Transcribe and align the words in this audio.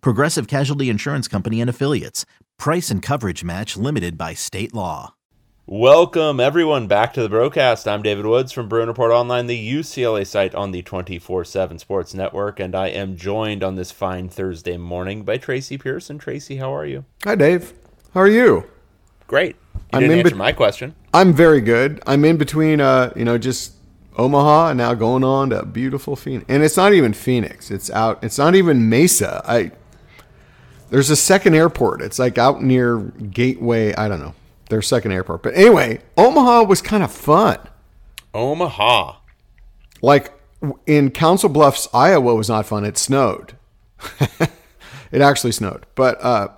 Progressive 0.00 0.46
Casualty 0.46 0.90
Insurance 0.90 1.28
Company 1.28 1.60
and 1.60 1.68
Affiliates. 1.70 2.24
Price 2.58 2.90
and 2.90 3.02
coverage 3.02 3.42
match 3.44 3.76
limited 3.76 4.16
by 4.18 4.34
state 4.34 4.74
law. 4.74 5.14
Welcome, 5.66 6.40
everyone, 6.40 6.88
back 6.88 7.14
to 7.14 7.22
the 7.22 7.28
broadcast. 7.28 7.86
I'm 7.86 8.02
David 8.02 8.26
Woods 8.26 8.50
from 8.50 8.68
Bruin 8.68 8.88
Report 8.88 9.12
Online, 9.12 9.46
the 9.46 9.74
UCLA 9.74 10.26
site 10.26 10.52
on 10.54 10.72
the 10.72 10.82
24 10.82 11.44
7 11.44 11.78
Sports 11.78 12.12
Network, 12.12 12.58
and 12.58 12.74
I 12.74 12.88
am 12.88 13.16
joined 13.16 13.62
on 13.62 13.76
this 13.76 13.92
fine 13.92 14.28
Thursday 14.28 14.76
morning 14.76 15.22
by 15.22 15.36
Tracy 15.36 15.78
Pearson. 15.78 16.18
Tracy, 16.18 16.56
how 16.56 16.74
are 16.74 16.84
you? 16.86 17.04
Hi, 17.24 17.36
Dave. 17.36 17.72
How 18.14 18.20
are 18.20 18.28
you? 18.28 18.64
Great. 19.28 19.54
You 19.74 19.80
I'm 19.92 20.00
didn't 20.00 20.12
in 20.14 20.18
answer 20.20 20.30
bet- 20.30 20.38
my 20.38 20.50
question. 20.52 20.96
I'm 21.14 21.32
very 21.32 21.60
good. 21.60 22.02
I'm 22.04 22.24
in 22.24 22.36
between, 22.36 22.80
uh, 22.80 23.12
you 23.14 23.24
know, 23.24 23.38
just 23.38 23.74
Omaha 24.16 24.70
and 24.70 24.78
now 24.78 24.94
going 24.94 25.24
on 25.24 25.50
to 25.50 25.64
beautiful 25.64 26.16
Phoenix. 26.16 26.46
And 26.48 26.62
it's 26.62 26.76
not 26.76 26.92
even 26.92 27.12
Phoenix. 27.12 27.70
It's 27.70 27.90
out. 27.90 28.22
It's 28.22 28.38
not 28.38 28.54
even 28.54 28.88
Mesa. 28.88 29.42
I 29.46 29.72
there's 30.90 31.10
a 31.10 31.16
second 31.16 31.54
airport. 31.54 32.02
It's 32.02 32.18
like 32.18 32.36
out 32.36 32.62
near 32.62 32.98
Gateway. 32.98 33.94
I 33.94 34.08
don't 34.08 34.20
know. 34.20 34.34
Their 34.68 34.82
second 34.82 35.12
airport. 35.12 35.42
But 35.42 35.54
anyway, 35.54 36.00
Omaha 36.16 36.64
was 36.64 36.82
kind 36.82 37.02
of 37.02 37.12
fun. 37.12 37.58
Omaha. 38.34 39.16
Like 40.02 40.32
in 40.86 41.10
Council 41.10 41.48
Bluffs, 41.48 41.88
Iowa 41.94 42.34
was 42.34 42.48
not 42.48 42.66
fun. 42.66 42.84
It 42.84 42.98
snowed. 42.98 43.56
it 45.12 45.20
actually 45.20 45.52
snowed. 45.52 45.86
But 45.94 46.22
uh, 46.22 46.48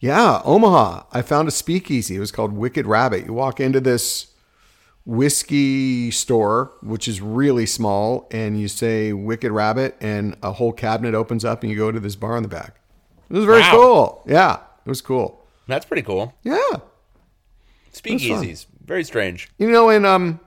yeah, 0.00 0.40
Omaha. 0.44 1.04
I 1.12 1.22
found 1.22 1.48
a 1.48 1.52
speakeasy. 1.52 2.16
It 2.16 2.20
was 2.20 2.32
called 2.32 2.52
Wicked 2.52 2.86
Rabbit. 2.86 3.26
You 3.26 3.34
walk 3.34 3.60
into 3.60 3.80
this 3.80 4.31
whiskey 5.04 6.10
store, 6.10 6.72
which 6.82 7.08
is 7.08 7.20
really 7.20 7.66
small, 7.66 8.28
and 8.30 8.60
you 8.60 8.68
say 8.68 9.12
Wicked 9.12 9.50
Rabbit, 9.52 9.96
and 10.00 10.36
a 10.42 10.52
whole 10.52 10.72
cabinet 10.72 11.14
opens 11.14 11.44
up, 11.44 11.62
and 11.62 11.70
you 11.70 11.76
go 11.76 11.90
to 11.92 12.00
this 12.00 12.16
bar 12.16 12.36
in 12.36 12.42
the 12.42 12.48
back. 12.48 12.80
It 13.30 13.34
was 13.36 13.44
very 13.44 13.60
Wow. 13.60 13.70
cool. 13.72 14.22
Yeah, 14.26 14.58
it 14.84 14.88
was 14.88 15.00
cool. 15.00 15.44
That's 15.66 15.84
pretty 15.86 16.02
cool. 16.02 16.34
Yeah. 16.42 16.58
Speakeasies. 17.92 18.66
Very 18.84 19.04
strange. 19.04 19.48
You 19.58 19.70
know, 19.70 19.88
and 19.90 20.04
um, 20.06 20.40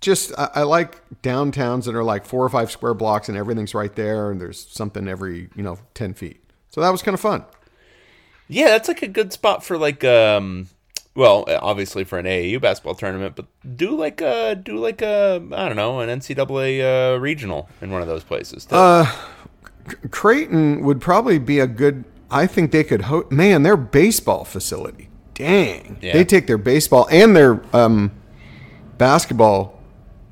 just 0.00 0.32
I, 0.38 0.50
I 0.56 0.62
like 0.62 1.00
downtowns 1.22 1.84
that 1.84 1.94
are 1.94 2.04
like 2.04 2.24
four 2.24 2.44
or 2.44 2.48
five 2.48 2.70
square 2.70 2.94
blocks 2.94 3.28
and 3.28 3.36
everything's 3.36 3.74
right 3.74 3.94
there, 3.94 4.30
and 4.30 4.40
there's 4.40 4.66
something 4.68 5.06
every 5.08 5.48
you 5.54 5.62
know 5.62 5.78
ten 5.94 6.14
feet. 6.14 6.42
So 6.70 6.80
that 6.80 6.90
was 6.90 7.02
kind 7.02 7.14
of 7.14 7.20
fun. 7.20 7.44
Yeah, 8.48 8.66
that's 8.68 8.88
like 8.88 9.02
a 9.02 9.08
good 9.08 9.32
spot 9.32 9.64
for 9.64 9.78
like 9.78 10.02
um 10.04 10.68
well, 11.20 11.44
obviously 11.60 12.02
for 12.04 12.18
an 12.18 12.24
AAU 12.24 12.58
basketball 12.60 12.94
tournament, 12.94 13.36
but 13.36 13.46
do 13.76 13.94
like 13.96 14.20
a 14.22 14.54
do 14.54 14.78
like 14.78 15.02
a 15.02 15.36
I 15.52 15.66
don't 15.68 15.76
know, 15.76 16.00
an 16.00 16.08
NCAA 16.20 17.14
uh, 17.14 17.18
regional 17.20 17.68
in 17.82 17.90
one 17.90 18.00
of 18.00 18.08
those 18.08 18.24
places. 18.24 18.64
too. 18.64 18.74
Uh, 18.74 19.06
Creighton 20.10 20.82
would 20.84 21.00
probably 21.00 21.38
be 21.38 21.60
a 21.60 21.66
good. 21.66 22.04
I 22.30 22.46
think 22.46 22.70
they 22.70 22.84
could. 22.84 23.02
Ho- 23.02 23.26
Man, 23.30 23.62
their 23.64 23.76
baseball 23.76 24.44
facility. 24.44 25.08
Dang, 25.34 25.98
Yeah. 26.00 26.12
they 26.12 26.24
take 26.24 26.46
their 26.46 26.58
baseball 26.58 27.06
and 27.10 27.34
their 27.34 27.62
um, 27.74 28.12
basketball 28.98 29.80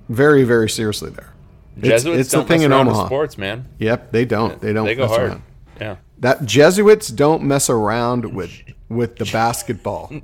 very, 0.08 0.44
very 0.44 0.68
seriously 0.68 1.10
there. 1.10 1.32
It's, 1.78 1.88
Jesuits 1.88 2.20
it's 2.20 2.30
the 2.32 2.42
thing 2.44 2.58
mess 2.60 2.64
in 2.66 2.72
around 2.72 2.86
with 2.86 2.96
Omaha. 2.96 3.06
sports, 3.08 3.38
man. 3.38 3.66
Yep, 3.78 4.12
they 4.12 4.24
don't. 4.24 4.60
They 4.60 4.72
don't. 4.72 4.84
They 4.86 4.94
go 4.94 5.02
mess 5.06 5.10
hard. 5.16 5.28
around. 5.30 5.42
Yeah. 5.80 5.96
That 6.18 6.44
Jesuits 6.44 7.08
don't 7.08 7.42
mess 7.44 7.70
around 7.70 8.34
with 8.34 8.52
with 8.88 9.16
the 9.16 9.24
basketball. 9.32 10.12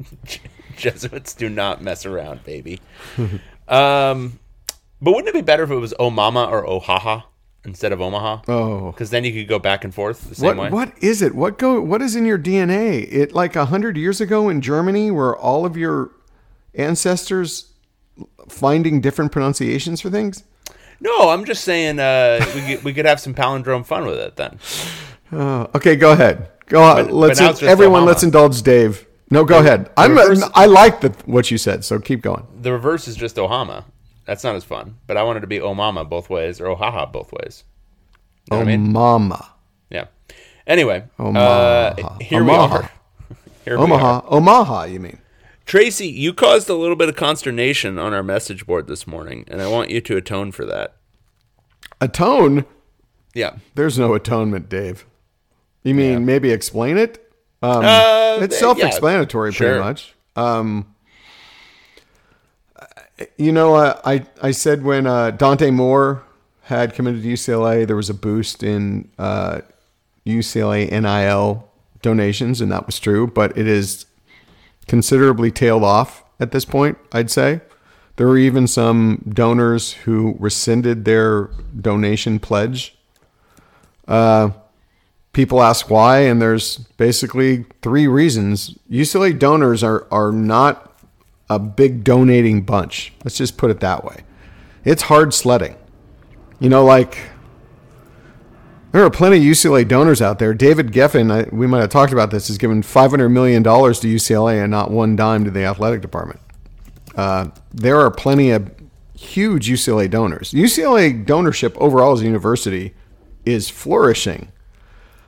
Jesuits 0.79 1.35
do 1.35 1.49
not 1.49 1.83
mess 1.83 2.07
around, 2.07 2.45
baby. 2.45 2.81
um, 3.69 4.39
but 5.01 5.13
wouldn't 5.13 5.29
it 5.29 5.35
be 5.35 5.43
better 5.43 5.65
if 5.65 5.71
it 5.71 5.77
was 5.77 5.95
Omama 5.95 6.49
or 6.49 6.67
Oh 6.67 6.81
Ohaha 6.81 7.25
instead 7.65 7.93
of 7.93 8.01
Omaha? 8.01 8.43
Oh. 8.49 8.93
because 8.93 9.11
then 9.11 9.25
you 9.25 9.33
could 9.33 9.49
go 9.49 9.59
back 9.59 9.85
and 9.85 9.95
forth 9.95 10.29
the 10.29 10.35
same 10.35 10.57
way. 10.57 10.71
What 10.71 10.89
what 10.89 11.03
is 11.03 11.23
it? 11.23 11.35
What 11.35 11.59
go 11.59 11.81
what 11.81 12.03
is 12.03 12.17
in 12.17 12.27
your 12.27 12.39
DNA? 12.39 13.07
It 13.11 13.33
like 13.33 13.57
a 13.57 13.67
hundred 13.67 13.97
years 13.97 14.21
ago 14.21 14.49
in 14.49 14.61
Germany 14.61 15.11
where 15.11 15.37
all 15.37 15.67
of 15.67 15.77
your 15.77 16.11
ancestors 16.75 17.73
finding 18.49 19.01
different 19.01 19.33
pronunciations 19.33 20.01
for 20.01 20.11
things? 20.11 20.45
No, 21.01 21.31
I'm 21.31 21.45
just 21.45 21.65
saying 21.65 21.99
uh, 21.99 22.45
we 22.55 22.61
could, 22.63 22.85
we 22.85 22.95
could 22.95 23.05
have 23.05 23.21
some 23.21 23.35
palindrome 23.35 23.85
fun 23.85 24.07
with 24.07 24.19
it 24.19 24.37
then. 24.37 24.59
Oh, 25.33 25.69
okay, 25.75 25.97
go 25.97 26.13
ahead. 26.13 26.51
Go 26.67 26.83
on. 26.83 27.07
But- 27.07 27.15
let's 27.15 27.41
but 27.41 27.51
just 27.51 27.63
everyone 27.63 28.05
let's 28.05 28.23
indulge 28.23 28.63
Dave. 28.63 29.07
No, 29.31 29.45
go 29.45 29.59
ahead. 29.59 29.91
I'm 29.97 30.17
reverse- 30.17 30.43
I 30.55 30.67
like 30.67 31.01
the 31.01 31.09
what 31.27 31.51
you 31.51 31.59
said, 31.59 31.85
so 31.85 31.99
keep 31.99 32.21
going. 32.23 32.47
The 32.61 32.73
reverse 32.73 33.09
is 33.09 33.17
just 33.17 33.37
Ohama. 33.37 33.85
That's 34.27 34.45
not 34.45 34.55
as 34.55 34.65
fun. 34.65 34.97
But 35.07 35.17
I 35.17 35.23
wanted 35.23 35.41
to 35.41 35.47
be 35.47 35.59
Omama 35.59 36.09
both 36.09 36.31
ways 36.31 36.61
or 36.61 36.67
Ohaha 36.67 37.11
both 37.13 37.33
ways. 37.33 37.65
You 38.51 38.57
know 38.57 38.59
Oh 38.59 38.63
I 38.63 38.65
mean? 38.65 38.93
mama. 38.93 39.51
Yeah. 39.91 40.07
Anyway, 40.67 41.05
Omaha. 41.19 41.45
uh, 41.47 42.19
here 42.21 42.41
Omaha. 42.43 42.67
we 42.69 42.75
are. 42.75 42.91
Here 43.65 43.77
we 43.79 43.83
are. 43.83 43.85
Omaha. 43.85 44.23
Omaha, 44.29 44.85
you 44.85 45.01
mean. 45.01 45.19
Tracy, 45.67 46.07
you 46.09 46.33
caused 46.35 46.69
a 46.69 46.75
little 46.75 46.97
bit 46.97 47.09
of 47.09 47.17
consternation 47.17 47.99
on 47.99 48.13
our 48.15 48.23
message 48.23 48.67
board 48.67 48.87
this 48.87 49.07
morning, 49.07 49.45
and 49.49 49.61
I 49.63 49.67
want 49.69 49.91
you 49.91 50.01
to 50.03 50.17
atone 50.17 50.53
for 50.53 50.65
that. 50.67 50.97
Atone? 52.01 52.65
Yeah. 53.35 53.57
There's 53.75 53.99
no 53.99 54.15
atonement, 54.15 54.69
Dave. 54.69 55.07
You 55.83 55.95
mean 55.95 56.25
maybe 56.25 56.51
explain 56.51 56.97
it? 56.99 57.24
Um, 57.65 57.85
Uh, 57.85 58.39
it's 58.43 58.59
self-explanatory, 58.59 59.53
sure. 59.53 59.69
pretty 59.69 59.85
much. 59.85 60.15
Um, 60.37 60.87
you 63.39 63.53
know, 63.53 63.75
uh, 63.77 64.01
I 64.05 64.27
I 64.43 64.51
said 64.51 64.83
when 64.83 65.07
uh, 65.07 65.31
Dante 65.31 65.71
Moore 65.71 66.23
had 66.63 66.95
committed 66.95 67.23
to 67.23 67.29
UCLA, 67.29 67.87
there 67.87 67.97
was 67.97 68.11
a 68.11 68.15
boost 68.15 68.63
in 68.63 69.09
uh, 69.19 69.61
UCLA 70.27 70.91
NIL 70.91 71.71
donations, 72.03 72.61
and 72.61 72.73
that 72.73 72.87
was 72.87 72.99
true. 72.99 73.27
But 73.27 73.57
it 73.57 73.67
is 73.69 74.07
considerably 74.89 75.51
tailed 75.51 75.85
off 75.85 76.25
at 76.41 76.51
this 76.51 76.65
point. 76.65 76.99
I'd 77.13 77.31
say 77.31 77.61
there 78.17 78.27
were 78.27 78.39
even 78.39 78.67
some 78.67 79.23
donors 79.29 79.93
who 79.93 80.37
rescinded 80.39 81.05
their 81.05 81.51
donation 81.81 82.39
pledge 82.41 82.97
people 85.35 85.63
ask 85.63 85.91
why, 85.91 86.21
and 86.21 86.41
there's 86.41 86.79
basically 86.97 87.67
three 87.83 88.07
reasons. 88.07 88.79
UCLA 88.91 89.39
donors 89.39 89.85
are 89.85 90.07
are 90.11 90.33
not 90.33 90.99
a 91.51 91.59
big 91.59 92.03
donating 92.05 92.63
bunch. 92.63 93.13
Let's 93.23 93.37
just 93.37 93.59
put 93.59 93.71
it 93.71 93.81
that 93.81 94.05
way. 94.05 94.25
It's 94.85 95.03
hard 95.03 95.35
sledding. 95.35 95.77
You 96.59 96.71
know, 96.71 96.85
like 96.85 97.19
there 98.93 99.05
are 99.05 99.11
plenty 99.11 99.39
of 99.39 99.43
UCLA 99.43 99.87
donors 99.87 100.23
out 100.23 100.39
there. 100.39 100.55
David 100.55 100.93
Geffen, 100.93 101.31
I, 101.31 101.49
we 101.55 101.67
might 101.67 101.81
have 101.81 101.91
talked 101.91 102.13
about 102.13 102.31
this, 102.31 102.49
has 102.49 102.57
given 102.57 102.83
five 102.83 103.11
hundred 103.11 103.31
million 103.31 103.63
dollars 103.63 104.01
to 104.01 104.09
UCLA 104.09 104.63
and 104.63 104.71
not 104.71 104.91
one 104.91 105.17
dime 105.17 105.45
to 105.45 105.51
the 105.51 105.65
athletic 105.65 106.01
department. 106.01 106.41
Uh, 107.17 107.49
there 107.73 108.01
are 108.01 108.11
plenty 108.11 108.51
of 108.51 108.73
huge 109.15 109.69
UCLA 109.69 110.09
donors. 110.11 110.53
UCLA 110.53 111.25
donorship 111.25 111.77
overall 111.77 112.13
as 112.13 112.23
a 112.23 112.25
university 112.25 112.95
is 113.45 113.69
flourishing. 113.69 114.51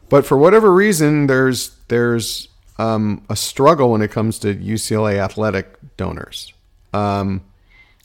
But 0.08 0.24
for 0.24 0.38
whatever 0.38 0.72
reason, 0.72 1.26
there's 1.26 1.70
there's 1.88 2.48
um, 2.78 3.24
a 3.28 3.36
struggle 3.36 3.90
when 3.92 4.02
it 4.02 4.10
comes 4.10 4.38
to 4.40 4.54
UCLA 4.54 5.18
athletic 5.18 5.76
donors. 5.96 6.52
Um, 6.92 7.42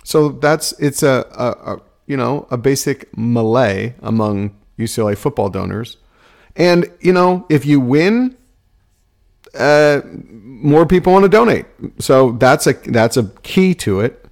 so 0.03 0.29
that's 0.29 0.73
it's 0.79 1.03
a, 1.03 1.25
a, 1.31 1.73
a 1.73 1.81
you 2.07 2.17
know 2.17 2.47
a 2.49 2.57
basic 2.57 3.15
melee 3.17 3.95
among 4.01 4.55
UCLA 4.79 5.17
football 5.17 5.49
donors, 5.49 5.97
and 6.55 6.89
you 6.99 7.13
know 7.13 7.45
if 7.49 7.65
you 7.65 7.79
win, 7.79 8.35
uh, 9.57 10.01
more 10.29 10.85
people 10.85 11.13
want 11.13 11.23
to 11.23 11.29
donate. 11.29 11.65
So 11.99 12.31
that's 12.33 12.67
a 12.67 12.73
that's 12.73 13.17
a 13.17 13.25
key 13.43 13.75
to 13.75 13.99
it. 13.99 14.25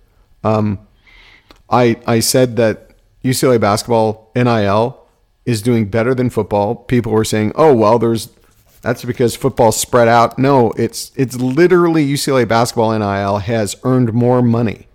Um, 0.44 0.80
I 1.70 1.98
I 2.08 2.20
said 2.20 2.56
that 2.56 2.94
UCLA 3.24 3.60
basketball 3.60 4.32
NIL 4.36 4.99
is 5.50 5.64
doing 5.64 5.90
better 5.90 6.14
than 6.14 6.30
football. 6.30 6.76
People 6.76 7.12
were 7.12 7.26
saying, 7.26 7.52
"Oh 7.56 7.74
well, 7.74 7.98
there's 7.98 8.30
that's 8.82 9.04
because 9.04 9.36
football 9.36 9.72
spread 9.72 10.08
out." 10.08 10.38
No, 10.38 10.72
it's 10.74 11.12
it's 11.16 11.36
literally 11.38 12.08
UCLA 12.08 12.48
basketball 12.48 12.98
NIL 12.98 13.40
has 13.40 13.76
earned 13.84 14.14
more 14.14 14.44
money 14.44 14.88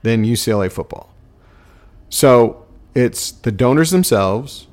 than 0.00 0.24
UCLA 0.24 0.72
football. 0.72 1.12
So 2.08 2.64
it's 2.94 3.30
the 3.30 3.52
donors 3.52 3.90
themselves. 3.90 4.68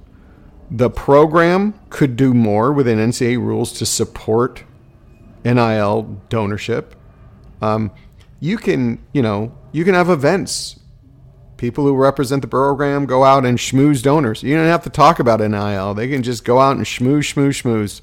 The 0.72 0.90
program 0.90 1.74
could 1.90 2.16
do 2.16 2.34
more 2.34 2.72
within 2.72 3.00
NCAA 3.00 3.38
rules 3.38 3.74
to 3.74 3.86
support 3.86 4.64
NIL 5.44 6.22
donorship. 6.30 6.92
Um, 7.62 7.92
you 8.40 8.56
can, 8.56 9.04
you 9.12 9.22
know, 9.22 9.52
you 9.74 9.84
can 9.84 9.94
have 9.94 10.10
events. 10.10 10.79
People 11.60 11.84
who 11.84 11.94
represent 11.94 12.42
the 12.42 12.48
program 12.48 13.06
go 13.06 13.26
out 13.26 13.46
and 13.46 13.58
schmooze 13.58 14.02
donors. 14.02 14.44
You 14.44 14.56
don't 14.56 14.68
have 14.68 14.86
to 14.86 14.90
talk 14.90 15.20
about 15.20 15.42
NIL. 15.42 15.94
They 15.94 16.08
can 16.08 16.24
just 16.24 16.46
go 16.46 16.62
out 16.62 16.78
and 16.78 16.86
schmooze, 16.86 17.34
schmooze, 17.34 17.62
schmooze. 17.62 18.00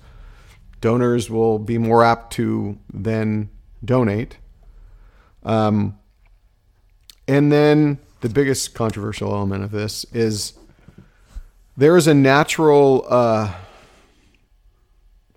Donors 0.83 1.31
will 1.31 1.59
be 1.59 1.79
more 1.79 2.05
apt 2.05 2.35
to 2.35 2.79
then 2.93 3.49
donate. 3.83 4.37
Um, 5.43 5.99
and 7.27 7.51
then 7.51 7.99
the 8.21 8.29
biggest 8.29 8.75
controversial 8.75 9.33
element 9.33 9.65
of 9.65 9.71
this 9.71 10.05
is 10.13 10.53
there 11.79 11.97
is 11.97 12.07
a 12.07 12.13
natural 12.13 13.07
uh, 13.09 13.55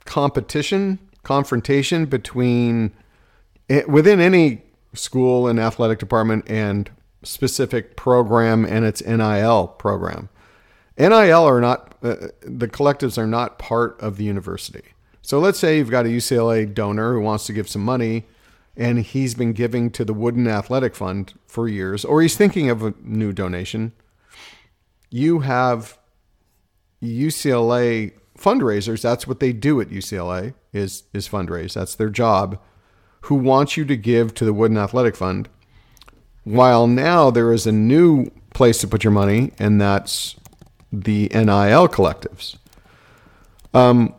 competition, 0.03 0.99
confrontation 1.23 2.05
between 2.05 2.91
eh, 3.69 3.83
within 3.87 4.19
any 4.19 4.63
school 4.93 5.47
and 5.47 5.57
athletic 5.57 5.99
department 5.99 6.43
and 6.49 6.91
specific 7.23 7.95
program 7.95 8.65
and 8.65 8.85
its 8.85 9.01
NIL 9.01 9.67
program. 9.67 10.29
NIL 10.97 11.43
are 11.43 11.61
not 11.61 11.95
uh, 12.01 12.15
the 12.41 12.67
collectives 12.67 13.17
are 13.17 13.27
not 13.27 13.59
part 13.59 13.99
of 14.01 14.17
the 14.17 14.23
university. 14.23 14.93
So 15.21 15.39
let's 15.39 15.59
say 15.59 15.77
you've 15.77 15.91
got 15.91 16.05
a 16.05 16.09
UCLA 16.09 16.73
donor 16.73 17.13
who 17.13 17.21
wants 17.21 17.45
to 17.47 17.53
give 17.53 17.69
some 17.69 17.83
money 17.83 18.25
and 18.79 18.99
he's 18.99 19.35
been 19.35 19.51
giving 19.51 19.91
to 19.91 20.05
the 20.05 20.13
Wooden 20.13 20.47
Athletic 20.47 20.95
Fund 20.95 21.33
for 21.45 21.67
years, 21.67 22.05
or 22.05 22.21
he's 22.21 22.37
thinking 22.37 22.69
of 22.69 22.81
a 22.81 22.93
new 23.01 23.33
donation. 23.33 23.91
You 25.09 25.39
have 25.39 25.97
UCLA 27.03 28.13
fundraisers. 28.37 29.01
That's 29.01 29.27
what 29.27 29.41
they 29.41 29.51
do 29.51 29.81
at 29.81 29.89
UCLA 29.89 30.53
is 30.71 31.03
is 31.13 31.27
fundraise. 31.27 31.73
That's 31.73 31.95
their 31.95 32.09
job. 32.09 32.59
Who 33.23 33.35
wants 33.35 33.75
you 33.75 33.83
to 33.85 33.97
give 33.97 34.33
to 34.35 34.45
the 34.45 34.53
Wooden 34.53 34.77
Athletic 34.77 35.15
Fund? 35.15 35.49
While 36.43 36.87
now 36.87 37.29
there 37.29 37.53
is 37.53 37.67
a 37.67 37.71
new 37.71 38.31
place 38.53 38.79
to 38.79 38.87
put 38.87 39.03
your 39.03 39.11
money, 39.11 39.51
and 39.59 39.79
that's 39.79 40.35
the 40.91 41.29
NIL 41.33 41.87
collectives. 41.87 42.57
Um, 43.73 44.15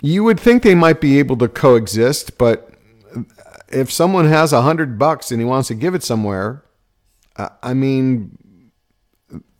you 0.00 0.22
would 0.24 0.38
think 0.38 0.62
they 0.62 0.74
might 0.74 1.00
be 1.00 1.18
able 1.18 1.36
to 1.38 1.48
coexist, 1.48 2.38
but 2.38 2.70
if 3.68 3.90
someone 3.90 4.26
has 4.26 4.52
a 4.52 4.62
hundred 4.62 4.98
bucks 4.98 5.30
and 5.30 5.40
he 5.40 5.44
wants 5.44 5.68
to 5.68 5.74
give 5.74 5.94
it 5.94 6.02
somewhere, 6.02 6.62
I 7.62 7.74
mean, 7.74 8.38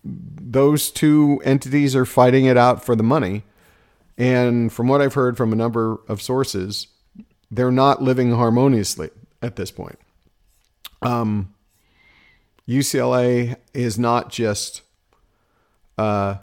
those 0.04 0.90
two 0.90 1.40
entities 1.44 1.96
are 1.96 2.04
fighting 2.04 2.44
it 2.44 2.56
out 2.56 2.84
for 2.84 2.94
the 2.94 3.02
money. 3.02 3.42
And 4.16 4.72
from 4.72 4.86
what 4.86 5.00
I've 5.00 5.14
heard 5.14 5.36
from 5.36 5.52
a 5.52 5.56
number 5.56 5.98
of 6.06 6.22
sources, 6.22 6.86
they're 7.50 7.72
not 7.72 8.02
living 8.02 8.32
harmoniously 8.32 9.10
at 9.42 9.56
this 9.56 9.70
point. 9.70 9.98
Um, 11.02 11.53
UCLA 12.68 13.56
is 13.72 13.98
not 13.98 14.30
just 14.30 14.82
uh, 15.98 16.36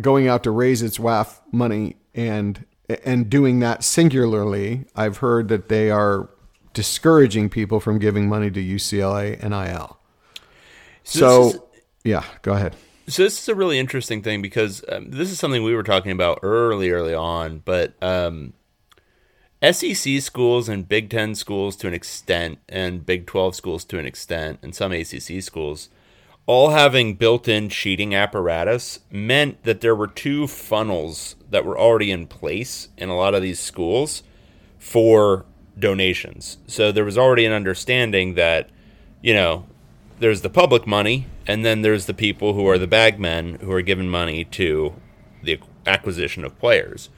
going 0.00 0.28
out 0.28 0.42
to 0.44 0.50
raise 0.50 0.82
its 0.82 0.98
WAF 0.98 1.40
money 1.50 1.96
and 2.14 2.64
and 3.04 3.30
doing 3.30 3.60
that 3.60 3.84
singularly. 3.84 4.84
I've 4.94 5.18
heard 5.18 5.48
that 5.48 5.68
they 5.68 5.90
are 5.90 6.28
discouraging 6.74 7.48
people 7.48 7.80
from 7.80 7.98
giving 7.98 8.28
money 8.28 8.50
to 8.50 8.60
UCLA 8.62 9.42
NIL. 9.42 9.98
So, 11.04 11.18
so 11.20 11.48
is, 11.48 11.60
yeah, 12.04 12.24
go 12.42 12.52
ahead. 12.52 12.76
So 13.08 13.22
this 13.22 13.40
is 13.40 13.48
a 13.48 13.54
really 13.54 13.78
interesting 13.78 14.22
thing 14.22 14.42
because 14.42 14.84
um, 14.88 15.10
this 15.10 15.30
is 15.30 15.38
something 15.38 15.62
we 15.62 15.74
were 15.74 15.82
talking 15.82 16.12
about 16.12 16.40
early, 16.42 16.90
early 16.90 17.14
on. 17.14 17.62
But 17.64 17.94
um, 18.02 18.52
SEC 19.62 20.20
schools 20.20 20.68
and 20.68 20.88
Big 20.88 21.08
Ten 21.08 21.34
schools 21.34 21.76
to 21.76 21.86
an 21.86 21.94
extent, 21.94 22.58
and 22.68 23.06
Big 23.06 23.26
Twelve 23.26 23.54
schools 23.54 23.84
to 23.84 23.98
an 23.98 24.06
extent, 24.06 24.58
and 24.62 24.74
some 24.74 24.90
ACC 24.92 25.40
schools, 25.40 25.88
all 26.46 26.70
having 26.70 27.14
built-in 27.14 27.68
cheating 27.68 28.14
apparatus, 28.14 28.98
meant 29.10 29.62
that 29.62 29.80
there 29.80 29.94
were 29.94 30.08
two 30.08 30.48
funnels 30.48 31.36
that 31.48 31.64
were 31.64 31.78
already 31.78 32.10
in 32.10 32.26
place 32.26 32.88
in 32.98 33.08
a 33.08 33.16
lot 33.16 33.34
of 33.34 33.42
these 33.42 33.60
schools 33.60 34.24
for 34.78 35.46
donations. 35.78 36.58
So 36.66 36.90
there 36.90 37.04
was 37.04 37.16
already 37.16 37.44
an 37.44 37.52
understanding 37.52 38.34
that, 38.34 38.68
you 39.22 39.32
know, 39.32 39.66
there's 40.18 40.40
the 40.40 40.50
public 40.50 40.86
money, 40.88 41.26
and 41.46 41.64
then 41.64 41.82
there's 41.82 42.06
the 42.06 42.14
people 42.14 42.54
who 42.54 42.66
are 42.66 42.78
the 42.78 42.88
bagmen 42.88 43.58
who 43.60 43.70
are 43.70 43.82
given 43.82 44.08
money 44.08 44.44
to 44.44 44.94
the 45.42 45.60
acquisition 45.86 46.44
of 46.44 46.58
players. 46.58 47.10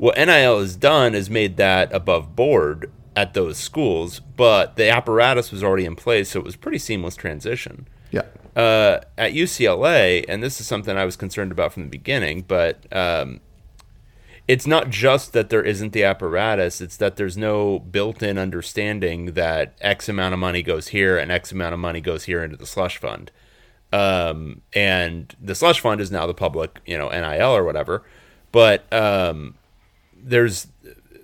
What 0.00 0.16
NIL 0.16 0.60
has 0.60 0.76
done 0.76 1.14
is 1.14 1.28
made 1.28 1.58
that 1.58 1.92
above 1.92 2.34
board 2.34 2.90
at 3.14 3.34
those 3.34 3.58
schools, 3.58 4.20
but 4.20 4.76
the 4.76 4.88
apparatus 4.88 5.52
was 5.52 5.62
already 5.62 5.84
in 5.84 5.94
place, 5.94 6.30
so 6.30 6.40
it 6.40 6.44
was 6.46 6.56
pretty 6.56 6.78
seamless 6.78 7.16
transition. 7.16 7.86
Yeah. 8.10 8.22
Uh, 8.56 9.00
at 9.18 9.34
UCLA, 9.34 10.24
and 10.26 10.42
this 10.42 10.58
is 10.58 10.66
something 10.66 10.96
I 10.96 11.04
was 11.04 11.16
concerned 11.16 11.52
about 11.52 11.74
from 11.74 11.82
the 11.82 11.90
beginning, 11.90 12.46
but 12.48 12.86
um, 12.90 13.40
it's 14.48 14.66
not 14.66 14.88
just 14.88 15.34
that 15.34 15.50
there 15.50 15.62
isn't 15.62 15.92
the 15.92 16.04
apparatus, 16.04 16.80
it's 16.80 16.96
that 16.96 17.16
there's 17.16 17.36
no 17.36 17.78
built 17.78 18.22
in 18.22 18.38
understanding 18.38 19.34
that 19.34 19.74
X 19.82 20.08
amount 20.08 20.32
of 20.32 20.40
money 20.40 20.62
goes 20.62 20.88
here 20.88 21.18
and 21.18 21.30
X 21.30 21.52
amount 21.52 21.74
of 21.74 21.78
money 21.78 22.00
goes 22.00 22.24
here 22.24 22.42
into 22.42 22.56
the 22.56 22.64
slush 22.64 22.96
fund. 22.96 23.30
Um, 23.92 24.62
and 24.72 25.36
the 25.38 25.54
slush 25.54 25.78
fund 25.78 26.00
is 26.00 26.10
now 26.10 26.26
the 26.26 26.32
public, 26.32 26.80
you 26.86 26.96
know, 26.96 27.10
NIL 27.10 27.54
or 27.54 27.64
whatever. 27.64 28.02
But 28.50 28.90
um, 28.92 29.56
there's, 30.22 30.68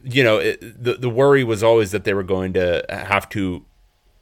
you 0.03 0.23
know, 0.25 0.39
it, 0.39 0.61
the, 0.61 0.95
the 0.95 1.11
worry 1.11 1.45
was 1.45 1.63
always 1.63 1.91
that 1.93 2.05
they 2.05 2.15
were 2.15 2.23
going 2.23 2.53
to 2.55 2.85
have 2.89 3.29
to 3.31 3.65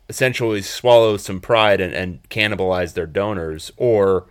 essentially 0.09 0.63
swallow 0.63 1.17
some 1.17 1.41
pride 1.41 1.81
and, 1.81 1.95
and 1.95 2.29
cannibalize 2.29 2.95
their 2.95 3.07
donors 3.07 3.73
or 3.77 4.27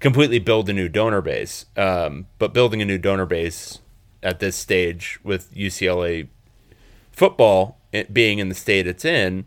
completely 0.00 0.38
build 0.38 0.68
a 0.68 0.72
new 0.72 0.88
donor 0.88 1.20
base. 1.20 1.66
Um, 1.76 2.26
but 2.38 2.52
building 2.52 2.82
a 2.82 2.84
new 2.84 2.98
donor 2.98 3.26
base 3.26 3.78
at 4.22 4.40
this 4.40 4.56
stage 4.56 5.18
with 5.22 5.54
UCLA 5.54 6.28
football 7.12 7.78
being 8.12 8.38
in 8.38 8.48
the 8.48 8.54
state 8.54 8.86
it's 8.86 9.04
in 9.04 9.46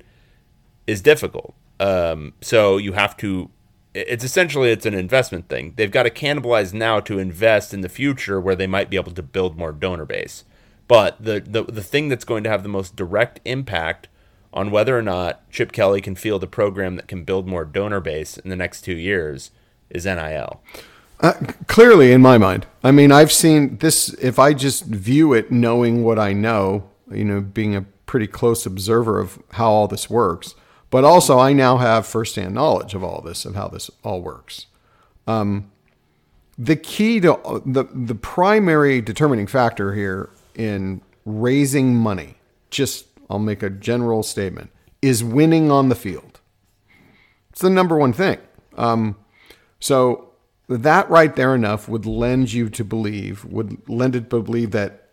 is 0.87 1.01
difficult. 1.01 1.55
Um, 1.79 2.33
so 2.41 2.77
you 2.77 2.93
have 2.93 3.17
to. 3.17 3.49
It's 3.95 4.25
essentially 4.25 4.71
it's 4.71 4.85
an 4.85 4.93
investment 4.93 5.47
thing. 5.47 5.73
They've 5.77 5.91
got 5.91 6.03
to 6.03 6.09
cannibalize 6.09 6.73
now 6.73 6.99
to 7.01 7.17
invest 7.17 7.73
in 7.73 7.81
the 7.81 7.89
future 7.89 8.41
where 8.41 8.55
they 8.55 8.67
might 8.67 8.89
be 8.89 8.97
able 8.97 9.13
to 9.13 9.23
build 9.23 9.57
more 9.57 9.71
donor 9.71 10.05
base. 10.05 10.43
But 10.87 11.23
the 11.23 11.39
the, 11.39 11.63
the 11.63 11.83
thing 11.83 12.09
that's 12.09 12.25
going 12.25 12.43
to 12.43 12.49
have 12.49 12.63
the 12.63 12.69
most 12.69 12.95
direct 12.95 13.39
impact 13.45 14.09
on 14.53 14.71
whether 14.71 14.97
or 14.97 15.01
not 15.01 15.49
Chip 15.49 15.71
Kelly 15.71 16.01
can 16.01 16.15
field 16.15 16.43
a 16.43 16.47
program 16.47 16.95
that 16.95 17.07
can 17.07 17.23
build 17.23 17.47
more 17.47 17.65
donor 17.65 17.99
base 17.99 18.37
in 18.37 18.49
the 18.49 18.55
next 18.55 18.81
two 18.81 18.95
years 18.95 19.51
is 19.89 20.05
NIL. 20.05 20.61
Uh, 21.21 21.33
clearly, 21.67 22.11
in 22.11 22.21
my 22.21 22.37
mind, 22.37 22.65
I 22.83 22.91
mean, 22.91 23.11
I've 23.11 23.31
seen 23.31 23.77
this. 23.77 24.09
If 24.15 24.37
I 24.37 24.53
just 24.53 24.85
view 24.85 25.33
it, 25.33 25.51
knowing 25.51 26.03
what 26.03 26.19
I 26.19 26.33
know, 26.33 26.89
you 27.09 27.23
know, 27.23 27.39
being 27.41 27.75
a 27.75 27.85
pretty 28.05 28.27
close 28.27 28.65
observer 28.65 29.19
of 29.19 29.41
how 29.51 29.69
all 29.69 29.87
this 29.87 30.09
works, 30.09 30.55
but 30.89 31.03
also 31.03 31.39
I 31.39 31.53
now 31.53 31.77
have 31.77 32.05
firsthand 32.05 32.53
knowledge 32.53 32.93
of 32.93 33.03
all 33.03 33.21
this, 33.21 33.45
of 33.45 33.55
how 33.55 33.67
this 33.67 33.89
all 34.03 34.21
works. 34.21 34.67
Um, 35.27 35.71
the 36.57 36.75
key 36.75 37.19
to 37.19 37.61
the 37.65 37.85
the 37.93 38.15
primary 38.15 39.01
determining 39.01 39.47
factor 39.47 39.93
here 39.93 40.29
in 40.55 41.01
raising 41.25 41.95
money, 41.95 42.35
just 42.69 43.07
I'll 43.29 43.39
make 43.39 43.61
a 43.61 43.69
general 43.69 44.23
statement, 44.23 44.69
is 45.01 45.23
winning 45.23 45.71
on 45.71 45.89
the 45.89 45.95
field. 45.95 46.39
It's 47.49 47.61
the 47.61 47.69
number 47.69 47.97
one 47.97 48.13
thing. 48.13 48.39
Um, 48.77 49.17
so 49.79 50.31
that 50.67 51.09
right 51.09 51.35
there 51.35 51.53
enough 51.53 51.87
would 51.87 52.05
lend 52.05 52.53
you 52.53 52.69
to 52.69 52.83
believe, 52.83 53.45
would 53.45 53.87
lend 53.89 54.15
it 54.15 54.29
to 54.29 54.41
believe 54.41 54.71
that 54.71 55.09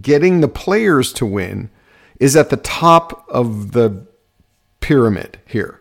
getting 0.00 0.40
the 0.40 0.48
players 0.48 1.12
to 1.14 1.26
win 1.26 1.70
is 2.18 2.36
at 2.36 2.50
the 2.50 2.56
top 2.58 3.26
of 3.28 3.72
the 3.72 4.06
pyramid 4.80 5.38
here. 5.46 5.80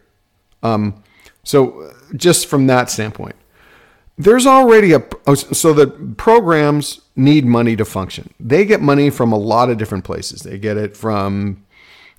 Um, 0.64 1.04
so 1.44 1.94
just 2.16 2.48
from 2.48 2.68
that 2.68 2.90
standpoint, 2.90 3.36
there's 4.18 4.46
already 4.46 4.92
a 4.94 5.04
oh, 5.28 5.36
so 5.36 5.74
the 5.74 5.88
programs 6.18 7.02
need 7.16 7.46
money 7.46 7.76
to 7.78 7.86
function. 7.86 8.34
They 8.40 8.66
get 8.66 8.82
money 8.82 9.10
from 9.10 9.32
a 9.32 9.38
lot 9.38 9.70
of 9.70 9.78
different 9.78 10.04
places. 10.04 10.42
They 10.42 10.58
get 10.58 10.76
it 10.76 10.98
from 10.98 11.66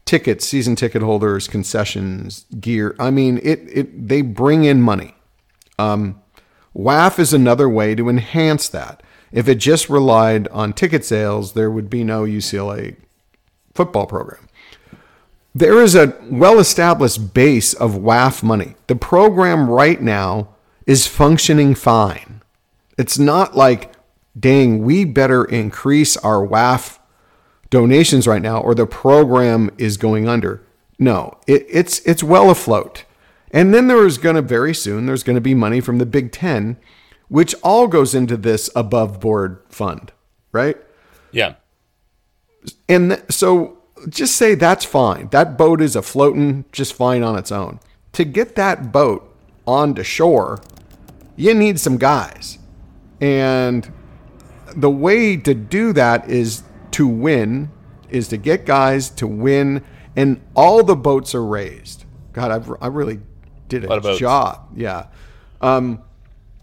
tickets, 0.06 0.46
season 0.46 0.76
ticket 0.76 1.02
holders, 1.02 1.46
concessions, 1.46 2.46
gear. 2.58 2.96
I 2.98 3.10
mean, 3.10 3.38
it 3.42 3.60
it 3.70 4.08
they 4.08 4.22
bring 4.22 4.64
in 4.64 4.80
money. 4.80 5.14
Um, 5.78 6.20
WAF 6.74 7.18
is 7.18 7.34
another 7.34 7.68
way 7.68 7.94
to 7.94 8.08
enhance 8.08 8.68
that. 8.70 9.02
If 9.30 9.46
it 9.46 9.56
just 9.56 9.88
relied 9.88 10.48
on 10.48 10.72
ticket 10.72 11.04
sales, 11.04 11.52
there 11.52 11.70
would 11.70 11.90
be 11.90 12.02
no 12.02 12.24
UCLA 12.24 12.96
football 13.74 14.06
program. 14.06 14.48
There 15.54 15.82
is 15.82 15.94
a 15.94 16.16
well 16.22 16.58
established 16.58 17.34
base 17.34 17.74
of 17.74 17.92
WAF 17.92 18.42
money. 18.42 18.76
The 18.86 18.96
program 18.96 19.68
right 19.68 20.00
now 20.00 20.50
is 20.86 21.06
functioning 21.06 21.74
fine. 21.74 22.42
It's 22.96 23.18
not 23.18 23.56
like, 23.56 23.92
dang, 24.38 24.82
we 24.84 25.04
better 25.04 25.44
increase 25.44 26.16
our 26.18 26.46
WAF 26.46 26.98
donations 27.68 28.26
right 28.26 28.42
now 28.42 28.60
or 28.60 28.74
the 28.74 28.86
program 28.86 29.70
is 29.78 29.96
going 29.96 30.28
under. 30.28 30.62
No, 30.98 31.38
it, 31.46 31.66
it's 31.68 32.00
it's 32.00 32.22
well 32.22 32.50
afloat. 32.50 33.04
And 33.52 33.74
then 33.74 33.88
there 33.88 34.06
is 34.06 34.18
going 34.18 34.36
to 34.36 34.42
very 34.42 34.74
soon 34.74 35.06
there's 35.06 35.24
going 35.24 35.34
to 35.34 35.40
be 35.40 35.54
money 35.54 35.80
from 35.80 35.98
the 35.98 36.06
Big 36.06 36.30
10 36.30 36.76
which 37.30 37.54
all 37.62 37.86
goes 37.86 38.12
into 38.12 38.36
this 38.36 38.68
above 38.74 39.20
board 39.20 39.62
fund, 39.68 40.12
right? 40.50 40.76
Yeah. 41.30 41.54
And 42.88 43.12
th- 43.12 43.22
so 43.30 43.78
just 44.08 44.36
say 44.36 44.54
that's 44.54 44.84
fine. 44.84 45.28
That 45.28 45.58
boat 45.58 45.80
is 45.80 45.94
afloating 45.94 46.64
just 46.72 46.94
fine 46.94 47.22
on 47.22 47.36
its 47.36 47.52
own. 47.52 47.80
To 48.12 48.24
get 48.24 48.56
that 48.56 48.92
boat 48.92 49.34
onto 49.66 50.02
shore, 50.02 50.60
you 51.36 51.54
need 51.54 51.78
some 51.78 51.96
guys. 51.96 52.58
And 53.20 53.92
the 54.74 54.90
way 54.90 55.36
to 55.36 55.54
do 55.54 55.92
that 55.92 56.28
is 56.28 56.62
to 56.92 57.06
win, 57.06 57.70
is 58.08 58.28
to 58.28 58.36
get 58.36 58.66
guys 58.66 59.10
to 59.10 59.26
win, 59.26 59.84
and 60.16 60.40
all 60.54 60.82
the 60.82 60.96
boats 60.96 61.34
are 61.34 61.44
raised. 61.44 62.04
God, 62.32 62.50
I've, 62.50 62.70
I 62.80 62.88
really 62.88 63.20
did 63.68 63.84
a, 63.84 63.92
a 63.92 64.16
job. 64.16 64.68
Yeah. 64.74 65.06
Um, 65.60 66.02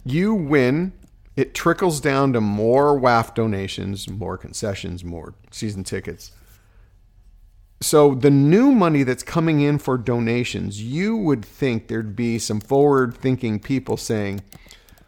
you 0.04 0.34
win. 0.34 0.94
It 1.36 1.54
trickles 1.54 2.02
down 2.02 2.34
to 2.34 2.42
more 2.42 3.00
WAF 3.00 3.36
donations, 3.36 4.10
more 4.10 4.38
concessions, 4.38 5.04
more 5.04 5.36
season 5.52 5.84
tickets. 5.84 6.32
So 7.80 8.16
the 8.16 8.32
new 8.32 8.72
money 8.72 9.04
that's 9.04 9.24
coming 9.24 9.62
in 9.62 9.78
for 9.78 9.98
donations, 9.98 10.82
you 10.82 11.16
would 11.16 11.46
think 11.46 11.88
there'd 11.88 12.16
be 12.16 12.40
some 12.40 12.60
forward-thinking 12.60 13.60
people 13.60 13.98
saying, 13.98 14.42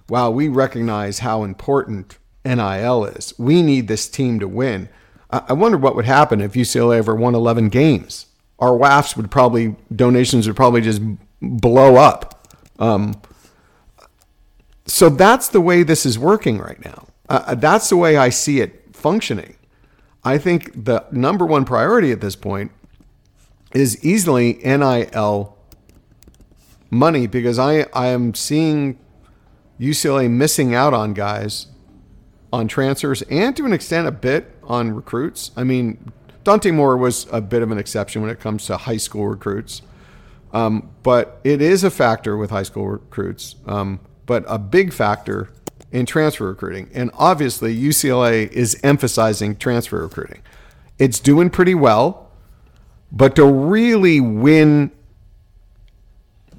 "Wow, 0.08 0.30
we 0.30 0.48
recognize 0.48 1.20
how 1.20 1.44
important 1.44 2.18
NIL 2.46 3.06
is. 3.06 3.34
We 3.40 3.62
need 3.62 3.88
this 3.88 4.08
team 4.08 4.40
to 4.40 4.48
win." 4.48 4.90
I 5.32 5.54
wonder 5.54 5.78
what 5.78 5.96
would 5.96 6.06
happen 6.06 6.42
if 6.42 6.54
UCLA 6.54 6.98
ever 6.98 7.14
won 7.14 7.36
11 7.36 7.70
games. 7.70 8.26
Our 8.58 8.72
WAFs 8.72 9.16
would 9.16 9.30
probably 9.30 9.76
donations 9.96 10.48
would 10.48 10.56
probably 10.56 10.82
just 10.82 11.02
blow 11.42 11.98
up. 11.98 12.48
Um, 12.80 13.22
so 14.88 15.10
that's 15.10 15.50
the 15.50 15.62
way 15.62 15.84
this 15.84 16.06
is 16.06 16.18
working 16.18 16.58
right 16.58 16.84
now. 16.84 17.08
Uh, 17.30 17.44
uh, 17.46 17.56
that's 17.56 17.90
the 17.90 17.98
way 17.98 18.18
I 18.18 18.30
see 18.30 18.60
it 18.60 18.96
functioning. 18.96 19.56
I 20.24 20.38
think 20.38 20.86
the 20.86 21.06
number 21.12 21.46
one 21.46 21.66
priority 21.66 22.12
at 22.12 22.22
this 22.22 22.36
point 22.36 22.72
is 23.74 24.04
easily 24.04 24.54
NIL 24.64 25.58
money 26.90 27.28
because 27.28 27.60
I, 27.60 27.86
I 27.94 28.08
am 28.08 28.34
seeing 28.34 29.00
UCLA 29.80 30.30
missing 30.30 30.74
out 30.76 30.94
on 30.94 31.14
guys 31.14 31.68
on 32.52 32.68
transfers 32.68 33.22
and 33.24 33.56
to 33.56 33.66
an 33.66 33.74
extent 33.74 34.08
a 34.08 34.12
bit 34.12 34.56
on 34.64 34.92
recruits. 34.92 35.52
I 35.56 35.64
mean, 35.64 36.12
Dante 36.44 36.72
Moore 36.72 36.98
was 36.98 37.28
a 37.32 37.42
bit 37.42 37.62
of 37.62 37.72
an 37.72 37.78
exception 37.78 38.22
when 38.22 38.32
it 38.32 38.40
comes 38.40 38.66
to 38.66 38.78
high 38.78 38.98
school 38.98 39.28
recruits. 39.28 39.82
Um, 40.52 40.90
but 41.04 41.40
it 41.44 41.62
is 41.62 41.84
a 41.84 41.92
factor 41.92 42.36
with 42.36 42.50
high 42.50 42.64
school 42.64 42.88
recruits. 42.88 43.56
Um, 43.68 44.00
but 44.26 44.44
a 44.48 44.58
big 44.58 44.94
factor 44.94 45.52
in 45.92 46.06
transfer 46.06 46.48
recruiting. 46.48 46.90
And 46.94 47.12
obviously, 47.14 47.76
UCLA 47.78 48.50
is 48.52 48.80
emphasizing 48.84 49.56
transfer 49.56 50.02
recruiting. 50.02 50.42
It's 50.98 51.20
doing 51.20 51.50
pretty 51.50 51.76
well, 51.76 52.30
but 53.12 53.36
to 53.38 53.46
really 53.46 54.20
win 54.20 54.92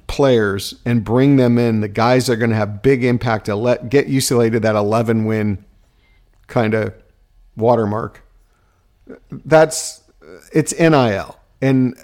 players 0.07 0.75
and 0.83 1.03
bring 1.03 1.37
them 1.37 1.57
in, 1.57 1.79
the 1.79 1.87
guys 1.87 2.29
are 2.29 2.35
going 2.35 2.49
to 2.49 2.55
have 2.55 2.81
big 2.81 3.03
impact 3.03 3.45
to 3.45 3.55
let 3.55 3.89
get 3.89 4.07
UCLA 4.07 4.51
to 4.51 4.59
that 4.59 4.75
11 4.75 5.25
win 5.25 5.63
kind 6.47 6.73
of 6.73 6.93
watermark. 7.55 8.21
That's 9.31 10.03
it's 10.53 10.77
NIL, 10.77 11.37
and 11.61 11.95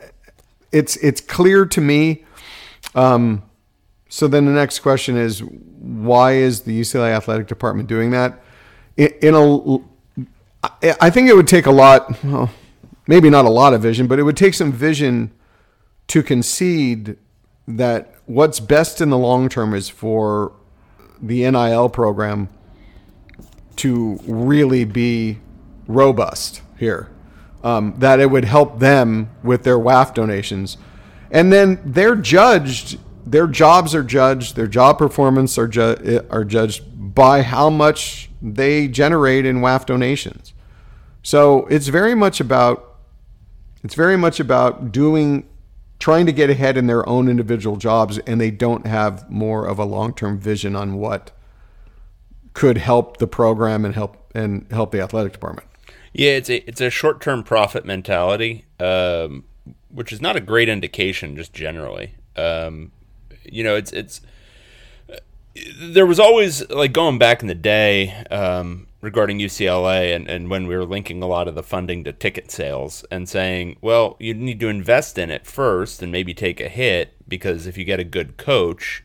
it's 0.72 0.96
it's 0.98 1.22
clear 1.22 1.66
to 1.66 1.82
me. 1.82 2.26
Um, 2.96 3.44
so 4.10 4.28
then 4.28 4.46
the 4.46 4.52
next 4.52 4.80
question 4.80 5.18
is, 5.18 5.44
why 5.80 6.34
is 6.34 6.62
the 6.62 6.80
UCLA 6.80 7.12
athletic 7.12 7.48
department 7.48 7.88
doing 7.88 8.12
that? 8.12 8.42
In, 8.96 9.14
in 9.22 9.36
a, 9.36 9.78
I 11.02 11.10
think 11.10 11.30
it 11.30 11.36
would 11.36 11.48
take 11.48 11.66
a 11.66 11.72
lot, 11.72 12.24
well, 12.24 12.52
maybe 13.08 13.30
not 13.30 13.46
a 13.46 13.50
lot 13.50 13.74
of 13.74 13.82
vision, 13.82 14.08
but 14.08 14.20
it 14.20 14.24
would 14.24 14.38
take 14.38 14.54
some 14.54 14.72
vision 14.72 15.32
to 16.08 16.24
concede 16.24 17.18
that 17.68 18.16
what's 18.26 18.60
best 18.60 19.02
in 19.02 19.10
the 19.10 19.18
long 19.18 19.50
term 19.50 19.74
is 19.74 19.90
for 19.90 20.54
the 21.22 21.50
NIL 21.50 21.90
program 21.90 22.50
to 23.78 24.20
really 24.26 24.86
be 24.86 25.40
robust 25.88 26.62
here. 26.78 27.10
Um, 27.64 27.96
that 27.98 28.20
it 28.20 28.30
would 28.30 28.46
help 28.46 28.80
them 28.80 29.30
with 29.44 29.64
their 29.64 29.80
WAF 29.80 30.14
donations. 30.14 30.78
And 31.32 31.52
then 31.52 31.82
they're 31.84 32.16
judged 32.16 33.00
their 33.32 33.48
jobs 33.48 33.94
are 33.94 34.04
judged, 34.04 34.56
their 34.56 34.68
job 34.68 34.98
performance 34.98 35.58
are 35.58 35.68
ju- 35.68 36.26
are 36.30 36.46
judged 36.46 36.84
by 37.16 37.42
how 37.42 37.70
much 37.70 38.30
they 38.42 38.88
generate 38.88 39.46
in 39.46 39.58
WAF 39.58 39.86
donations. 39.86 40.54
So 41.24 41.66
it's 41.66 41.88
very 41.88 42.16
much 42.16 42.40
about 42.40 42.96
it's 43.84 43.96
very 43.96 44.18
much 44.18 44.40
about 44.40 44.92
doing 44.92 45.48
trying 46.00 46.26
to 46.26 46.32
get 46.32 46.50
ahead 46.50 46.78
in 46.78 46.88
their 46.88 47.08
own 47.08 47.28
individual 47.28 47.76
jobs 47.76 48.18
and 48.20 48.40
they 48.40 48.52
don't 48.52 48.86
have 48.86 49.30
more 49.30 49.66
of 49.66 49.80
a 49.80 49.84
long-term 49.84 50.40
vision 50.40 50.76
on 50.76 50.94
what 50.94 51.32
could 52.54 52.78
help 52.78 53.18
the 53.18 53.28
program 53.28 53.84
and 53.84 53.96
help 53.96 54.32
and 54.34 54.72
help 54.72 54.92
the 54.92 55.02
athletic 55.02 55.34
department. 55.34 55.68
Yeah, 56.14 56.32
it's 56.32 56.50
a 56.50 56.68
it's 56.68 56.82
a 56.82 56.90
short-term 56.90 57.44
profit 57.44 57.86
mentality, 57.86 58.66
um, 58.80 59.44
which 59.90 60.14
is 60.14 60.22
not 60.22 60.36
a 60.36 60.40
great 60.40 60.70
indication 60.70 61.36
just 61.36 61.54
generally. 61.54 62.16
Um, 62.36 62.92
you 63.52 63.64
know, 63.64 63.76
it's 63.76 63.92
it's 63.92 64.22
there 65.80 66.06
was 66.06 66.20
always 66.20 66.68
like 66.70 66.94
going 66.94 67.18
back 67.18 67.42
in 67.42 67.48
the 67.48 67.56
day 67.56 68.14
um, 68.30 68.88
regarding 69.02 69.40
UCLA 69.40 70.16
and, 70.16 70.28
and 70.28 70.50
when 70.50 70.68
we 70.68 70.76
were 70.76 70.86
linking 70.86 71.22
a 71.22 71.28
lot 71.28 71.48
of 71.48 71.56
the 71.56 71.64
funding 71.64 72.04
to 72.04 72.14
ticket 72.14 72.52
sales 72.52 73.04
and 73.10 73.28
saying, 73.28 73.78
well, 73.82 74.16
you 74.20 74.34
need 74.34 74.60
to 74.60 74.68
invest 74.68 75.18
in 75.18 75.32
it 75.32 75.46
first 75.46 76.04
and 76.04 76.12
maybe 76.12 76.34
take 76.34 76.60
a 76.60 76.70
hit 76.70 77.14
because 77.28 77.68
if 77.68 77.78
you 77.78 77.84
get 77.84 78.00
a 78.00 78.04
good 78.04 78.38
coach, 78.38 79.04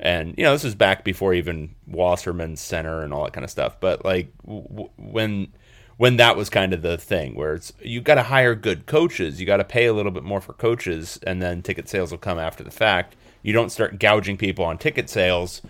and 0.00 0.34
you 0.36 0.44
know 0.44 0.52
this 0.52 0.64
is 0.64 0.74
back 0.74 1.04
before 1.04 1.34
even 1.34 1.74
Wasserman 1.86 2.56
Center 2.56 3.02
and 3.02 3.14
all 3.14 3.24
that 3.24 3.32
kind 3.32 3.44
of 3.44 3.50
stuff, 3.50 3.78
but 3.80 4.04
like 4.04 4.32
w- 4.44 4.90
when 4.96 5.52
when 5.96 6.16
that 6.16 6.36
was 6.36 6.50
kind 6.50 6.72
of 6.72 6.82
the 6.82 6.98
thing 6.98 7.34
where 7.34 7.54
it's 7.54 7.72
you 7.80 8.00
got 8.00 8.16
to 8.16 8.24
hire 8.24 8.54
good 8.54 8.86
coaches, 8.86 9.40
you 9.40 9.46
got 9.46 9.58
to 9.58 9.64
pay 9.64 9.86
a 9.86 9.92
little 9.92 10.12
bit 10.12 10.24
more 10.24 10.40
for 10.40 10.52
coaches, 10.52 11.18
and 11.26 11.40
then 11.40 11.62
ticket 11.62 11.88
sales 11.88 12.10
will 12.10 12.18
come 12.18 12.38
after 12.38 12.64
the 12.64 12.70
fact 12.70 13.16
you 13.44 13.52
don't 13.52 13.70
start 13.70 14.00
gouging 14.00 14.36
people 14.36 14.64
on 14.64 14.78
ticket 14.78 15.08
sales 15.08 15.62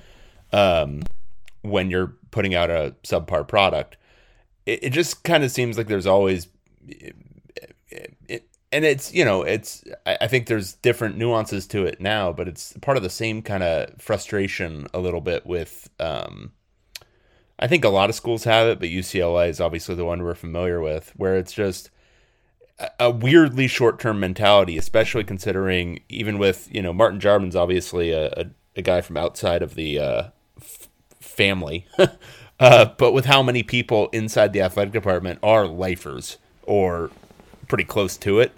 um, 0.53 1.03
when 1.63 1.91
you're 1.91 2.15
putting 2.31 2.55
out 2.55 2.71
a 2.71 2.95
subpar 3.03 3.47
product. 3.47 3.99
It, 4.65 4.85
it 4.85 4.91
just 4.91 5.25
kind 5.25 5.45
of 5.45 5.51
seems 5.51 5.77
like 5.77 5.89
there's 5.89 6.07
always, 6.07 6.49
it, 6.87 7.15
it, 8.29 8.49
and 8.73 8.85
it's 8.85 9.13
you 9.13 9.25
know 9.25 9.43
it's 9.43 9.85
I, 10.07 10.19
I 10.23 10.27
think 10.29 10.47
there's 10.47 10.75
different 10.75 11.19
nuances 11.19 11.67
to 11.69 11.85
it 11.85 12.01
now, 12.01 12.33
but 12.33 12.49
it's 12.49 12.73
part 12.81 12.97
of 12.97 13.03
the 13.03 13.11
same 13.11 13.43
kind 13.43 13.63
of 13.63 14.01
frustration 14.01 14.87
a 14.95 15.01
little 15.01 15.21
bit 15.21 15.45
with. 15.45 15.91
Um, 16.01 16.53
I 17.59 17.67
think 17.67 17.85
a 17.85 17.89
lot 17.89 18.11
of 18.11 18.17
schools 18.17 18.45
have 18.45 18.67
it, 18.67 18.81
but 18.81 18.89
UCLA 18.89 19.49
is 19.49 19.61
obviously 19.61 19.95
the 19.95 20.05
one 20.05 20.23
we're 20.23 20.35
familiar 20.35 20.81
with, 20.81 21.13
where 21.17 21.37
it's 21.37 21.53
just 21.53 21.91
a 22.99 23.11
weirdly 23.11 23.69
short-term 23.69 24.19
mentality, 24.19 24.77
especially 24.77 25.25
considering 25.25 26.01
even 26.09 26.39
with 26.39 26.69
you 26.75 26.83
know 26.83 26.93
Martin 26.93 27.21
Jarmond's 27.21 27.57
obviously 27.57 28.11
a, 28.11 28.27
a, 28.33 28.47
a 28.77 28.83
guy 28.83 29.01
from 29.01 29.17
outside 29.17 29.63
of 29.63 29.75
the 29.75 29.99
uh, 29.99 30.23
f- 30.61 30.89
family, 31.21 31.87
uh, 32.61 32.87
but 32.99 33.13
with 33.13 33.27
how 33.27 33.43
many 33.43 33.63
people 33.63 34.09
inside 34.13 34.53
the 34.53 34.61
athletic 34.61 34.93
department 34.93 35.39
are 35.43 35.67
lifers 35.67 36.39
or 36.65 37.11
pretty 37.69 37.85
close 37.85 38.17
to 38.17 38.41
it, 38.41 38.53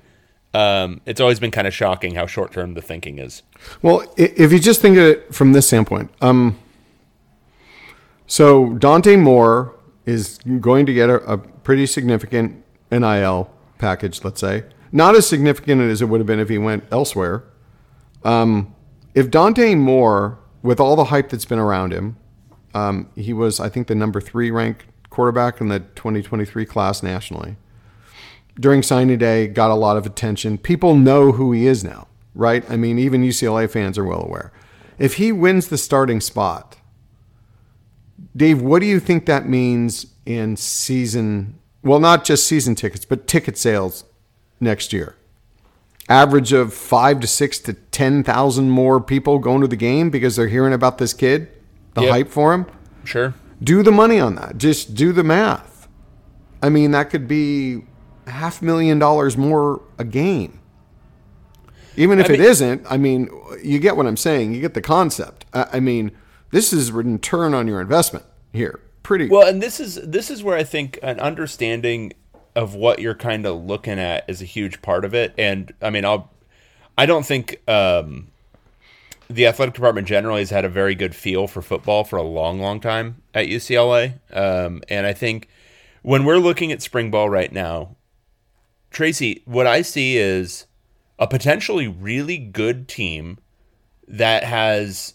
um, 0.55 1.03
it's 1.05 1.21
always 1.21 1.39
been 1.39 1.51
kind 1.51 1.67
of 1.67 1.75
shocking 1.75 2.15
how 2.15 2.27
short-term 2.27 2.73
the 2.73 2.83
thinking 2.83 3.19
is. 3.19 3.43
Well, 3.83 4.11
if 4.17 4.53
you 4.53 4.59
just 4.59 4.81
think 4.81 4.97
of 4.97 5.05
it 5.05 5.35
from 5.35 5.53
this 5.53 5.67
standpoint, 5.67 6.11
um, 6.23 6.59
so 8.27 8.75
Dante 8.75 9.17
Moore 9.17 9.75
is 10.05 10.39
going 10.61 10.87
to 10.87 10.95
get 10.95 11.11
a, 11.11 11.17
a 11.31 11.39
pretty 11.39 11.87
significant 11.87 12.65
NIL 12.91 13.51
package, 13.79 14.25
let's 14.25 14.41
say. 14.41 14.65
Not 14.93 15.15
as 15.15 15.29
significant 15.29 15.83
as 15.83 16.01
it 16.01 16.07
would 16.07 16.21
have 16.21 16.27
been 16.27 16.41
if 16.41 16.49
he 16.49 16.59
went 16.59 16.85
elsewhere. 16.91 17.45
Um, 18.25 18.75
if 19.15 19.31
Dante 19.31 19.75
Moore, 19.75 20.39
with 20.63 20.81
all 20.81 20.97
the 20.97 21.05
hype 21.05 21.29
that's 21.31 21.45
been 21.45 21.59
around 21.59 21.93
him, 21.93 22.17
um, 22.75 23.09
he 23.15 23.33
was, 23.33 23.59
I 23.59 23.69
think, 23.69 23.87
the 23.87 23.95
number 23.95 24.21
three 24.21 24.51
ranked 24.51 24.85
quarterback 25.11 25.61
in 25.61 25.69
the 25.69 25.81
2023 25.81 26.67
class 26.67 27.03
nationally. 27.03 27.57
During 28.59 28.83
signing 28.83 29.19
day, 29.19 29.49
got 29.49 29.71
a 29.71 29.75
lot 29.75 29.97
of 29.97 30.07
attention. 30.07 30.59
People 30.59 30.95
know 30.95 31.33
who 31.33 31.53
he 31.53 31.67
is 31.67 31.85
now, 31.85 32.09
right? 32.35 32.69
I 32.71 32.77
mean, 32.77 32.99
even 32.99 33.23
UCLA 33.23 33.71
fans 33.71 33.99
are 33.99 34.05
well 34.05 34.23
aware. 34.23 34.53
If 34.99 35.15
he 35.15 35.33
wins 35.33 35.69
the 35.69 35.79
starting 35.79 36.21
spot, 36.21 36.76
Dave, 38.37 38.61
what 38.61 38.81
do 38.81 38.87
you 38.87 39.01
think 39.01 39.27
that 39.27 39.49
means 39.49 40.07
in 40.27 40.57
season? 40.57 41.59
Well, 41.83 42.01
not 42.01 42.25
just 42.25 42.47
season 42.47 42.75
tickets, 42.75 43.05
but 43.05 43.27
ticket 43.27 43.57
sales 43.57 44.05
next 44.61 44.93
year. 44.93 45.17
Average 46.09 46.53
of 46.53 46.73
five 46.75 47.21
to 47.21 47.27
six 47.27 47.59
to 47.61 47.73
ten 47.73 48.23
thousand 48.23 48.71
more 48.71 49.01
people 49.01 49.39
going 49.39 49.61
to 49.63 49.67
the 49.69 49.77
game 49.77 50.11
because 50.11 50.37
they're 50.37 50.49
hearing 50.49 50.73
about 50.73 50.99
this 50.99 51.13
kid, 51.13 51.49
the 51.95 52.03
Yep. 52.03 52.11
hype 52.11 52.29
for 52.29 52.53
him. 52.53 52.67
Sure. 53.05 53.35
Do 53.63 53.83
the 53.83 53.91
money 53.93 54.21
on 54.21 54.35
that. 54.37 54.59
Just 54.59 54.95
do 54.95 55.13
the 55.13 55.25
math. 55.25 55.89
I 56.63 56.69
mean, 56.69 56.91
that 56.93 57.11
could 57.11 57.27
be 57.27 57.83
half 58.27 58.61
million 58.63 58.99
dollars 58.99 59.37
more 59.37 59.81
a 59.99 60.05
game. 60.05 60.59
Even 61.97 62.19
if 62.21 62.29
I 62.31 62.35
it 62.35 62.41
mean- 62.41 62.49
isn't, 62.51 62.87
I 62.91 62.99
mean, 62.99 63.29
you 63.63 63.79
get 63.79 63.97
what 63.97 64.07
I'm 64.07 64.17
saying. 64.19 64.53
You 64.55 64.61
get 64.61 64.75
the 64.75 64.83
concept. 64.83 65.47
I, 65.55 65.67
I 65.75 65.81
mean, 65.81 66.13
this 66.51 66.73
is 66.73 66.93
return 66.93 67.55
on 67.55 67.67
your 67.67 67.81
investment 67.81 68.25
here. 68.53 68.81
Pretty 69.03 69.29
Well, 69.29 69.47
and 69.47 69.63
this 69.63 69.79
is 69.79 69.97
this 69.97 70.31
is 70.31 70.43
where 70.43 70.57
I 70.57 70.65
think 70.65 70.99
an 71.03 71.21
understanding 71.21 72.13
of 72.57 72.75
what 72.75 72.99
you're 72.99 73.15
kind 73.15 73.47
of 73.47 73.65
looking 73.65 73.99
at 73.99 74.25
is 74.29 74.43
a 74.43 74.47
huge 74.47 74.83
part 74.83 75.05
of 75.05 75.15
it. 75.15 75.35
And 75.39 75.73
I 75.81 75.91
mean, 75.91 76.05
I'll 76.05 76.33
I 76.99 77.07
don't 77.07 77.25
think 77.25 77.61
um, 77.69 78.29
the 79.29 79.47
athletic 79.47 79.75
department 79.75 80.09
generally 80.09 80.41
has 80.41 80.51
had 80.51 80.65
a 80.65 80.69
very 80.69 80.95
good 80.95 81.15
feel 81.15 81.47
for 81.47 81.61
football 81.63 82.05
for 82.05 82.17
a 82.17 82.23
long, 82.23 82.61
long 82.61 82.81
time 82.81 83.23
at 83.35 83.47
UCLA. 83.47 84.15
Um, 84.33 84.83
and 84.89 85.07
I 85.07 85.13
think 85.13 85.49
when 86.03 86.25
we're 86.25 86.39
looking 86.39 86.73
at 86.73 86.83
spring 86.83 87.11
ball 87.11 87.29
right 87.29 87.53
now, 87.53 87.97
Tracy, 88.91 89.43
what 89.45 89.67
I 89.67 89.83
see 89.83 90.17
is 90.17 90.67
a 91.19 91.27
potentially 91.27 91.89
really 91.89 92.39
good 92.39 92.89
team 92.89 93.39
that 94.09 94.45
has 94.45 95.15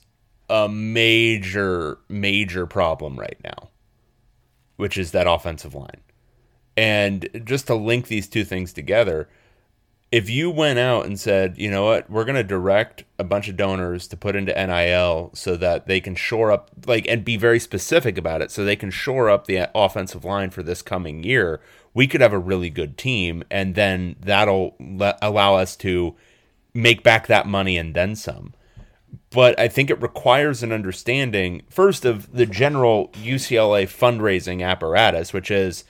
a 0.52 0.68
major, 0.68 1.98
major 2.10 2.68
problem 2.68 3.18
right 3.18 3.40
now, 3.42 3.70
which 4.76 4.98
is 4.98 5.12
that 5.12 5.28
offensive 5.28 5.74
line. 5.74 6.02
And 6.76 7.30
just 7.46 7.68
to 7.68 7.76
link 7.76 8.08
these 8.08 8.28
two 8.28 8.44
things 8.44 8.74
together, 8.74 9.30
if 10.12 10.30
you 10.30 10.52
went 10.52 10.78
out 10.78 11.06
and 11.06 11.18
said, 11.18 11.58
you 11.58 11.72
know 11.72 11.86
what, 11.86 12.10
we're 12.10 12.26
going 12.26 12.36
to 12.36 12.44
direct 12.44 13.06
a 13.18 13.24
bunch 13.24 13.48
of 13.48 13.56
donors 13.56 14.10
to 14.10 14.18
put 14.18 14.36
into 14.36 14.54
NIL 14.54 15.32
so 15.34 15.56
that 15.56 15.88
they 15.88 16.02
can 16.02 16.16
shore 16.16 16.52
up, 16.52 16.70
like, 16.86 17.08
and 17.08 17.24
be 17.24 17.38
very 17.38 17.60
specific 17.60 18.18
about 18.18 18.42
it 18.42 18.52
so 18.52 18.66
they 18.66 18.76
can 18.76 18.92
shore 18.92 19.30
up 19.30 19.48
the 19.48 19.70
offensive 19.74 20.26
line 20.26 20.50
for 20.50 20.64
this 20.64 20.82
coming 20.82 21.24
year, 21.24 21.62
we 21.94 22.08
could 22.08 22.20
have 22.20 22.34
a 22.34 22.40
really 22.40 22.70
good 22.70 22.98
team. 22.98 23.42
And 23.50 23.76
then 23.76 24.18
that'll 24.20 24.76
le- 24.82 25.18
allow 25.22 25.56
us 25.56 25.78
to 25.78 26.14
make 26.74 27.04
back 27.04 27.28
that 27.28 27.48
money 27.48 27.78
and 27.78 27.96
then 27.96 28.18
some. 28.18 28.54
But 29.32 29.58
I 29.60 29.68
think 29.70 29.90
it 29.90 30.02
requires 30.02 30.62
an 30.62 30.72
understanding, 30.72 31.62
first, 31.70 32.04
of 32.06 32.34
the 32.34 32.46
general 32.46 33.08
UCLA 33.10 33.84
fundraising 33.84 34.62
apparatus, 34.62 35.32
which 35.32 35.50
is 35.50 35.86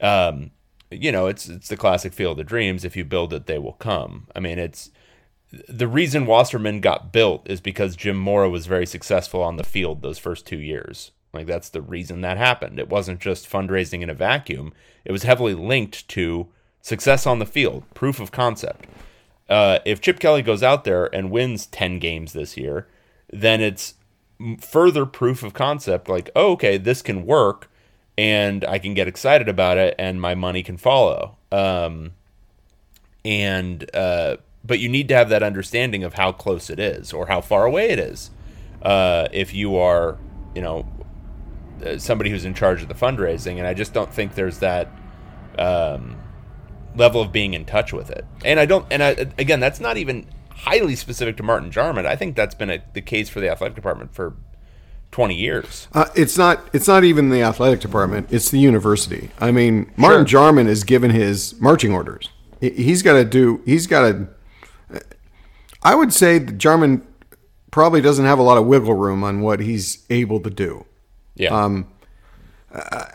um, 0.00 0.50
you 0.90 1.10
know, 1.10 1.26
it's 1.26 1.48
it's 1.48 1.68
the 1.68 1.76
classic 1.76 2.12
field 2.12 2.38
of 2.38 2.46
dreams. 2.46 2.84
If 2.84 2.96
you 2.96 3.04
build 3.04 3.32
it, 3.32 3.46
they 3.46 3.58
will 3.58 3.74
come. 3.74 4.28
I 4.34 4.40
mean, 4.40 4.58
it's 4.58 4.90
the 5.68 5.88
reason 5.88 6.26
Wasserman 6.26 6.80
got 6.80 7.12
built 7.12 7.48
is 7.48 7.60
because 7.60 7.96
Jim 7.96 8.16
Mora 8.16 8.50
was 8.50 8.66
very 8.66 8.86
successful 8.86 9.42
on 9.42 9.56
the 9.56 9.64
field 9.64 10.02
those 10.02 10.18
first 10.18 10.46
two 10.46 10.58
years. 10.58 11.12
Like 11.32 11.46
that's 11.46 11.68
the 11.68 11.82
reason 11.82 12.20
that 12.20 12.36
happened. 12.36 12.78
It 12.78 12.88
wasn't 12.88 13.20
just 13.20 13.50
fundraising 13.50 14.02
in 14.02 14.10
a 14.10 14.14
vacuum. 14.14 14.72
It 15.04 15.12
was 15.12 15.24
heavily 15.24 15.54
linked 15.54 16.08
to 16.08 16.48
success 16.80 17.26
on 17.26 17.38
the 17.38 17.46
field, 17.46 17.84
proof 17.94 18.20
of 18.20 18.30
concept. 18.30 18.86
Uh, 19.48 19.78
if 19.84 20.00
Chip 20.00 20.18
Kelly 20.18 20.42
goes 20.42 20.62
out 20.62 20.84
there 20.84 21.14
and 21.14 21.30
wins 21.30 21.66
ten 21.66 21.98
games 21.98 22.32
this 22.32 22.56
year, 22.56 22.86
then 23.32 23.60
it's 23.60 23.94
further 24.60 25.06
proof 25.06 25.42
of 25.42 25.54
concept. 25.54 26.08
Like, 26.08 26.30
oh, 26.34 26.52
okay, 26.52 26.78
this 26.78 27.02
can 27.02 27.24
work 27.24 27.70
and 28.18 28.64
I 28.64 28.78
can 28.78 28.94
get 28.94 29.08
excited 29.08 29.48
about 29.48 29.76
it, 29.76 29.94
and 29.98 30.20
my 30.20 30.34
money 30.34 30.62
can 30.62 30.76
follow. 30.76 31.36
Um, 31.52 32.12
and 33.24 33.88
uh, 33.94 34.36
but 34.64 34.78
you 34.78 34.88
need 34.88 35.08
to 35.08 35.14
have 35.14 35.28
that 35.28 35.42
understanding 35.42 36.02
of 36.02 36.14
how 36.14 36.32
close 36.32 36.70
it 36.70 36.78
is 36.78 37.12
or 37.12 37.26
how 37.26 37.40
far 37.40 37.66
away 37.66 37.90
it 37.90 37.98
is. 37.98 38.30
Uh, 38.82 39.28
if 39.32 39.52
you 39.52 39.76
are, 39.76 40.18
you 40.54 40.62
know, 40.62 40.86
uh, 41.84 41.98
somebody 41.98 42.30
who's 42.30 42.44
in 42.44 42.54
charge 42.54 42.82
of 42.82 42.88
the 42.88 42.94
fundraising, 42.94 43.58
and 43.58 43.66
I 43.66 43.74
just 43.74 43.92
don't 43.92 44.12
think 44.12 44.34
there's 44.34 44.58
that 44.60 44.88
um, 45.58 46.16
level 46.96 47.20
of 47.20 47.32
being 47.32 47.54
in 47.54 47.64
touch 47.64 47.92
with 47.92 48.10
it. 48.10 48.24
And 48.44 48.58
I 48.58 48.66
don't, 48.66 48.86
and 48.90 49.02
I, 49.02 49.10
again, 49.38 49.60
that's 49.60 49.80
not 49.80 49.96
even 49.96 50.26
highly 50.50 50.96
specific 50.96 51.36
to 51.36 51.42
Martin 51.42 51.70
Jarmond. 51.70 52.06
I 52.06 52.16
think 52.16 52.34
that's 52.36 52.54
been 52.54 52.70
a, 52.70 52.82
the 52.94 53.02
case 53.02 53.28
for 53.28 53.40
the 53.40 53.48
athletic 53.50 53.74
department 53.74 54.14
for 54.14 54.34
20 55.12 55.34
years. 55.34 55.88
Uh, 55.92 56.06
it's 56.14 56.36
not. 56.36 56.68
It's 56.72 56.88
not 56.88 57.04
even 57.04 57.30
the 57.30 57.42
athletic 57.42 57.80
department. 57.80 58.28
It's 58.32 58.50
the 58.50 58.58
university. 58.58 59.30
I 59.40 59.50
mean, 59.52 59.92
Martin 59.96 60.26
Sure. 60.26 60.40
Jarmond 60.52 60.68
is 60.68 60.84
given 60.84 61.10
his 61.10 61.58
marching 61.60 61.92
orders. 61.92 62.28
He- 62.60 62.70
He's 62.70 63.02
got 63.02 63.14
to 63.14 63.24
do. 63.24 63.62
He's 63.64 63.86
got 63.86 64.10
to. 64.12 64.28
I 65.82 65.94
would 65.94 66.12
say 66.12 66.38
that 66.38 66.58
Jarmond 66.58 67.02
probably 67.70 68.00
doesn't 68.00 68.24
have 68.24 68.38
a 68.38 68.42
lot 68.42 68.58
of 68.58 68.66
wiggle 68.66 68.94
room 68.94 69.22
on 69.22 69.40
what 69.40 69.60
he's 69.60 70.04
able 70.10 70.40
to 70.40 70.50
do. 70.50 70.84
Yeah. 71.36 71.50
Um, 71.54 71.86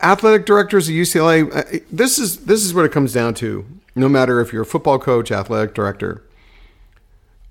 Athletic 0.02 0.46
directors 0.46 0.88
at 0.88 0.94
UCLA. 0.94 1.50
uh, 1.54 1.78
This 1.90 2.18
is 2.18 2.44
this 2.46 2.64
is 2.64 2.74
what 2.74 2.84
it 2.84 2.92
comes 2.92 3.12
down 3.12 3.34
to. 3.34 3.64
No 3.94 4.08
matter 4.08 4.40
if 4.40 4.52
you're 4.52 4.62
a 4.62 4.66
football 4.66 4.98
coach, 4.98 5.30
athletic 5.30 5.74
director, 5.74 6.22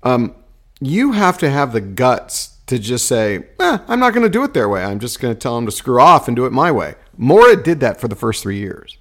um, 0.02 0.34
you 0.80 1.12
have 1.12 1.38
to 1.38 1.48
have 1.50 1.72
the 1.72 1.80
guts 1.80 2.56
to 2.66 2.78
just 2.78 3.06
say, 3.06 3.44
eh, 3.60 3.78
"I'm 3.86 4.00
not 4.00 4.12
going 4.12 4.24
to 4.24 4.30
do 4.30 4.42
it 4.44 4.52
their 4.52 4.68
way. 4.68 4.82
I'm 4.84 4.98
just 4.98 5.20
going 5.20 5.32
to 5.34 5.38
tell 5.38 5.54
them 5.56 5.66
to 5.66 5.72
screw 5.72 6.00
off 6.00 6.26
and 6.26 6.36
do 6.36 6.44
it 6.44 6.52
my 6.52 6.70
way." 6.72 6.96
Mora 7.16 7.56
did 7.62 7.80
that 7.80 8.00
for 8.00 8.08
the 8.08 8.16
first 8.16 8.42
three 8.42 8.58
years. 8.58 8.96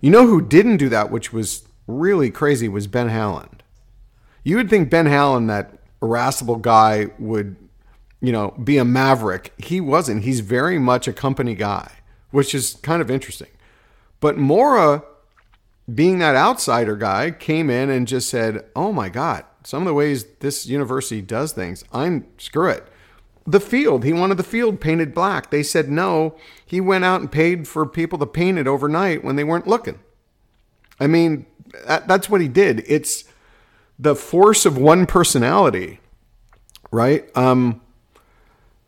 You 0.00 0.10
know 0.10 0.26
who 0.26 0.40
didn't 0.40 0.76
do 0.78 0.88
that, 0.88 1.10
which 1.10 1.32
was 1.32 1.66
really 1.86 2.30
crazy, 2.30 2.68
was 2.68 2.86
Ben 2.86 3.08
Howland. 3.10 3.62
You 4.44 4.56
would 4.56 4.70
think 4.70 4.88
Ben 4.90 5.06
Howland, 5.06 5.50
that 5.50 5.72
irascible 6.00 6.56
guy, 6.56 7.08
would, 7.18 7.56
you 8.20 8.30
know, 8.32 8.52
be 8.62 8.78
a 8.78 8.84
maverick. 8.84 9.52
He 9.58 9.80
wasn't. 9.80 10.22
He's 10.22 10.40
very 10.40 10.78
much 10.78 11.08
a 11.08 11.12
company 11.12 11.54
guy, 11.54 11.90
which 12.36 12.54
is 12.54 12.74
kind 12.82 13.00
of 13.00 13.10
interesting. 13.10 13.48
But 14.20 14.36
Mora, 14.36 15.02
being 15.92 16.18
that 16.18 16.36
outsider 16.36 16.94
guy, 16.94 17.30
came 17.30 17.70
in 17.70 17.88
and 17.88 18.06
just 18.06 18.28
said, 18.28 18.66
"Oh 18.76 18.92
my 18.92 19.08
God, 19.08 19.44
some 19.64 19.80
of 19.80 19.86
the 19.86 19.94
ways 19.94 20.26
this 20.40 20.66
university 20.66 21.22
does 21.22 21.52
things, 21.52 21.82
I'm 21.94 22.26
screw 22.36 22.68
it." 22.68 22.86
The 23.46 23.58
field, 23.58 24.04
he 24.04 24.12
wanted 24.12 24.36
the 24.36 24.42
field 24.42 24.82
painted 24.82 25.14
black. 25.14 25.50
They 25.50 25.62
said 25.62 25.88
no. 25.88 26.36
He 26.66 26.78
went 26.78 27.06
out 27.06 27.22
and 27.22 27.32
paid 27.32 27.66
for 27.66 27.86
people 27.86 28.18
to 28.18 28.26
paint 28.26 28.58
it 28.58 28.66
overnight 28.66 29.24
when 29.24 29.36
they 29.36 29.44
weren't 29.44 29.66
looking. 29.66 29.98
I 31.00 31.06
mean, 31.06 31.46
that, 31.86 32.06
that's 32.06 32.28
what 32.28 32.42
he 32.42 32.48
did. 32.48 32.84
It's 32.86 33.24
the 33.98 34.14
force 34.14 34.66
of 34.66 34.76
one 34.76 35.06
personality, 35.06 36.00
right? 36.90 37.34
Um, 37.34 37.80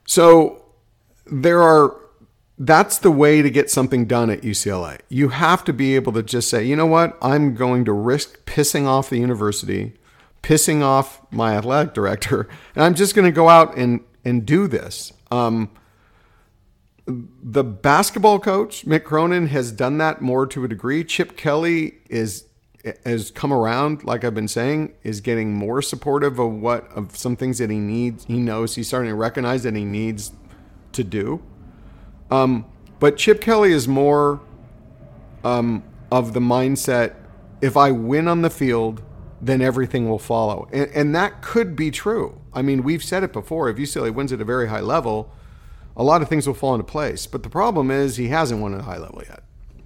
so 0.05 0.67
there 1.25 1.63
are. 1.63 1.97
That's 2.59 2.99
the 2.99 3.11
way 3.11 3.41
to 3.41 3.51
get 3.51 3.71
something 3.71 4.07
done 4.07 4.31
at 4.31 4.43
UCLA. 4.43 4.99
You 5.09 5.29
have 5.29 5.63
to 5.65 5.73
be 5.73 5.95
able 5.95 6.13
to 6.15 6.25
just 6.25 6.51
say, 6.51 6.65
you 6.65 6.75
know 6.75 6.87
what, 6.87 7.17
I'm 7.23 7.55
going 7.55 7.85
to 7.85 7.93
risk 7.93 8.45
pissing 8.47 8.85
off 8.85 9.11
the 9.11 9.19
university, 9.19 9.95
pissing 10.43 10.83
off 10.83 11.21
my 11.31 11.57
athletic 11.57 11.95
director, 11.95 12.49
and 12.75 12.85
I'm 12.85 12.95
just 12.95 13.15
going 13.15 13.27
to 13.27 13.33
go 13.33 13.49
out 13.49 13.77
and 13.77 14.01
and 14.25 14.45
do 14.45 14.67
this. 14.67 15.13
Um, 15.31 15.71
the 17.07 17.65
basketball 17.65 18.39
coach 18.39 18.85
Mick 18.85 19.05
Cronin 19.05 19.47
has 19.47 19.73
done 19.73 19.99
that 19.99 20.21
more 20.21 20.47
to 20.49 20.65
a 20.65 20.69
degree. 20.69 21.05
Chip 21.05 21.37
Kelly 21.37 21.95
is 22.11 22.45
has 23.05 23.31
come 23.31 23.53
around, 23.53 24.05
like 24.05 24.25
I've 24.25 24.35
been 24.35 24.49
saying, 24.49 24.95
is 25.03 25.21
getting 25.21 25.55
more 25.55 25.83
supportive 25.83 26.39
of 26.39 26.53
what 26.53 26.91
of 26.93 27.17
some 27.17 27.37
things 27.37 27.59
that 27.59 27.71
he 27.71 27.79
needs. 27.79 28.25
He 28.25 28.39
knows 28.39 28.75
he's 28.75 28.89
starting 28.89 29.11
to 29.11 29.15
recognize 29.15 29.63
that 29.63 29.75
he 29.75 29.85
needs 29.85 30.33
to 30.93 31.05
do. 31.05 31.43
Um, 32.31 32.67
but 33.01 33.17
Chip 33.17 33.41
Kelly 33.41 33.73
is 33.73 33.87
more 33.89 34.41
um, 35.45 35.83
of 36.11 36.35
the 36.35 36.41
mindset: 36.41 37.15
if 37.61 37.77
I 37.77 37.91
win 37.91 38.29
on 38.29 38.43
the 38.43 38.51
field, 38.51 39.03
then 39.41 39.61
everything 39.61 40.09
will 40.09 40.19
follow, 40.19 40.69
and, 40.73 40.91
and 40.91 41.15
that 41.15 41.43
could 41.43 41.77
be 41.77 41.91
true. 41.91 42.41
I 42.53 42.63
mean, 42.63 42.83
we've 42.83 43.05
said 43.05 43.23
it 43.23 43.33
before. 43.33 43.69
If 43.69 43.77
UCLA 43.77 44.13
wins 44.13 44.33
at 44.33 44.41
a 44.41 44.45
very 44.45 44.69
high 44.69 44.81
level, 44.81 45.33
a 45.97 46.03
lot 46.03 46.23
of 46.23 46.29
things 46.29 46.47
will 46.47 46.55
fall 46.55 46.75
into 46.75 46.85
place. 46.85 47.27
But 47.27 47.43
the 47.43 47.49
problem 47.49 47.91
is 47.91 48.17
he 48.17 48.29
hasn't 48.29 48.61
won 48.61 48.75
at 48.75 48.81
a 48.81 48.85
high 48.85 48.99
level 48.99 49.23
yet. 49.29 49.43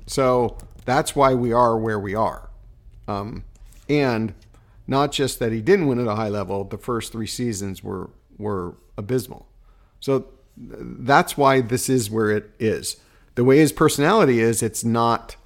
So 0.06 0.58
that's 0.84 1.16
why 1.16 1.34
we 1.34 1.52
are 1.52 1.76
where 1.76 1.98
we 1.98 2.14
are. 2.14 2.50
Um, 3.08 3.44
and 3.88 4.34
not 4.86 5.12
just 5.12 5.38
that 5.38 5.52
he 5.52 5.60
didn't 5.60 5.86
win 5.86 5.98
at 5.98 6.06
a 6.06 6.14
high 6.14 6.28
level, 6.28 6.64
the 6.64 6.78
first 6.78 7.12
three 7.12 7.26
seasons 7.26 7.82
were 7.82 8.10
were 8.38 8.76
abysmal. 8.96 9.48
So 10.00 10.26
that's 10.56 11.36
why 11.36 11.60
this 11.60 11.88
is 11.88 12.10
where 12.10 12.30
it 12.30 12.50
is. 12.58 12.96
The 13.34 13.44
way 13.44 13.58
his 13.58 13.72
personality 13.72 14.40
is, 14.40 14.62
it's 14.62 14.84
not. 14.84 15.36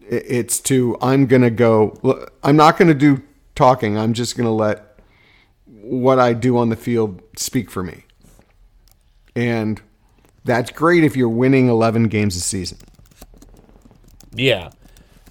It's 0.00 0.58
to 0.60 0.96
I'm 1.00 1.26
gonna 1.26 1.50
go. 1.50 2.26
I'm 2.42 2.56
not 2.56 2.78
gonna 2.78 2.94
do 2.94 3.22
talking. 3.54 3.96
I'm 3.96 4.14
just 4.14 4.36
gonna 4.36 4.54
let 4.54 5.00
what 5.66 6.18
I 6.18 6.32
do 6.32 6.56
on 6.56 6.70
the 6.70 6.76
field 6.76 7.22
speak 7.36 7.70
for 7.70 7.82
me. 7.82 8.04
And 9.36 9.80
that's 10.44 10.70
great 10.70 11.04
if 11.04 11.16
you're 11.16 11.28
winning 11.28 11.68
11 11.68 12.08
games 12.08 12.36
a 12.36 12.40
season. 12.40 12.78
Yeah, 14.34 14.70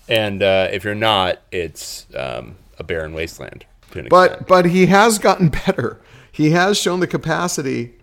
and 0.08 0.42
uh, 0.42 0.70
if 0.72 0.84
you're 0.84 0.96
not, 0.96 1.40
it's 1.52 2.06
um, 2.16 2.56
a 2.78 2.84
barren 2.84 3.14
wasteland. 3.14 3.66
But 4.10 4.32
extent. 4.32 4.48
but 4.48 4.66
he 4.66 4.88
has 4.88 5.20
gotten 5.20 5.50
better. 5.66 6.00
He 6.32 6.52
has 6.52 6.78
shown 6.78 7.00
the 7.00 7.08
capacity 7.08 7.97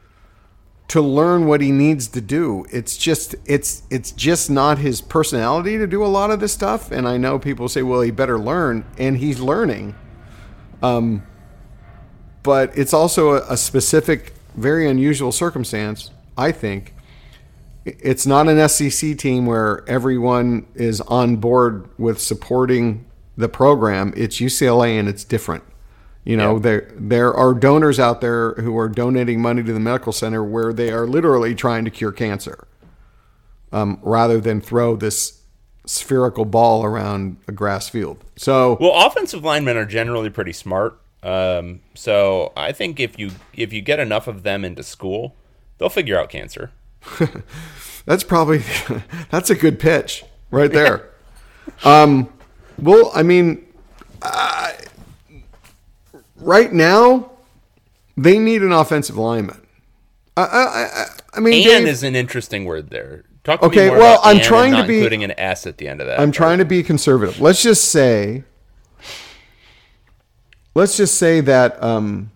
to 0.88 1.00
learn 1.00 1.46
what 1.46 1.60
he 1.60 1.70
needs 1.70 2.08
to 2.08 2.20
do. 2.20 2.66
It's 2.70 2.96
just 2.96 3.34
it's 3.46 3.82
it's 3.90 4.12
just 4.12 4.50
not 4.50 4.78
his 4.78 5.00
personality 5.00 5.78
to 5.78 5.86
do 5.86 6.04
a 6.04 6.06
lot 6.06 6.30
of 6.30 6.40
this 6.40 6.52
stuff. 6.52 6.90
And 6.90 7.08
I 7.08 7.16
know 7.16 7.38
people 7.38 7.68
say, 7.68 7.82
well, 7.82 8.02
he 8.02 8.10
better 8.10 8.38
learn, 8.38 8.84
and 8.98 9.16
he's 9.16 9.40
learning. 9.40 9.94
Um, 10.82 11.26
but 12.42 12.76
it's 12.76 12.92
also 12.92 13.32
a, 13.32 13.52
a 13.52 13.56
specific, 13.56 14.34
very 14.54 14.88
unusual 14.88 15.32
circumstance. 15.32 16.10
I 16.36 16.52
think 16.52 16.94
it's 17.84 18.26
not 18.26 18.48
an 18.48 18.68
SEC 18.68 19.16
team 19.18 19.46
where 19.46 19.84
everyone 19.88 20.66
is 20.74 21.00
on 21.02 21.36
board 21.36 21.88
with 21.98 22.20
supporting 22.20 23.06
the 23.36 23.48
program. 23.48 24.12
It's 24.16 24.36
UCLA, 24.36 24.98
and 24.98 25.08
it's 25.08 25.24
different. 25.24 25.64
You 26.24 26.36
know, 26.38 26.54
Yeah. 26.54 26.60
there 26.60 26.90
there 26.96 27.34
are 27.34 27.52
donors 27.54 27.98
out 28.00 28.20
there 28.20 28.54
who 28.54 28.76
are 28.78 28.88
donating 28.88 29.42
money 29.42 29.62
to 29.62 29.72
the 29.72 29.80
medical 29.80 30.12
center 30.12 30.42
where 30.42 30.72
they 30.72 30.90
are 30.90 31.06
literally 31.06 31.54
trying 31.54 31.84
to 31.84 31.90
cure 31.90 32.12
cancer, 32.12 32.66
um, 33.72 33.98
rather 34.02 34.40
than 34.40 34.60
throw 34.60 34.96
this 34.96 35.40
spherical 35.86 36.46
ball 36.46 36.82
around 36.84 37.36
a 37.46 37.52
grass 37.52 37.90
field. 37.90 38.24
So 38.36 38.78
Well, 38.80 39.06
offensive 39.06 39.44
linemen 39.44 39.76
are 39.76 39.84
generally 39.84 40.30
pretty 40.30 40.52
smart. 40.54 40.98
Um, 41.22 41.80
so 41.94 42.52
I 42.56 42.72
think 42.72 43.00
if 43.00 43.18
you 43.18 43.32
if 43.54 43.72
you 43.72 43.82
get 43.82 43.98
enough 44.00 44.26
of 44.26 44.42
them 44.44 44.64
into 44.64 44.82
school, 44.82 45.36
they'll 45.78 45.88
figure 45.90 46.18
out 46.18 46.30
cancer. 46.30 46.70
that's 48.06 48.24
probably 48.24 48.62
that's 49.30 49.50
a 49.50 49.54
good 49.54 49.78
pitch 49.78 50.24
right 50.50 50.72
there. 50.72 51.10
um, 51.84 52.28
well, 52.78 53.10
I 53.14 53.22
mean, 53.22 53.64
uh, 54.22 54.72
right 56.44 56.72
now 56.72 57.30
they 58.16 58.38
need 58.38 58.62
an 58.62 58.72
offensive 58.72 59.16
lineman. 59.16 59.60
I, 60.36 60.42
I, 60.42 60.46
I, 61.02 61.06
I 61.34 61.40
mean, 61.40 61.54
And 61.54 61.84
Dave- 61.84 61.88
is 61.88 62.02
an 62.02 62.14
interesting 62.16 62.64
word 62.64 62.90
there. 62.90 63.24
Talk 63.44 63.60
to 63.60 63.66
Okay, 63.66 63.84
me 63.84 63.88
more 63.90 63.98
well, 63.98 64.20
about 64.20 64.26
I'm 64.36 64.40
trying 64.42 64.72
to 64.74 64.86
be- 64.86 64.96
including 64.98 65.22
an 65.24 65.38
S 65.38 65.66
at 65.66 65.78
the 65.78 65.86
end 65.86 66.00
of 66.00 66.06
that. 66.06 66.18
I'm 66.18 66.32
trying 66.32 66.58
to 66.58 66.64
be 66.64 66.82
conservative. 66.82 67.40
Let's 67.40 67.62
just 67.62 67.90
say, 67.90 68.44
let's 70.74 70.96
just 70.96 71.16
say 71.18 71.40
that 71.42 71.80
um, 71.82 72.30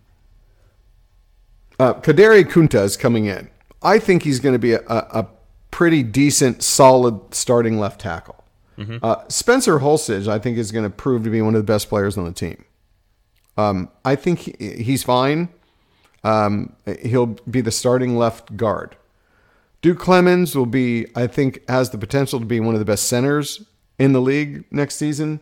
uh, 1.81 1.95
Kaderi 1.95 2.45
Kunta 2.45 2.83
is 2.85 2.97
coming 2.97 3.27
in. 3.27 3.49
I 3.83 3.99
think 3.99 4.25
he's 4.25 4.41
going 4.41 4.55
to 4.55 4.59
be 4.59 4.73
a, 4.73 4.83
a, 4.87 5.29
pretty 5.71 6.03
decent, 6.03 6.63
solid 6.63 7.33
starting 7.35 7.79
left 7.79 8.01
tackle. 8.01 8.35
Uh, 9.03 9.17
Spencer 9.29 9.81
Holstege, 9.81 10.29
I 10.29 10.39
think, 10.39 10.57
is 10.57 10.71
going 10.73 10.85
to 10.85 10.91
prove 10.91 11.25
to 11.25 11.31
be 11.31 11.43
one 11.43 11.55
of 11.57 11.61
the 11.61 11.73
best 11.73 11.89
players 11.89 12.17
on 12.17 12.25
the 12.25 12.33
team. 12.33 12.65
Um, 13.59 13.91
I 14.05 14.15
think 14.15 14.39
he, 14.39 14.83
he's 14.83 15.03
fine. 15.03 15.49
Um, 16.25 16.75
he'll 17.03 17.37
be 17.51 17.61
the 17.61 17.71
starting 17.71 18.17
left 18.17 18.57
guard. 18.57 18.97
Duke 19.83 19.99
Clemens 19.99 20.57
will 20.57 20.67
be, 20.67 21.07
I 21.15 21.27
think, 21.27 21.69
has 21.69 21.91
the 21.91 21.99
potential 21.99 22.41
to 22.41 22.47
be 22.47 22.61
one 22.61 22.75
of 22.75 22.79
the 22.79 22.85
best 22.85 23.07
centers 23.07 23.65
in 23.99 24.13
the 24.13 24.21
league 24.21 24.65
next 24.71 24.97
season. 24.97 25.41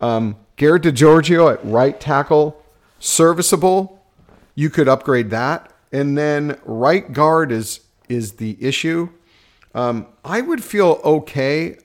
Um, 0.00 0.36
Garrett 0.56 0.82
DiGiorgio 0.82 1.52
at 1.52 1.64
right 1.64 1.98
tackle, 1.98 2.62
serviceable. 2.98 4.04
You 4.54 4.70
could 4.70 4.88
upgrade 4.88 5.30
that, 5.30 5.72
and 5.92 6.16
then 6.18 6.58
right 6.64 7.12
guard 7.12 7.52
is 7.52 7.80
is 8.08 8.34
the 8.34 8.56
issue. 8.60 9.08
Um, 9.74 10.06
I 10.24 10.40
would 10.40 10.62
feel 10.62 11.00
okay. 11.04 11.78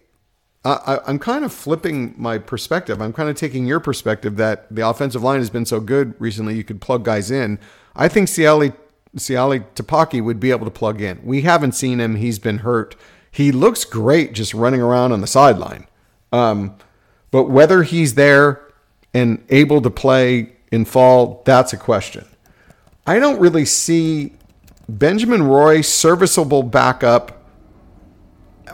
I, 0.63 1.00
I'm 1.08 1.17
kind 1.17 1.43
of 1.43 1.52
flipping 1.52 2.13
my 2.17 2.38
perspective. 2.38 3.02
I'm 3.02 3.13
kind 3.13 3.30
of 3.30 3.36
taking 3.36 3.65
your 3.65 3.80
perspective 3.80 4.36
that 4.38 4.74
the 4.74 4.88
offensive 4.88 5.24
line 5.24 5.39
has 5.39 5.50
been 5.50 5.65
so 5.65 5.80
good 5.80 6.13
recently. 6.19 6.56
You 6.56 6.63
could 6.63 6.82
plug 6.82 7.04
guys 7.04 7.32
in. 7.32 7.58
I 7.95 8.08
think 8.08 8.28
Ciali 8.28 8.76
Ciali 9.17 9.65
Tapaki 9.76 10.24
would 10.24 10.39
be 10.39 10.52
able 10.52 10.65
to 10.65 10.71
plug 10.71 11.02
in. 11.02 11.19
We 11.24 11.41
haven't 11.41 11.74
seen 11.74 12.00
him. 12.00 12.15
He's 12.15 12.39
been 12.39 12.60
hurt. 12.60 12.95
He 13.30 13.52
looks 13.52 13.86
great 13.86 14.34
just 14.34 14.54
running 14.54 14.82
around 14.82 15.12
on 15.12 15.21
the 15.21 15.28
sideline. 15.28 15.88
Um, 16.32 16.76
but 17.30 17.45
whether 17.45 17.84
he's 17.84 18.15
there 18.15 18.62
and 19.13 19.43
able 19.50 19.82
to 19.82 19.89
play 19.89 20.54
in 20.71 20.86
fall, 20.86 21.41
that's 21.45 21.74
a 21.74 21.78
question. 21.78 22.26
I 23.06 23.19
don't 23.19 23.39
really 23.39 23.65
see 23.65 24.34
Benjamin 24.88 25.43
Roy 25.43 25.82
serviceable 25.82 26.63
backup 26.63 27.41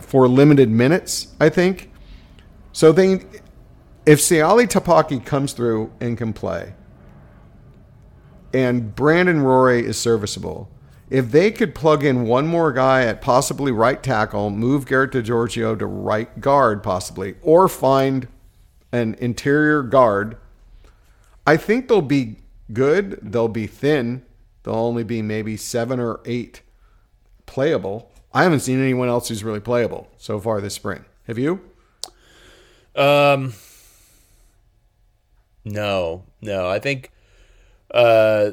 for 0.04 0.28
limited 0.28 0.70
minutes, 0.70 1.36
I 1.40 1.50
think. 1.50 1.92
So 2.72 2.92
they 2.92 3.26
if 4.06 4.20
Siali 4.20 4.68
Tapaki 4.68 5.24
comes 5.24 5.54
through 5.54 5.92
and 6.00 6.18
can 6.18 6.34
play 6.34 6.74
and 8.54 8.96
Brandon 8.96 9.42
Rory 9.42 9.86
is 9.86 9.98
serviceable, 9.98 10.70
if 11.10 11.32
they 11.32 11.52
could 11.52 11.74
plug 11.74 12.04
in 12.04 12.24
one 12.24 12.48
more 12.48 12.72
guy 12.72 13.04
at 13.04 13.22
possibly 13.22 13.72
right 13.72 14.02
tackle, 14.02 14.50
move 14.50 14.86
Garrett 14.86 15.12
DiGiorgio 15.12 15.78
to 15.80 15.86
right 15.86 16.40
guard 16.42 16.84
possibly, 16.84 17.36
or 17.42 17.68
find 17.68 18.28
an 18.92 19.16
interior 19.16 19.84
guard, 19.84 20.38
I 21.46 21.58
think 21.58 21.88
they'll 21.88 22.02
be 22.02 22.38
good. 22.74 23.20
They'll 23.22 23.48
be 23.48 23.68
thin. 23.68 24.26
They'll 24.64 24.76
only 24.76 25.04
be 25.04 25.22
maybe 25.22 25.56
seven 25.56 26.00
or 26.00 26.20
eight 26.26 26.62
playable. 27.46 28.12
I 28.34 28.44
haven't 28.44 28.60
seen 28.60 28.82
anyone 28.82 29.08
else 29.10 29.30
who's 29.30 29.44
really 29.44 29.60
playable 29.60 30.08
so 30.18 30.40
far 30.40 30.62
this 30.62 30.74
spring. 30.76 31.06
Have 31.28 31.38
you? 31.38 31.62
Um, 32.96 33.54
no, 35.66 36.24
no. 36.42 36.68
I 36.68 36.80
think, 36.80 37.12
uh, 37.92 38.52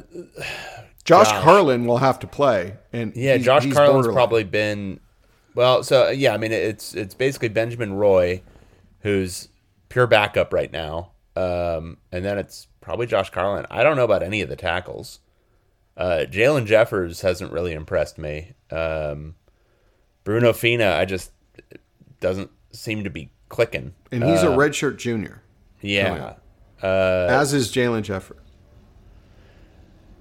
Josh, 1.03 1.29
Josh. 1.29 1.43
Carlin 1.43 1.85
will 1.85 1.97
have 1.97 2.19
to 2.19 2.27
play, 2.27 2.75
and 2.91 3.15
yeah, 3.15 3.33
he's- 3.33 3.45
Josh 3.45 3.63
he's 3.65 3.73
Carlin's 3.73 3.93
borderline. 4.07 4.15
probably 4.15 4.43
been. 4.43 4.99
Well, 5.53 5.83
so 5.83 6.09
yeah, 6.09 6.33
I 6.33 6.37
mean, 6.37 6.51
it's 6.51 6.93
it's 6.95 7.13
basically 7.13 7.49
Benjamin 7.49 7.93
Roy, 7.93 8.41
who's 9.01 9.47
pure 9.89 10.07
backup 10.07 10.51
right 10.51 10.71
now, 10.71 11.11
um, 11.35 11.97
and 12.11 12.25
then 12.25 12.37
it's 12.37 12.67
probably 12.81 13.07
Josh 13.07 13.29
Carlin. 13.29 13.65
I 13.69 13.83
don't 13.83 13.95
know 13.95 14.03
about 14.03 14.21
any 14.23 14.41
of 14.41 14.49
the 14.49 14.55
tackles. 14.57 15.19
Uh, 15.95 16.25
Jalen 16.29 16.65
Jeffers 16.65 17.21
hasn't 17.21 17.53
really 17.53 17.71
impressed 17.71 18.17
me. 18.17 18.51
Um, 18.69 19.35
Bruno 20.25 20.51
Fina, 20.51 20.91
I 20.91 21.05
just 21.05 21.31
doesn't 22.19 22.49
seem 22.71 23.05
to 23.05 23.09
be 23.09 23.29
clicking. 23.47 23.93
and 24.11 24.23
he's 24.23 24.43
Uh, 24.43 24.51
a 24.51 24.57
redshirt 24.57 24.97
junior, 24.97 25.41
Yeah, 25.81 26.33
as 26.83 27.53
is 27.53 27.71
Jalen 27.71 28.01
Jeffrey. 28.03 28.37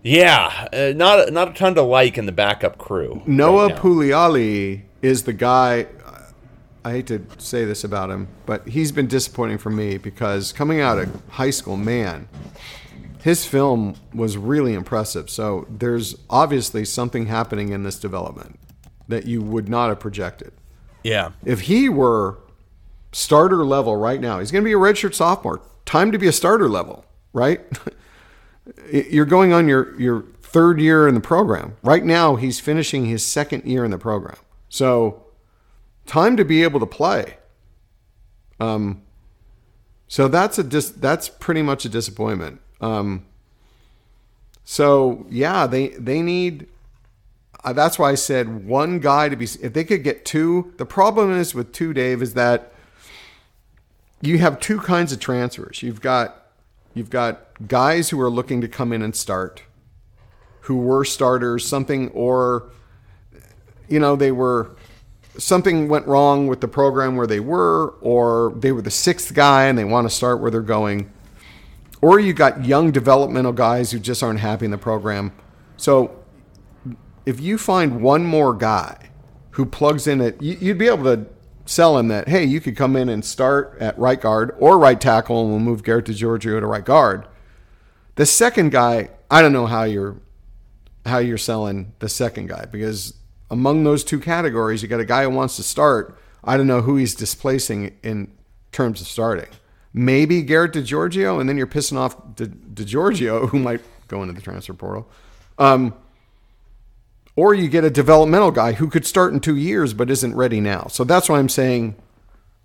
yeah, 0.03 0.69
uh, 0.73 0.93
not 0.95 1.33
not 1.33 1.49
a 1.51 1.55
ton 1.55 1.75
to 1.75 1.83
like 1.83 2.17
in 2.19 2.27
the 2.27 2.33
backup 2.33 2.79
crew. 2.79 3.23
Noah 3.27 3.69
right. 3.69 3.77
Pugliali 3.77 4.83
is 5.03 5.25
the 5.25 5.33
guy. 5.33 5.87
I 6.87 6.90
hate 6.93 7.07
to 7.07 7.25
say 7.38 7.64
this 7.64 7.83
about 7.83 8.11
him, 8.11 8.29
but 8.45 8.69
he's 8.69 8.93
been 8.93 9.07
disappointing 9.07 9.57
for 9.57 9.71
me 9.71 9.97
because 9.97 10.53
coming 10.53 10.81
out 10.83 10.99
of 10.99 11.23
high 11.31 11.49
school, 11.49 11.79
man, 11.79 12.29
his 13.23 13.47
film 13.47 13.95
was 14.12 14.37
really 14.37 14.75
impressive. 14.75 15.31
So 15.31 15.67
there's 15.71 16.14
obviously 16.29 16.85
something 16.85 17.25
happening 17.27 17.71
in 17.71 17.85
this 17.85 17.99
development 17.99 18.59
that 19.09 19.27
you 19.27 19.43
would 19.43 19.69
not 19.69 19.88
have 19.88 20.01
projected. 20.01 20.53
Yeah, 21.03 21.33
If 21.45 21.62
he 21.62 21.88
were 21.90 22.38
starter 23.12 23.64
level 23.64 23.97
right 23.97 24.21
now, 24.21 24.38
he's 24.38 24.51
going 24.51 24.64
to 24.64 24.69
be 24.69 24.73
a 24.73 24.77
redshirt 24.79 25.14
sophomore. 25.14 25.61
Time 25.85 26.11
to 26.12 26.19
be 26.19 26.27
a 26.27 26.33
starter 26.33 26.69
level, 26.69 27.05
right? 27.35 27.61
You're 28.90 29.27
going 29.27 29.53
on 29.53 29.69
your, 29.69 30.01
your 30.01 30.25
third 30.40 30.81
year 30.81 31.07
in 31.07 31.14
the 31.14 31.21
program. 31.21 31.77
Right 31.83 32.05
now, 32.05 32.37
he's 32.37 32.59
finishing 32.59 33.05
his 33.05 33.25
second 33.25 33.64
year 33.64 33.85
in 33.85 33.90
the 33.90 33.99
program. 33.99 34.37
So, 34.71 35.27
time 36.07 36.38
to 36.38 36.45
be 36.45 36.62
able 36.62 36.81
to 36.81 36.87
play. 36.87 37.37
Um, 38.59 39.03
so 40.09 40.29
that's 40.29 40.59
a 40.59 40.64
dis- 40.64 40.90
that's 40.90 41.29
pretty 41.29 41.62
much 41.62 41.85
a 41.85 41.88
disappointment. 41.88 42.61
Um, 42.81 43.27
so 44.64 45.27
yeah, 45.29 45.67
they 45.67 45.88
they 45.88 46.23
need. 46.23 46.69
Uh, 47.64 47.72
that's 47.72 47.98
why 47.98 48.11
I 48.11 48.14
said 48.14 48.66
one 48.66 48.98
guy 48.98 49.29
to 49.29 49.37
be. 49.37 49.44
If 49.44 49.72
they 49.72 49.85
could 49.85 50.05
get 50.05 50.24
two, 50.24 50.74
the 50.77 50.85
problem 50.85 51.33
is 51.33 51.55
with 51.55 51.72
two, 51.72 51.94
Dave, 51.94 52.20
is 52.20 52.35
that 52.35 52.72
you 54.20 54.38
have 54.38 54.61
two 54.61 54.79
kinds 54.79 55.12
of 55.12 55.20
transfers. 55.20 55.83
You've 55.83 56.03
got 56.03 56.46
you've 56.94 57.11
got 57.11 57.46
guys 57.66 58.11
who 58.11 58.20
are 58.20 58.31
looking 58.31 58.61
to 58.61 58.68
come 58.68 58.92
in 58.92 59.00
and 59.00 59.16
start, 59.16 59.62
who 60.62 60.77
were 60.77 61.05
starters, 61.05 61.66
something 61.66 62.11
or 62.11 62.70
you 63.88 63.98
know 63.98 64.14
they 64.14 64.31
were 64.31 64.77
something 65.38 65.88
went 65.88 66.07
wrong 66.07 66.46
with 66.46 66.61
the 66.61 66.68
program 66.68 67.16
where 67.16 67.27
they 67.27 67.40
were, 67.40 67.94
or 68.03 68.53
they 68.57 68.72
were 68.72 68.83
the 68.83 68.90
sixth 68.90 69.33
guy 69.35 69.64
and 69.64 69.79
they 69.79 69.85
want 69.85 70.09
to 70.09 70.14
start 70.14 70.40
where 70.40 70.50
they're 70.50 70.61
going, 70.61 71.11
or 72.03 72.20
you 72.20 72.35
got 72.35 72.66
young 72.66 72.90
developmental 72.90 73.53
guys 73.53 73.90
who 73.90 73.98
just 73.98 74.22
aren't 74.22 74.40
happy 74.40 74.66
in 74.66 74.70
the 74.70 74.79
program. 74.79 75.33
So 75.79 76.24
if 77.27 77.41
you 77.41 77.59
find 77.59 78.01
one 78.01 78.25
more 78.25 78.55
guy 78.55 79.11
who 79.53 79.67
plugs 79.67 80.07
in 80.07 80.21
it, 80.21 80.41
you'd 80.43 80.79
be 80.79 80.89
able 80.89 81.05
to 81.05 81.27
sell 81.67 81.97
him 81.99 82.09
that, 82.09 82.29
hey, 82.29 82.45
you 82.45 82.61
could 82.61 82.77
come 82.77 82.97
in 82.97 83.09
and 83.09 83.25
start 83.25 83.77
at 83.81 83.99
right 83.99 84.21
guard 84.21 84.55
or 84.59 84.79
right 84.79 85.01
tackle, 85.01 85.43
and 85.43 85.51
we'll 85.51 85.61
move 85.61 85.83
Garrett 85.83 86.07
DiGiorgio 86.07 86.61
to 86.61 86.67
right 86.67 86.85
guard. 86.85 87.27
The 88.17 88.27
second 88.27 88.71
guy, 88.71 89.11
I 89.31 89.43
don't 89.43 89.53
know 89.53 89.67
how 89.67 89.85
you're 89.85 90.17
how 91.07 91.19
you're 91.19 91.37
selling 91.37 91.93
the 91.99 92.09
second 92.09 92.49
guy 92.49 92.65
because 92.65 93.13
among 93.51 93.85
those 93.85 94.03
two 94.03 94.19
categories, 94.19 94.83
you 94.83 94.89
got 94.89 95.01
a 95.01 95.05
guy 95.05 95.25
who 95.25 95.31
wants 95.31 95.57
to 95.57 95.63
start. 95.63 96.19
I 96.43 96.57
don't 96.57 96.67
know 96.67 96.81
who 96.81 96.97
he's 96.97 97.15
displacing 97.15 97.97
in 98.03 98.33
terms 98.73 99.01
of 99.01 99.07
starting. 99.07 99.49
Maybe 99.93 100.43
Garrett 100.43 100.73
DiGiorgio, 100.73 101.41
and 101.41 101.49
then 101.49 101.57
you're 101.57 101.67
pissing 101.67 101.97
off 101.97 102.17
Di- 102.37 102.47
DiGiorgio, 102.47 103.49
who 103.51 103.59
might 103.59 103.81
go 104.09 104.23
into 104.23 104.35
the 104.35 104.41
transfer 104.41 104.73
portal. 104.73 105.09
Um, 105.59 105.95
or 107.37 107.55
you 107.55 107.68
get 107.68 107.85
a 107.85 107.90
developmental 107.90 108.51
guy 108.51 108.73
who 108.73 108.88
could 108.88 109.07
start 109.07 109.33
in 109.33 109.40
two 109.40 109.57
years 109.57 109.94
but 109.94 110.11
isn't 110.11 110.35
ready 110.35 110.61
now. 110.61 110.87
So 110.88 111.05
that's 111.05 111.29
why 111.29 111.38
I'm 111.38 111.49
saying 111.49 111.97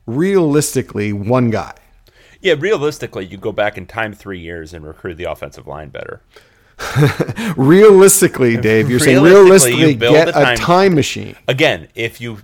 realistically, 0.06 1.14
one 1.14 1.50
guy. 1.50 1.74
Yeah, 2.42 2.56
realistically, 2.58 3.26
you 3.26 3.38
go 3.38 3.52
back 3.52 3.78
in 3.78 3.86
time 3.86 4.14
three 4.14 4.40
years 4.40 4.74
and 4.74 4.86
recruit 4.86 5.16
the 5.16 5.26
offensive 5.26 5.68
line 5.68 5.90
better. 5.90 6.22
realistically, 7.58 8.56
Dave, 8.56 8.90
you're 8.90 9.00
saying 9.00 9.22
realistically, 9.22 9.92
you 9.92 9.96
get 9.96 10.30
a 10.30 10.32
time, 10.32 10.58
time, 10.58 10.96
machine. 10.96 11.36
Again, 11.48 11.90
if 11.96 12.22
you 12.22 12.38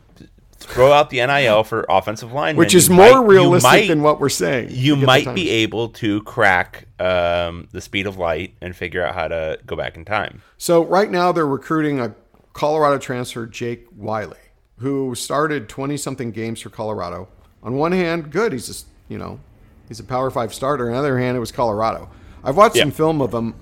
throw 0.65 0.91
out 0.91 1.09
the 1.09 1.25
NIL 1.25 1.63
for 1.63 1.85
offensive 1.89 2.31
line, 2.31 2.55
which 2.55 2.75
is 2.75 2.89
more 2.89 3.21
might, 3.21 3.27
realistic 3.27 3.71
might, 3.71 3.87
than 3.87 4.01
what 4.01 4.19
we're 4.19 4.29
saying. 4.29 4.69
You 4.71 4.95
might 4.95 5.33
be 5.33 5.49
able 5.49 5.89
to 5.89 6.21
crack 6.23 6.87
um, 6.99 7.67
the 7.71 7.81
speed 7.81 8.07
of 8.07 8.17
light 8.17 8.53
and 8.61 8.75
figure 8.75 9.05
out 9.05 9.15
how 9.15 9.27
to 9.27 9.59
go 9.65 9.75
back 9.75 9.95
in 9.95 10.05
time. 10.05 10.41
So 10.57 10.83
right 10.83 11.09
now 11.09 11.31
they're 11.31 11.47
recruiting 11.47 11.99
a 11.99 12.15
Colorado 12.53 12.97
transfer, 12.97 13.45
Jake 13.45 13.85
Wiley, 13.95 14.37
who 14.77 15.15
started 15.15 15.69
twenty 15.69 15.97
something 15.97 16.31
games 16.31 16.61
for 16.61 16.69
Colorado. 16.69 17.27
On 17.63 17.75
one 17.75 17.91
hand, 17.91 18.31
good, 18.31 18.53
he's 18.53 18.67
just 18.67 18.87
you 19.07 19.17
know 19.17 19.39
he's 19.87 19.99
a 19.99 20.03
Power 20.03 20.29
Five 20.31 20.53
starter. 20.53 20.87
On 20.87 20.93
the 20.93 20.99
other 20.99 21.19
hand, 21.19 21.37
it 21.37 21.39
was 21.39 21.51
Colorado. 21.51 22.09
I've 22.43 22.57
watched 22.57 22.75
yeah. 22.75 22.83
some 22.83 22.91
film 22.91 23.21
of 23.21 23.33
him. 23.33 23.55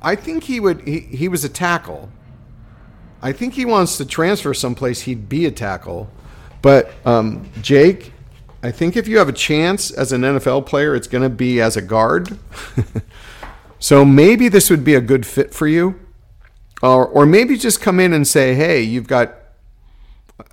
I 0.00 0.16
think 0.16 0.44
he 0.44 0.58
would. 0.58 0.80
He, 0.82 1.00
he 1.00 1.28
was 1.28 1.44
a 1.44 1.48
tackle. 1.48 2.10
I 3.22 3.30
think 3.30 3.54
he 3.54 3.64
wants 3.64 3.96
to 3.98 4.04
transfer 4.04 4.52
someplace. 4.52 5.02
He'd 5.02 5.28
be 5.28 5.46
a 5.46 5.52
tackle. 5.52 6.10
But 6.62 6.92
um, 7.04 7.50
Jake, 7.60 8.12
I 8.62 8.70
think 8.70 8.96
if 8.96 9.08
you 9.08 9.18
have 9.18 9.28
a 9.28 9.32
chance 9.32 9.90
as 9.90 10.12
an 10.12 10.22
NFL 10.22 10.66
player, 10.66 10.94
it's 10.94 11.08
going 11.08 11.22
to 11.22 11.28
be 11.28 11.60
as 11.60 11.76
a 11.76 11.82
guard. 11.82 12.38
so 13.80 14.04
maybe 14.04 14.48
this 14.48 14.70
would 14.70 14.84
be 14.84 14.94
a 14.94 15.00
good 15.00 15.26
fit 15.26 15.52
for 15.52 15.66
you. 15.66 15.98
Or, 16.80 17.06
or 17.06 17.26
maybe 17.26 17.56
just 17.56 17.80
come 17.80 18.00
in 18.00 18.12
and 18.12 18.26
say, 18.26 18.54
hey, 18.54 18.80
you've 18.80 19.06
got 19.06 19.34
uh, 20.38 20.44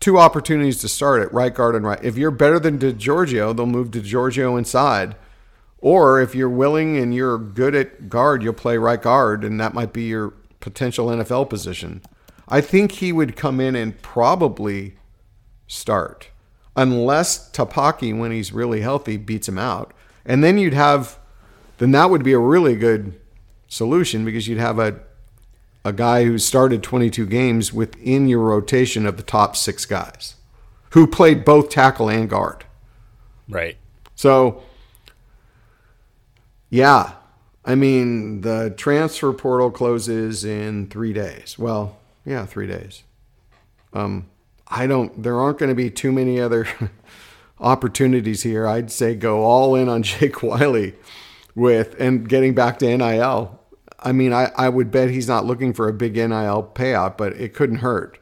two 0.00 0.18
opportunities 0.18 0.80
to 0.82 0.88
start 0.88 1.22
at 1.22 1.32
right 1.32 1.52
guard 1.52 1.74
and 1.74 1.86
right. 1.86 2.02
If 2.02 2.16
you're 2.16 2.30
better 2.30 2.58
than 2.58 2.78
DiGiorgio, 2.78 3.56
they'll 3.56 3.66
move 3.66 3.90
DiGiorgio 3.90 4.56
inside. 4.56 5.16
Or 5.78 6.20
if 6.20 6.34
you're 6.34 6.50
willing 6.50 6.96
and 6.96 7.14
you're 7.14 7.38
good 7.38 7.74
at 7.74 8.08
guard, 8.08 8.42
you'll 8.42 8.54
play 8.54 8.78
right 8.78 9.00
guard, 9.00 9.44
and 9.44 9.60
that 9.60 9.74
might 9.74 9.92
be 9.92 10.04
your 10.04 10.32
potential 10.60 11.08
NFL 11.08 11.50
position. 11.50 12.02
I 12.48 12.60
think 12.60 12.92
he 12.92 13.12
would 13.12 13.36
come 13.36 13.60
in 13.60 13.76
and 13.76 14.00
probably 14.00 14.96
start, 15.66 16.28
unless 16.74 17.50
Tupaki, 17.50 18.16
when 18.16 18.32
he's 18.32 18.52
really 18.52 18.80
healthy, 18.80 19.16
beats 19.16 19.48
him 19.48 19.58
out. 19.58 19.92
And 20.24 20.42
then 20.42 20.58
you'd 20.58 20.74
have, 20.74 21.18
then 21.78 21.92
that 21.92 22.10
would 22.10 22.22
be 22.24 22.32
a 22.32 22.38
really 22.38 22.76
good 22.76 23.18
solution 23.68 24.24
because 24.24 24.48
you'd 24.48 24.58
have 24.58 24.78
a 24.78 25.00
a 25.86 25.92
guy 25.92 26.24
who 26.24 26.36
started 26.36 26.82
22 26.82 27.26
games 27.26 27.72
within 27.72 28.26
your 28.26 28.40
rotation 28.40 29.06
of 29.06 29.16
the 29.16 29.22
top 29.22 29.54
six 29.54 29.86
guys 29.86 30.34
who 30.90 31.06
played 31.06 31.44
both 31.44 31.68
tackle 31.68 32.10
and 32.10 32.28
guard. 32.28 32.64
Right. 33.48 33.76
So, 34.16 34.64
yeah, 36.70 37.12
I 37.64 37.76
mean, 37.76 38.40
the 38.40 38.74
transfer 38.76 39.32
portal 39.32 39.70
closes 39.70 40.44
in 40.44 40.88
three 40.88 41.12
days. 41.12 41.56
Well, 41.56 41.98
yeah, 42.24 42.46
three 42.46 42.66
days. 42.66 43.04
Um, 43.92 44.26
I 44.68 44.86
don't. 44.86 45.22
There 45.22 45.38
aren't 45.38 45.58
going 45.58 45.68
to 45.68 45.74
be 45.74 45.90
too 45.90 46.12
many 46.12 46.40
other 46.40 46.66
opportunities 47.60 48.42
here. 48.42 48.66
I'd 48.66 48.90
say 48.90 49.14
go 49.14 49.42
all 49.42 49.74
in 49.74 49.88
on 49.88 50.02
Jake 50.04 50.42
Wiley 50.42 50.94
with 51.54 51.98
and 52.00 52.28
getting 52.28 52.54
back 52.54 52.78
to 52.80 52.96
NIL. 52.96 53.60
I 53.98 54.12
mean, 54.12 54.32
I, 54.32 54.52
I 54.56 54.68
would 54.68 54.90
bet 54.90 55.10
he's 55.10 55.28
not 55.28 55.46
looking 55.46 55.72
for 55.72 55.88
a 55.88 55.92
big 55.92 56.14
NIL 56.14 56.70
payout, 56.74 57.16
but 57.16 57.32
it 57.34 57.54
couldn't 57.54 57.78
hurt. 57.78 58.18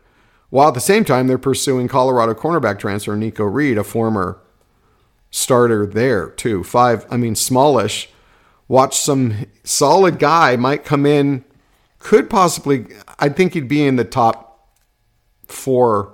While 0.50 0.68
at 0.68 0.74
the 0.74 0.80
same 0.80 1.04
time, 1.04 1.26
they're 1.26 1.36
pursuing 1.36 1.88
Colorado 1.88 2.32
cornerback 2.32 2.78
transfer 2.78 3.16
Nikko 3.16 3.44
Reed, 3.44 3.76
a 3.76 3.84
former 3.84 4.40
starter 5.30 5.84
there 5.84 6.28
too. 6.28 6.62
Five, 6.62 7.06
I 7.10 7.16
mean, 7.16 7.34
smallish. 7.34 8.08
Watch 8.68 8.96
some 8.96 9.46
solid 9.64 10.18
guy 10.18 10.56
might 10.56 10.84
come 10.84 11.04
in, 11.04 11.44
could 11.98 12.30
possibly. 12.30 12.86
I 13.18 13.28
think 13.28 13.54
he'd 13.54 13.68
be 13.68 13.84
in 13.84 13.96
the 13.96 14.04
top 14.04 14.70
four 15.46 16.13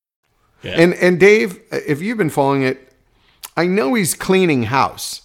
Yeah. 0.63 0.79
And 0.79 0.93
and 0.95 1.19
Dave, 1.19 1.59
if 1.71 2.01
you've 2.01 2.17
been 2.17 2.29
following 2.29 2.63
it, 2.63 2.93
I 3.57 3.65
know 3.67 3.93
he's 3.93 4.13
cleaning 4.13 4.63
house. 4.63 5.23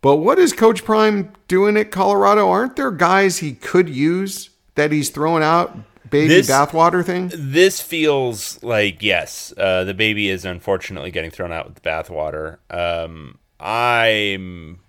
But 0.00 0.16
what 0.16 0.38
is 0.38 0.52
Coach 0.52 0.84
Prime 0.84 1.32
doing 1.46 1.76
at 1.76 1.92
Colorado? 1.92 2.48
Aren't 2.48 2.74
there 2.74 2.90
guys 2.90 3.38
he 3.38 3.52
could 3.52 3.88
use 3.88 4.50
that 4.74 4.90
he's 4.90 5.10
throwing 5.10 5.44
out 5.44 5.78
baby 6.10 6.28
this, 6.28 6.50
bathwater 6.50 7.04
thing? 7.04 7.30
This 7.32 7.80
feels 7.80 8.60
like 8.64 9.02
yes, 9.02 9.54
uh, 9.56 9.84
the 9.84 9.94
baby 9.94 10.28
is 10.28 10.44
unfortunately 10.44 11.12
getting 11.12 11.30
thrown 11.30 11.52
out 11.52 11.66
with 11.66 11.76
the 11.76 11.88
bathwater. 11.88 12.58
Um, 12.68 13.38
I'm 13.60 14.80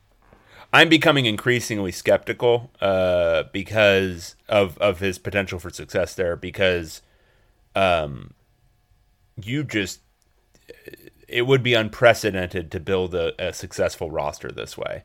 I'm 0.74 0.90
becoming 0.90 1.28
increasingly 1.28 1.92
skeptical 1.92 2.72
uh, 2.82 3.44
because 3.54 4.36
of 4.50 4.80
of 4.80 5.00
his 5.00 5.20
potential 5.20 5.60
for 5.60 5.70
success 5.70 6.16
there. 6.16 6.36
Because 6.36 7.04
um, 7.76 8.34
you 9.42 9.64
just 9.64 10.00
it 11.28 11.48
would 11.48 11.64
be 11.64 11.74
unprecedented 11.74 12.72
to 12.72 12.80
build 12.80 13.16
a, 13.16 13.34
a 13.44 13.54
successful 13.54 14.12
roster 14.12 14.52
this 14.52 14.78
way. 14.78 15.04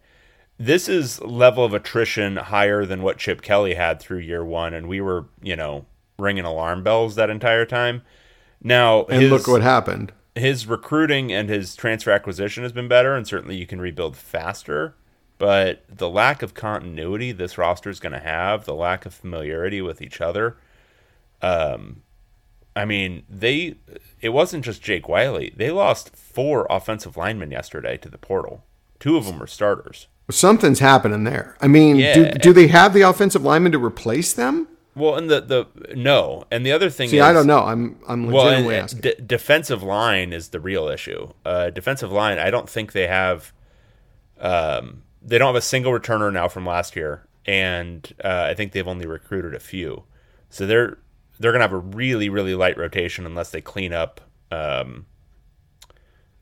this 0.58 0.88
is 0.88 1.20
level 1.22 1.64
of 1.64 1.72
attrition 1.72 2.36
higher 2.36 2.84
than 2.84 3.02
what 3.02 3.18
Chip 3.18 3.42
Kelly 3.42 3.74
had 3.74 4.00
through 4.00 4.18
year 4.18 4.44
one, 4.44 4.74
and 4.74 4.88
we 4.88 5.00
were, 5.00 5.26
you 5.40 5.54
know, 5.54 5.86
ringing 6.18 6.44
alarm 6.44 6.82
bells 6.82 7.14
that 7.14 7.30
entire 7.30 7.64
time. 7.64 8.02
Now, 8.62 9.04
and 9.04 9.22
his, 9.22 9.30
look 9.30 9.46
what 9.46 9.62
happened. 9.62 10.12
His 10.34 10.66
recruiting 10.66 11.32
and 11.32 11.48
his 11.48 11.76
transfer 11.76 12.10
acquisition 12.10 12.64
has 12.64 12.72
been 12.72 12.88
better, 12.88 13.14
and 13.14 13.26
certainly 13.26 13.56
you 13.56 13.66
can 13.66 13.80
rebuild 13.80 14.16
faster. 14.16 14.96
But 15.38 15.84
the 15.88 16.10
lack 16.10 16.42
of 16.42 16.54
continuity 16.54 17.30
this 17.30 17.56
roster 17.56 17.88
is 17.88 18.00
going 18.00 18.12
to 18.12 18.18
have, 18.18 18.64
the 18.64 18.74
lack 18.74 19.06
of 19.06 19.14
familiarity 19.14 19.80
with 19.80 20.02
each 20.02 20.20
other, 20.20 20.56
um, 21.40 22.02
I 22.78 22.84
mean, 22.84 23.24
they 23.28 23.74
it 24.20 24.28
wasn't 24.28 24.64
just 24.64 24.82
Jake 24.82 25.08
Wiley. 25.08 25.52
They 25.56 25.72
lost 25.72 26.14
four 26.14 26.64
offensive 26.70 27.16
linemen 27.16 27.50
yesterday 27.50 27.96
to 27.96 28.08
the 28.08 28.18
portal. 28.18 28.64
Two 29.00 29.16
of 29.16 29.26
them 29.26 29.40
were 29.40 29.48
starters. 29.48 30.06
Something's 30.30 30.78
happening 30.78 31.24
there. 31.24 31.56
I 31.60 31.66
mean, 31.66 31.96
yeah. 31.96 32.14
do, 32.14 32.38
do 32.38 32.52
they 32.52 32.68
have 32.68 32.94
the 32.94 33.02
offensive 33.02 33.42
linemen 33.42 33.72
to 33.72 33.84
replace 33.84 34.32
them? 34.32 34.68
Well, 34.94 35.16
and 35.16 35.28
the 35.28 35.40
the 35.40 35.94
no, 35.96 36.44
and 36.52 36.64
the 36.64 36.70
other 36.70 36.88
thing 36.88 37.06
is 37.06 37.10
See, 37.10 37.16
is, 37.16 37.22
I 37.24 37.32
don't 37.32 37.48
know. 37.48 37.64
I'm 37.64 37.98
I'm 38.06 38.26
legitimately 38.26 38.74
well, 38.74 38.84
asking. 38.84 39.00
D- 39.00 39.14
defensive 39.26 39.82
line 39.82 40.32
is 40.32 40.50
the 40.50 40.60
real 40.60 40.86
issue. 40.86 41.32
Uh, 41.44 41.70
defensive 41.70 42.12
line, 42.12 42.38
I 42.38 42.50
don't 42.50 42.68
think 42.68 42.92
they 42.92 43.08
have. 43.08 43.52
Um, 44.38 45.02
they 45.20 45.36
don't 45.36 45.48
have 45.48 45.56
a 45.56 45.60
single 45.60 45.90
returner 45.90 46.32
now 46.32 46.46
from 46.46 46.64
last 46.64 46.94
year, 46.94 47.26
and 47.44 48.12
uh, 48.22 48.46
I 48.50 48.54
think 48.54 48.70
they've 48.70 48.86
only 48.86 49.06
recruited 49.06 49.52
a 49.52 49.60
few. 49.60 50.04
So 50.48 50.64
they're 50.64 50.98
they're 51.38 51.52
gonna 51.52 51.64
have 51.64 51.72
a 51.72 51.78
really 51.78 52.28
really 52.28 52.54
light 52.54 52.76
rotation 52.76 53.26
unless 53.26 53.50
they 53.50 53.60
clean 53.60 53.92
up. 53.92 54.20
Um, 54.50 55.06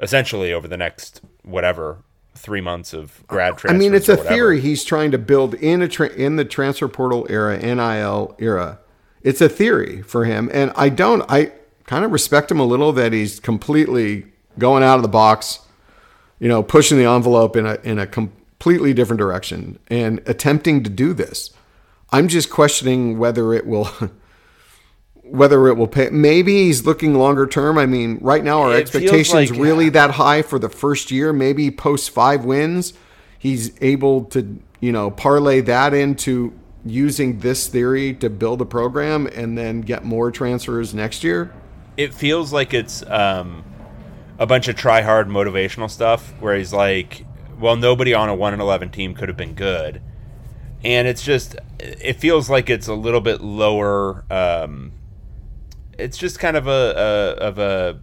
essentially 0.00 0.52
over 0.52 0.68
the 0.68 0.76
next 0.76 1.20
whatever 1.42 2.02
three 2.34 2.60
months 2.60 2.92
of 2.92 3.26
grad 3.26 3.56
transfer. 3.56 3.74
I 3.74 3.78
mean, 3.78 3.94
it's 3.94 4.08
a 4.08 4.16
theory 4.16 4.60
he's 4.60 4.84
trying 4.84 5.10
to 5.12 5.18
build 5.18 5.54
in 5.54 5.82
a 5.82 5.88
tra- 5.88 6.12
in 6.12 6.36
the 6.36 6.44
transfer 6.44 6.88
portal 6.88 7.26
era, 7.30 7.58
NIL 7.58 8.36
era. 8.38 8.78
It's 9.22 9.40
a 9.40 9.48
theory 9.48 10.02
for 10.02 10.24
him, 10.24 10.50
and 10.52 10.72
I 10.76 10.88
don't. 10.88 11.22
I 11.30 11.52
kind 11.84 12.04
of 12.04 12.12
respect 12.12 12.50
him 12.50 12.60
a 12.60 12.64
little 12.64 12.92
that 12.92 13.12
he's 13.12 13.40
completely 13.40 14.26
going 14.58 14.82
out 14.82 14.96
of 14.96 15.02
the 15.02 15.08
box, 15.08 15.60
you 16.38 16.48
know, 16.48 16.62
pushing 16.62 16.98
the 16.98 17.04
envelope 17.04 17.56
in 17.56 17.66
a 17.66 17.78
in 17.82 17.98
a 17.98 18.06
completely 18.06 18.92
different 18.92 19.18
direction 19.18 19.78
and 19.88 20.20
attempting 20.26 20.84
to 20.84 20.90
do 20.90 21.12
this. 21.12 21.50
I'm 22.12 22.28
just 22.28 22.50
questioning 22.50 23.18
whether 23.18 23.52
it 23.54 23.66
will. 23.66 23.88
whether 25.28 25.68
it 25.68 25.74
will 25.74 25.88
pay. 25.88 26.08
Maybe 26.10 26.64
he's 26.64 26.86
looking 26.86 27.14
longer 27.14 27.46
term. 27.46 27.78
I 27.78 27.86
mean, 27.86 28.18
right 28.20 28.44
now 28.44 28.62
our 28.62 28.72
it 28.72 28.80
expectations 28.80 29.50
like, 29.50 29.60
really 29.60 29.88
that 29.90 30.12
high 30.12 30.42
for 30.42 30.58
the 30.58 30.68
first 30.68 31.10
year. 31.10 31.32
Maybe 31.32 31.70
post 31.70 32.10
five 32.10 32.44
wins, 32.44 32.92
he's 33.38 33.72
able 33.80 34.24
to 34.26 34.58
you 34.80 34.92
know 34.92 35.10
parlay 35.10 35.60
that 35.62 35.94
into 35.94 36.52
using 36.84 37.40
this 37.40 37.66
theory 37.66 38.14
to 38.14 38.30
build 38.30 38.60
a 38.60 38.64
program 38.64 39.26
and 39.26 39.58
then 39.58 39.80
get 39.80 40.04
more 40.04 40.30
transfers 40.30 40.94
next 40.94 41.24
year. 41.24 41.52
It 41.96 42.14
feels 42.14 42.52
like 42.52 42.72
it's 42.74 43.02
um, 43.06 43.64
a 44.38 44.46
bunch 44.46 44.68
of 44.68 44.76
try 44.76 45.00
hard 45.02 45.28
motivational 45.28 45.90
stuff 45.90 46.32
where 46.40 46.54
he's 46.56 46.72
like, 46.72 47.24
well, 47.58 47.74
nobody 47.74 48.14
on 48.14 48.28
a 48.28 48.34
one 48.34 48.52
and 48.52 48.62
eleven 48.62 48.90
team 48.90 49.14
could 49.14 49.28
have 49.28 49.36
been 49.36 49.54
good. 49.54 50.00
And 50.84 51.08
it's 51.08 51.22
just, 51.22 51.56
it 51.80 52.20
feels 52.20 52.48
like 52.48 52.70
it's 52.70 52.86
a 52.86 52.94
little 52.94 53.22
bit 53.22 53.40
lower 53.40 54.24
um, 54.30 54.92
it's 55.98 56.18
just 56.18 56.38
kind 56.38 56.56
of 56.56 56.66
a, 56.66 56.70
a 56.70 57.44
of 57.44 57.58
a 57.58 58.00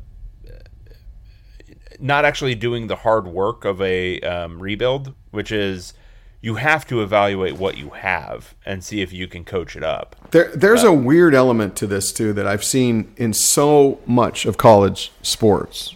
not 2.00 2.26
actually 2.26 2.56
doing 2.56 2.88
the 2.88 2.98
hard 2.98 3.28
work 3.28 3.66
of 3.66 3.82
a 3.82 4.20
um, 4.22 4.60
rebuild, 4.62 5.14
which 5.32 5.52
is 5.52 5.94
you 6.42 6.56
have 6.56 6.86
to 6.86 7.02
evaluate 7.02 7.54
what 7.54 7.78
you 7.78 7.92
have 7.92 8.54
and 8.66 8.84
see 8.84 9.02
if 9.02 9.14
you 9.14 9.28
can 9.28 9.46
coach 9.46 9.78
it 9.78 9.84
up. 9.84 10.16
There, 10.32 10.52
there's 10.54 10.84
uh, 10.84 10.90
a 10.90 10.94
weird 10.94 11.34
element 11.34 11.78
to 11.78 11.88
this 11.88 12.12
too 12.12 12.34
that 12.34 12.46
I've 12.46 12.64
seen 12.64 13.14
in 13.16 13.32
so 13.32 14.00
much 14.06 14.46
of 14.46 14.58
college 14.58 15.12
sports. 15.22 15.96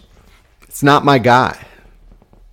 It's 0.62 0.82
not 0.82 1.04
my 1.04 1.18
guy. 1.18 1.66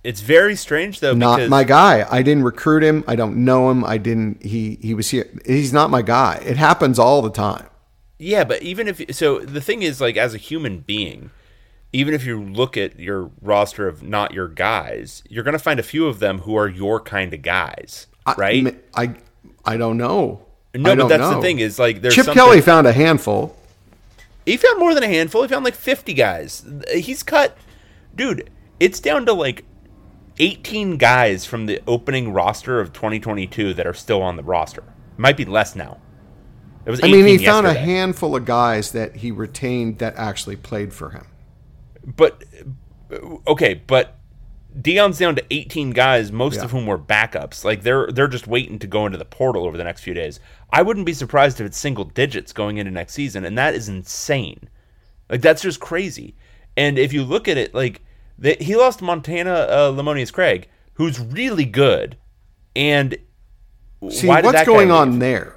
It's 0.04 0.20
very 0.20 0.54
strange 0.54 1.00
though. 1.00 1.14
Not 1.14 1.48
my 1.48 1.64
guy. 1.64 2.06
I 2.08 2.22
didn't 2.22 2.44
recruit 2.44 2.84
him. 2.84 3.02
I 3.08 3.16
don't 3.16 3.44
know 3.44 3.70
him. 3.70 3.84
I 3.84 3.98
didn't. 3.98 4.42
He 4.42 4.78
he 4.80 4.94
was 4.94 5.10
here. 5.10 5.28
He's 5.44 5.72
not 5.72 5.90
my 5.90 6.02
guy. 6.02 6.40
It 6.44 6.58
happens 6.58 6.98
all 6.98 7.22
the 7.22 7.30
time. 7.30 7.66
Yeah, 8.18 8.44
but 8.44 8.62
even 8.62 8.88
if 8.88 9.14
so, 9.14 9.40
the 9.40 9.60
thing 9.60 9.82
is, 9.82 10.00
like, 10.00 10.16
as 10.16 10.34
a 10.34 10.38
human 10.38 10.80
being, 10.80 11.30
even 11.92 12.14
if 12.14 12.24
you 12.24 12.42
look 12.42 12.76
at 12.76 12.98
your 12.98 13.30
roster 13.40 13.88
of 13.88 14.02
not 14.02 14.32
your 14.32 14.48
guys, 14.48 15.22
you're 15.28 15.44
going 15.44 15.52
to 15.52 15.58
find 15.58 15.78
a 15.78 15.82
few 15.82 16.06
of 16.06 16.18
them 16.18 16.40
who 16.40 16.56
are 16.56 16.68
your 16.68 17.00
kind 17.00 17.32
of 17.34 17.42
guys, 17.42 18.06
right? 18.36 18.82
I 18.94 19.02
I, 19.02 19.14
I 19.64 19.76
don't 19.76 19.96
know. 19.96 20.46
No, 20.74 20.92
I 20.92 20.94
but 20.94 21.08
that's 21.08 21.20
know. 21.20 21.36
the 21.36 21.40
thing 21.40 21.58
is 21.58 21.78
like 21.78 22.02
there's 22.02 22.14
Chip 22.14 22.26
something... 22.26 22.42
Kelly 22.42 22.60
found 22.60 22.86
a 22.86 22.92
handful. 22.92 23.56
He 24.44 24.56
found 24.56 24.78
more 24.78 24.94
than 24.94 25.02
a 25.02 25.08
handful. 25.08 25.42
He 25.42 25.48
found 25.48 25.64
like 25.64 25.74
50 25.74 26.14
guys. 26.14 26.64
He's 26.92 27.22
cut, 27.22 27.56
dude. 28.14 28.50
It's 28.78 29.00
down 29.00 29.26
to 29.26 29.32
like 29.32 29.64
18 30.38 30.98
guys 30.98 31.44
from 31.44 31.66
the 31.66 31.82
opening 31.86 32.32
roster 32.32 32.80
of 32.80 32.92
2022 32.92 33.74
that 33.74 33.86
are 33.86 33.94
still 33.94 34.22
on 34.22 34.36
the 34.36 34.42
roster. 34.42 34.84
Might 35.16 35.36
be 35.36 35.44
less 35.44 35.74
now. 35.74 35.98
It 36.86 36.90
was. 36.90 37.02
I 37.02 37.08
mean, 37.08 37.26
he 37.26 37.38
found 37.38 37.66
a 37.66 37.74
handful 37.74 38.36
of 38.36 38.44
guys 38.44 38.92
that 38.92 39.16
he 39.16 39.32
retained 39.32 39.98
that 39.98 40.14
actually 40.16 40.56
played 40.56 40.92
for 40.92 41.10
him. 41.10 41.26
But 42.04 42.44
okay, 43.46 43.74
but 43.74 44.16
Deion's 44.80 45.18
down 45.18 45.34
to 45.36 45.44
18 45.50 45.90
guys, 45.90 46.30
most 46.30 46.56
yeah. 46.56 46.64
of 46.64 46.70
whom 46.70 46.86
were 46.86 46.98
backups. 46.98 47.64
Like 47.64 47.82
they're 47.82 48.06
they're 48.08 48.28
just 48.28 48.46
waiting 48.46 48.78
to 48.78 48.86
go 48.86 49.04
into 49.04 49.18
the 49.18 49.24
portal 49.24 49.64
over 49.64 49.76
the 49.76 49.84
next 49.84 50.02
few 50.02 50.14
days. 50.14 50.38
I 50.70 50.82
wouldn't 50.82 51.06
be 51.06 51.12
surprised 51.12 51.60
if 51.60 51.66
it's 51.66 51.76
single 51.76 52.04
digits 52.04 52.52
going 52.52 52.78
into 52.78 52.92
next 52.92 53.14
season, 53.14 53.44
and 53.44 53.58
that 53.58 53.74
is 53.74 53.88
insane. 53.88 54.68
Like 55.28 55.40
that's 55.40 55.62
just 55.62 55.80
crazy. 55.80 56.36
And 56.76 56.98
if 56.98 57.12
you 57.12 57.24
look 57.24 57.48
at 57.48 57.56
it, 57.56 57.74
like 57.74 58.02
the, 58.38 58.56
he 58.60 58.76
lost 58.76 59.02
Montana 59.02 59.50
uh, 59.50 59.92
Lemonious 59.92 60.32
Craig, 60.32 60.68
who's 60.94 61.18
really 61.18 61.64
good, 61.64 62.16
and 62.76 63.16
See, 64.10 64.28
what's 64.28 64.64
going 64.64 64.90
on 64.90 65.18
there? 65.18 65.55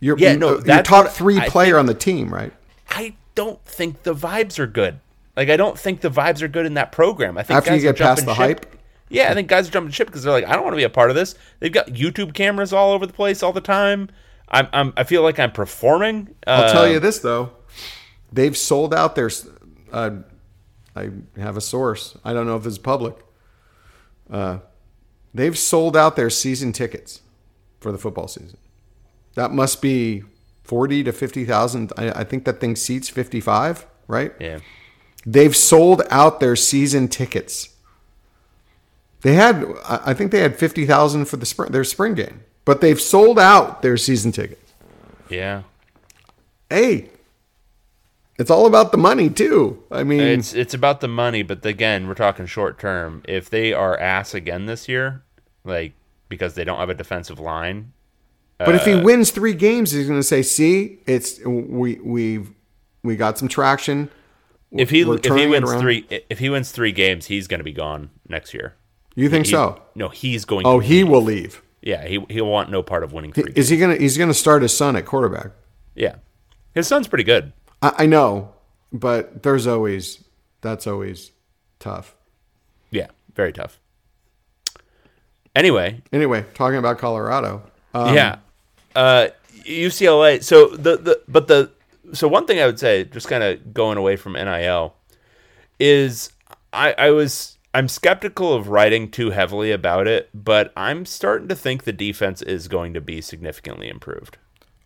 You're, 0.00 0.18
yeah, 0.18 0.34
no, 0.34 0.56
uh, 0.56 0.62
you're 0.64 0.82
top 0.82 1.08
three 1.08 1.40
player 1.40 1.74
think, 1.74 1.78
on 1.78 1.86
the 1.86 1.94
team, 1.94 2.32
right? 2.32 2.52
I 2.88 3.14
don't 3.34 3.62
think 3.64 4.02
the 4.02 4.14
vibes 4.14 4.58
are 4.58 4.66
good. 4.66 4.98
Like, 5.36 5.50
I 5.50 5.56
don't 5.56 5.78
think 5.78 6.00
the 6.00 6.10
vibes 6.10 6.42
are 6.42 6.48
good 6.48 6.66
in 6.66 6.74
that 6.74 6.90
program. 6.90 7.38
I 7.38 7.42
think 7.42 7.58
after 7.58 7.74
you 7.74 7.82
get 7.82 7.98
past 7.98 8.24
the 8.24 8.34
ship. 8.34 8.64
hype. 8.64 8.76
Yeah, 9.10 9.30
I 9.30 9.34
think 9.34 9.48
guys 9.48 9.68
are 9.68 9.72
jumping 9.72 9.92
ship 9.92 10.06
because 10.06 10.22
they're 10.22 10.32
like, 10.32 10.46
I 10.46 10.52
don't 10.52 10.62
want 10.62 10.72
to 10.72 10.78
be 10.78 10.84
a 10.84 10.90
part 10.90 11.10
of 11.10 11.16
this. 11.16 11.34
They've 11.58 11.72
got 11.72 11.88
YouTube 11.88 12.32
cameras 12.32 12.72
all 12.72 12.92
over 12.92 13.06
the 13.06 13.12
place 13.12 13.42
all 13.42 13.52
the 13.52 13.60
time. 13.60 14.08
I'm, 14.48 14.68
I'm 14.72 14.92
I 14.96 15.04
feel 15.04 15.22
like 15.22 15.38
I'm 15.38 15.52
performing. 15.52 16.34
I'll 16.46 16.64
uh, 16.64 16.72
tell 16.72 16.88
you 16.88 17.00
this 17.00 17.18
though, 17.18 17.50
they've 18.32 18.56
sold 18.56 18.94
out 18.94 19.14
their. 19.14 19.30
Uh, 19.92 20.10
I 20.94 21.10
have 21.36 21.56
a 21.56 21.60
source. 21.60 22.16
I 22.24 22.32
don't 22.32 22.46
know 22.46 22.56
if 22.56 22.66
it's 22.66 22.78
public. 22.78 23.16
Uh, 24.30 24.58
they've 25.34 25.58
sold 25.58 25.96
out 25.96 26.16
their 26.16 26.30
season 26.30 26.72
tickets 26.72 27.22
for 27.80 27.92
the 27.92 27.98
football 27.98 28.28
season. 28.28 28.58
That 29.34 29.52
must 29.52 29.80
be 29.80 30.24
forty 30.64 31.02
to 31.04 31.12
fifty 31.12 31.44
thousand. 31.44 31.92
I, 31.96 32.10
I 32.10 32.24
think 32.24 32.44
that 32.44 32.60
thing 32.60 32.76
seats 32.76 33.08
fifty 33.08 33.40
five, 33.40 33.86
right? 34.08 34.32
Yeah. 34.40 34.60
They've 35.26 35.56
sold 35.56 36.02
out 36.10 36.40
their 36.40 36.56
season 36.56 37.08
tickets. 37.08 37.70
They 39.22 39.34
had, 39.34 39.66
I 39.86 40.14
think 40.14 40.30
they 40.32 40.40
had 40.40 40.56
fifty 40.58 40.86
thousand 40.86 41.26
for 41.26 41.36
the 41.36 41.44
spring, 41.44 41.72
their 41.72 41.84
spring 41.84 42.14
game, 42.14 42.42
but 42.64 42.80
they've 42.80 43.00
sold 43.00 43.38
out 43.38 43.82
their 43.82 43.96
season 43.96 44.32
tickets. 44.32 44.72
Yeah. 45.28 45.62
Hey, 46.70 47.10
it's 48.38 48.50
all 48.50 48.64
about 48.64 48.92
the 48.92 48.98
money 48.98 49.28
too. 49.28 49.82
I 49.90 50.02
mean, 50.02 50.20
it's 50.22 50.54
it's 50.54 50.72
about 50.72 51.02
the 51.02 51.08
money, 51.08 51.42
but 51.42 51.66
again, 51.66 52.08
we're 52.08 52.14
talking 52.14 52.46
short 52.46 52.78
term. 52.78 53.22
If 53.28 53.50
they 53.50 53.74
are 53.74 53.98
ass 54.00 54.32
again 54.32 54.64
this 54.64 54.88
year, 54.88 55.22
like 55.64 55.92
because 56.30 56.54
they 56.54 56.64
don't 56.64 56.78
have 56.78 56.88
a 56.88 56.94
defensive 56.94 57.38
line, 57.38 57.92
but 58.66 58.74
if 58.74 58.84
he 58.84 58.92
uh, 58.92 59.02
wins 59.02 59.30
three 59.30 59.54
games, 59.54 59.90
he's 59.90 60.06
going 60.06 60.18
to 60.18 60.24
say, 60.24 60.42
"See, 60.42 61.00
it's 61.06 61.40
we 61.44 61.98
we've 62.00 62.50
we 63.02 63.16
got 63.16 63.38
some 63.38 63.48
traction." 63.48 64.10
If 64.72 64.90
he 64.90 65.00
if 65.00 65.24
he 65.24 65.46
wins 65.46 65.72
three 65.74 66.06
if 66.28 66.38
he 66.38 66.50
wins 66.50 66.70
three 66.70 66.92
games, 66.92 67.26
he's 67.26 67.46
going 67.46 67.60
to 67.60 67.64
be 67.64 67.72
gone 67.72 68.10
next 68.28 68.54
year. 68.54 68.74
You 69.14 69.28
think 69.28 69.46
he, 69.46 69.52
so? 69.52 69.82
No, 69.94 70.08
he's 70.08 70.44
going. 70.44 70.66
Oh, 70.66 70.78
he 70.78 71.02
leave. 71.02 71.08
will 71.08 71.22
leave. 71.22 71.62
Yeah, 71.82 72.06
he 72.06 72.24
he'll 72.28 72.46
want 72.46 72.70
no 72.70 72.82
part 72.82 73.02
of 73.02 73.12
winning 73.12 73.32
three. 73.32 73.52
Is 73.56 73.68
he 73.68 73.78
gonna? 73.78 73.96
He's 73.96 74.18
gonna 74.18 74.34
start 74.34 74.62
his 74.62 74.76
son 74.76 74.96
at 74.96 75.06
quarterback. 75.06 75.52
Yeah, 75.94 76.16
his 76.74 76.86
son's 76.86 77.08
pretty 77.08 77.24
good. 77.24 77.52
I, 77.82 77.92
I 77.98 78.06
know, 78.06 78.52
but 78.92 79.42
there's 79.42 79.66
always 79.66 80.22
that's 80.60 80.86
always 80.86 81.32
tough. 81.78 82.14
Yeah, 82.90 83.08
very 83.34 83.52
tough. 83.52 83.80
Anyway, 85.56 86.02
anyway, 86.12 86.44
talking 86.54 86.78
about 86.78 86.98
Colorado. 86.98 87.62
Um, 87.94 88.14
yeah, 88.14 88.36
uh, 88.96 89.28
UCLA. 89.64 90.42
So 90.42 90.68
the 90.68 90.96
the 90.96 91.22
but 91.28 91.48
the 91.48 91.70
so 92.12 92.28
one 92.28 92.46
thing 92.46 92.60
I 92.60 92.66
would 92.66 92.78
say, 92.78 93.04
just 93.04 93.28
kind 93.28 93.42
of 93.42 93.72
going 93.72 93.98
away 93.98 94.16
from 94.16 94.32
NIL, 94.32 94.94
is 95.78 96.32
I 96.72 96.92
I 96.98 97.10
was 97.10 97.56
I'm 97.72 97.88
skeptical 97.88 98.52
of 98.52 98.68
writing 98.68 99.10
too 99.10 99.30
heavily 99.30 99.70
about 99.70 100.06
it, 100.08 100.28
but 100.34 100.72
I'm 100.76 101.06
starting 101.06 101.48
to 101.48 101.54
think 101.54 101.84
the 101.84 101.92
defense 101.92 102.42
is 102.42 102.66
going 102.66 102.94
to 102.94 103.00
be 103.00 103.20
significantly 103.20 103.88
improved. 103.88 104.38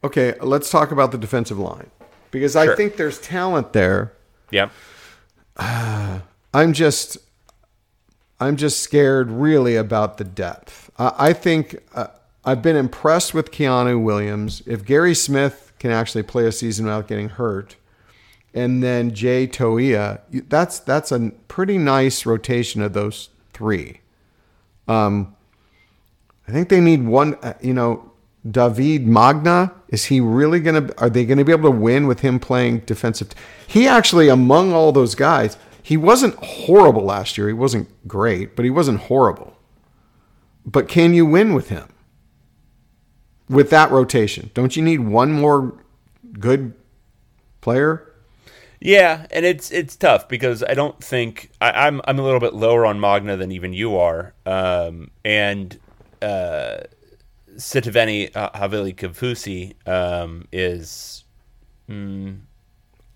Okay, 0.02 0.34
let's 0.40 0.70
talk 0.70 0.90
about 0.90 1.11
the 1.11 1.18
defensive 1.18 1.59
line 1.59 1.90
because 2.30 2.52
Sure. 2.52 2.72
I 2.72 2.76
think 2.76 2.96
there's 2.96 3.18
talent 3.20 3.72
there. 3.72 4.12
Yep. 4.50 4.70
I'm 5.57 6.72
just, 6.74 7.16
I'm 8.38 8.57
just 8.57 8.80
scared 8.80 9.30
really 9.30 9.76
about 9.76 10.18
the 10.18 10.24
depth. 10.24 10.90
I, 10.98 11.12
I 11.18 11.32
think 11.32 11.78
uh, 11.94 12.09
I've 12.45 12.62
been 12.62 12.76
impressed 12.76 13.32
with 13.34 13.51
Keanu 13.51 14.03
Williams. 14.03 14.62
If 14.66 14.84
Gary 14.84 15.14
Smith 15.14 15.72
can 15.78 15.90
actually 15.90 16.22
play 16.24 16.47
a 16.47 16.53
season 16.53 16.84
without 16.86 17.09
getting 17.09 17.30
hurt, 17.30 17.76
and 18.53 18.82
then 18.82 19.14
Jay 19.14 19.47
Toia, 19.47 20.20
that's 20.49 20.78
that's 20.78 21.11
a 21.11 21.32
pretty 21.49 21.78
nice 21.78 22.26
rotation 22.26 22.82
of 22.82 22.92
those 22.92 23.30
three. 23.53 24.01
Um, 24.86 25.34
I 26.47 26.53
think 26.53 26.68
they 26.68 26.80
need 26.80 27.05
one. 27.05 27.36
uh, 27.42 27.55
You 27.62 27.72
know, 27.74 28.12
David 28.49 29.07
Magna. 29.07 29.72
Is 29.88 30.05
he 30.07 30.20
really 30.20 30.61
gonna? 30.61 30.90
Are 30.99 31.09
they 31.11 31.24
gonna 31.24 31.45
be 31.45 31.53
able 31.53 31.70
to 31.72 31.76
win 31.76 32.07
with 32.07 32.20
him 32.20 32.38
playing 32.38 32.80
defensive? 32.80 33.30
He 33.66 33.88
actually, 33.88 34.28
among 34.28 34.72
all 34.72 34.92
those 34.92 35.14
guys, 35.14 35.57
he 35.82 35.97
wasn't 35.97 36.34
horrible 36.36 37.05
last 37.05 37.38
year. 37.38 37.49
He 37.49 37.55
wasn't 37.55 37.88
great, 38.07 38.55
but 38.55 38.64
he 38.64 38.70
wasn't 38.70 39.01
horrible. 39.01 39.57
But 40.66 40.88
can 40.88 41.14
you 41.14 41.24
win 41.26 41.55
with 41.55 41.70
him? 41.70 41.88
With 43.49 43.70
that 43.70 43.90
rotation, 43.90 44.51
don't 44.55 44.74
you 44.76 44.82
need 44.82 45.01
one 45.01 45.32
more 45.32 45.74
good 46.38 46.74
player? 47.61 48.11
Yeah, 48.80 49.26
and 49.30 49.47
it's 49.47 49.70
it's 49.70 49.97
tough 49.97 50.28
because 50.28 50.62
I 50.62 50.74
don't 50.74 51.03
think 51.03 51.51
I, 51.61 51.86
I'm 51.86 52.01
I'm 52.05 52.18
a 52.18 52.22
little 52.22 52.40
bit 52.40 52.55
lower 52.55 52.84
on 52.84 53.01
Magna 53.01 53.36
than 53.36 53.51
even 53.53 53.72
you 53.72 53.97
are, 53.97 54.34
um, 54.45 55.11
and 55.24 55.78
uh, 56.20 56.78
Sitiveni 57.57 58.30
Havili 58.32 58.95
Kaufusi 58.95 59.74
um, 59.88 60.47
is, 60.53 61.24
mm, 61.88 62.38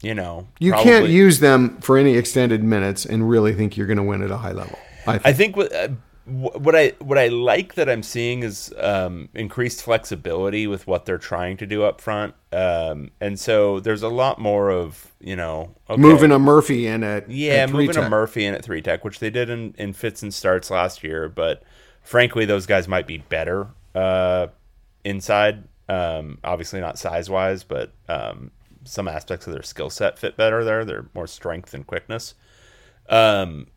you 0.02 0.14
know, 0.14 0.48
You 0.58 0.72
can't 0.72 1.08
use 1.08 1.40
them 1.40 1.80
for 1.80 1.98
any 1.98 2.16
extended 2.16 2.62
minutes 2.62 3.04
and 3.04 3.28
really 3.28 3.52
think 3.52 3.76
you're 3.76 3.86
going 3.86 3.98
to 3.98 4.02
win 4.02 4.22
at 4.22 4.30
a 4.30 4.36
high 4.36 4.52
level. 4.52 4.78
I 5.06 5.18
think. 5.18 5.26
I 5.26 5.32
think 5.32 5.58
uh, 5.58 5.88
what 6.28 6.76
I 6.76 6.92
what 6.98 7.18
I 7.18 7.28
like 7.28 7.74
that 7.74 7.88
I'm 7.88 8.02
seeing 8.02 8.42
is 8.42 8.72
um, 8.78 9.28
increased 9.34 9.82
flexibility 9.82 10.66
with 10.66 10.86
what 10.86 11.06
they're 11.06 11.18
trying 11.18 11.56
to 11.58 11.66
do 11.66 11.82
up 11.82 12.00
front, 12.00 12.34
um, 12.52 13.10
and 13.20 13.40
so 13.40 13.80
there's 13.80 14.02
a 14.02 14.08
lot 14.08 14.38
more 14.38 14.70
of 14.70 15.12
you 15.20 15.36
know 15.36 15.74
okay, 15.88 16.00
moving 16.00 16.30
a 16.30 16.38
Murphy 16.38 16.86
in 16.86 17.02
at 17.02 17.30
yeah 17.30 17.54
at 17.54 17.70
three 17.70 17.86
moving 17.86 17.98
a 17.98 18.02
tech. 18.02 18.10
Murphy 18.10 18.44
in 18.44 18.54
at 18.54 18.64
three 18.64 18.82
tech, 18.82 19.04
which 19.04 19.18
they 19.18 19.30
did 19.30 19.48
in, 19.50 19.74
in 19.78 19.92
fits 19.92 20.22
and 20.22 20.32
starts 20.32 20.70
last 20.70 21.02
year, 21.02 21.28
but 21.28 21.62
frankly 22.02 22.44
those 22.44 22.66
guys 22.66 22.86
might 22.86 23.06
be 23.06 23.18
better 23.18 23.68
uh, 23.94 24.48
inside. 25.04 25.64
Um, 25.88 26.38
obviously 26.44 26.80
not 26.80 26.98
size 26.98 27.30
wise, 27.30 27.64
but 27.64 27.92
um, 28.08 28.50
some 28.84 29.08
aspects 29.08 29.46
of 29.46 29.54
their 29.54 29.62
skill 29.62 29.90
set 29.90 30.18
fit 30.18 30.36
better 30.36 30.62
there. 30.64 30.84
They're 30.84 31.06
more 31.14 31.26
strength 31.26 31.72
and 31.74 31.86
quickness. 31.86 32.34
Um, 33.08 33.68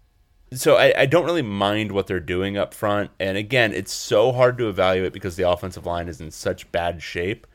so 0.54 0.76
I, 0.76 0.94
I 1.02 1.06
don't 1.06 1.26
really 1.26 1.42
mind 1.42 1.92
what 1.92 2.08
they're 2.08 2.20
doing 2.20 2.58
up 2.58 2.74
front. 2.74 3.12
And 3.20 3.38
again, 3.38 3.74
it's 3.74 3.94
so 3.94 4.32
hard 4.32 4.58
to 4.58 4.70
evaluate 4.70 5.14
because 5.14 5.36
the 5.36 5.50
offensive 5.50 5.86
line 5.86 6.08
is 6.08 6.20
in 6.20 6.32
such 6.32 6.72
bad 6.72 7.02
shape. 7.02 7.48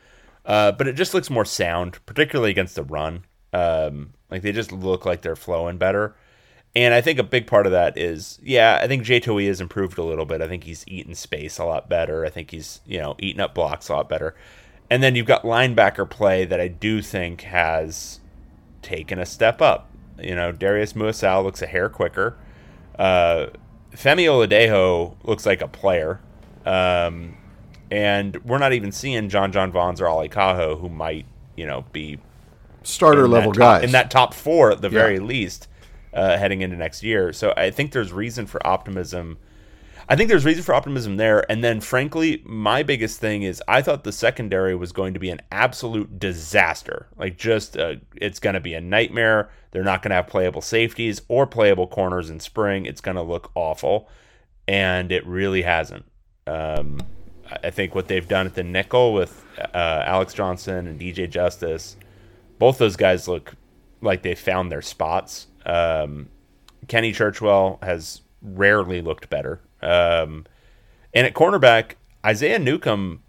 Uh, 0.44 0.72
but 0.72 0.86
it 0.86 0.94
just 0.94 1.12
looks 1.12 1.28
more 1.28 1.44
sound, 1.44 1.98
particularly 2.06 2.50
against 2.50 2.76
the 2.76 2.84
run. 2.84 3.24
Um, 3.52 4.14
like 4.30 4.42
they 4.42 4.52
just 4.52 4.72
look 4.72 5.04
like 5.04 5.22
they're 5.22 5.36
flowing 5.36 5.76
better. 5.76 6.14
And 6.74 6.92
I 6.92 7.00
think 7.00 7.18
a 7.18 7.24
big 7.24 7.46
part 7.46 7.66
of 7.66 7.72
that 7.72 7.96
is, 7.96 8.38
yeah, 8.42 8.78
I 8.80 8.86
think 8.86 9.02
Jay 9.02 9.18
Toia 9.18 9.48
has 9.48 9.60
improved 9.60 9.98
a 9.98 10.04
little 10.04 10.26
bit. 10.26 10.42
I 10.42 10.48
think 10.48 10.64
he's 10.64 10.84
eaten 10.86 11.14
space 11.14 11.58
a 11.58 11.64
lot 11.64 11.88
better. 11.88 12.24
I 12.24 12.28
think 12.28 12.50
he's, 12.50 12.80
you 12.86 12.98
know, 12.98 13.16
eaten 13.18 13.40
up 13.40 13.54
blocks 13.54 13.88
a 13.88 13.94
lot 13.94 14.08
better. 14.08 14.36
And 14.90 15.02
then 15.02 15.16
you've 15.16 15.26
got 15.26 15.42
linebacker 15.42 16.08
play 16.08 16.44
that 16.44 16.60
I 16.60 16.68
do 16.68 17.02
think 17.02 17.42
has 17.42 18.20
taken 18.82 19.18
a 19.18 19.26
step 19.26 19.60
up. 19.62 19.90
You 20.18 20.34
know, 20.34 20.52
Darius 20.52 20.92
Muasau 20.92 21.42
looks 21.42 21.62
a 21.62 21.66
hair 21.66 21.88
quicker. 21.88 22.36
Uh, 22.98 23.46
Femi 23.92 24.24
Oladejo 24.26 25.14
looks 25.24 25.46
like 25.46 25.60
a 25.62 25.68
player. 25.68 26.20
Um, 26.64 27.36
and 27.90 28.36
we're 28.44 28.58
not 28.58 28.72
even 28.72 28.90
seeing 28.92 29.28
JonJon 29.28 29.70
Vaughns 29.72 30.00
or 30.00 30.06
Ale 30.06 30.28
Kaho, 30.28 30.80
who 30.80 30.88
might, 30.88 31.26
you 31.56 31.66
know, 31.66 31.84
be 31.92 32.18
starter 32.82 33.28
level 33.28 33.52
top, 33.52 33.58
guys 33.58 33.84
in 33.84 33.92
that 33.92 34.10
top 34.10 34.34
four 34.34 34.70
at 34.72 34.80
the 34.80 34.88
Yeah. 34.88 34.98
very 35.00 35.18
least 35.18 35.68
uh, 36.12 36.36
heading 36.36 36.62
into 36.62 36.76
next 36.76 37.02
year. 37.02 37.32
So 37.32 37.52
I 37.56 37.70
think 37.70 37.92
there's 37.92 38.12
reason 38.12 38.46
for 38.46 38.64
optimism. 38.66 39.38
I 40.08 40.14
think 40.14 40.28
there's 40.28 40.44
reason 40.44 40.62
for 40.62 40.74
optimism 40.74 41.16
there. 41.16 41.50
And 41.50 41.64
then, 41.64 41.80
frankly, 41.80 42.42
my 42.44 42.82
biggest 42.82 43.18
thing 43.20 43.42
is 43.42 43.62
I 43.66 43.82
thought 43.82 44.04
the 44.04 44.12
secondary 44.12 44.76
was 44.76 44.92
going 44.92 45.14
to 45.14 45.20
be 45.20 45.30
an 45.30 45.40
absolute 45.50 46.18
disaster. 46.18 47.08
Like, 47.16 47.36
just 47.36 47.76
uh, 47.76 47.96
it's 48.14 48.38
going 48.38 48.54
to 48.54 48.60
be 48.60 48.74
a 48.74 48.80
nightmare. 48.80 49.50
They're 49.72 49.82
not 49.82 50.02
going 50.02 50.10
to 50.10 50.16
have 50.16 50.28
playable 50.28 50.62
safeties 50.62 51.22
or 51.28 51.46
playable 51.46 51.86
corners 51.88 52.30
in 52.30 52.38
spring. 52.40 52.86
It's 52.86 53.00
going 53.00 53.16
to 53.16 53.22
look 53.22 53.50
awful, 53.54 54.08
and 54.68 55.10
it 55.10 55.26
really 55.26 55.62
hasn't. 55.62 56.04
Um, 56.46 57.00
I- 57.62 57.70
think 57.70 57.94
what 57.94 58.08
they've 58.08 58.26
done 58.26 58.46
at 58.46 58.54
the 58.54 58.64
nickel 58.64 59.12
with 59.12 59.44
uh, 59.58 60.02
Alex 60.06 60.34
Johnson 60.34 60.86
and 60.86 61.00
DJ 61.00 61.28
Justice 61.28 61.96
both 62.58 62.78
those 62.78 62.96
guys 62.96 63.28
look 63.28 63.54
like 64.00 64.22
they 64.22 64.34
found 64.34 64.70
their 64.70 64.82
spots. 64.82 65.46
Um, 65.64 66.28
Kenny 66.88 67.12
Churchwell 67.12 67.82
has 67.82 68.22
rarely 68.42 69.00
looked 69.00 69.28
better. 69.28 69.60
Um, 69.86 70.44
and 71.14 71.26
at 71.26 71.34
cornerback, 71.34 71.92
Isaiah 72.24 72.58
Newcomb 72.58 73.22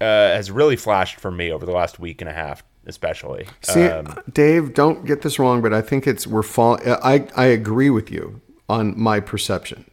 uh, 0.00 0.04
has 0.04 0.50
really 0.50 0.76
flashed 0.76 1.20
for 1.20 1.30
me 1.30 1.52
over 1.52 1.64
the 1.64 1.72
last 1.72 1.98
week 2.00 2.20
and 2.20 2.28
a 2.28 2.32
half, 2.32 2.64
especially. 2.86 3.46
See, 3.62 3.84
Um, 3.86 4.18
Dave, 4.32 4.74
don't 4.74 5.04
get 5.06 5.22
this 5.22 5.38
wrong, 5.38 5.62
but 5.62 5.72
I 5.72 5.80
think 5.80 6.06
it's 6.06 6.26
we're 6.26 6.42
fall. 6.42 6.78
I 6.84 7.26
I 7.36 7.46
agree 7.46 7.90
with 7.90 8.10
you 8.10 8.40
on 8.68 8.98
my 9.00 9.20
perception, 9.20 9.84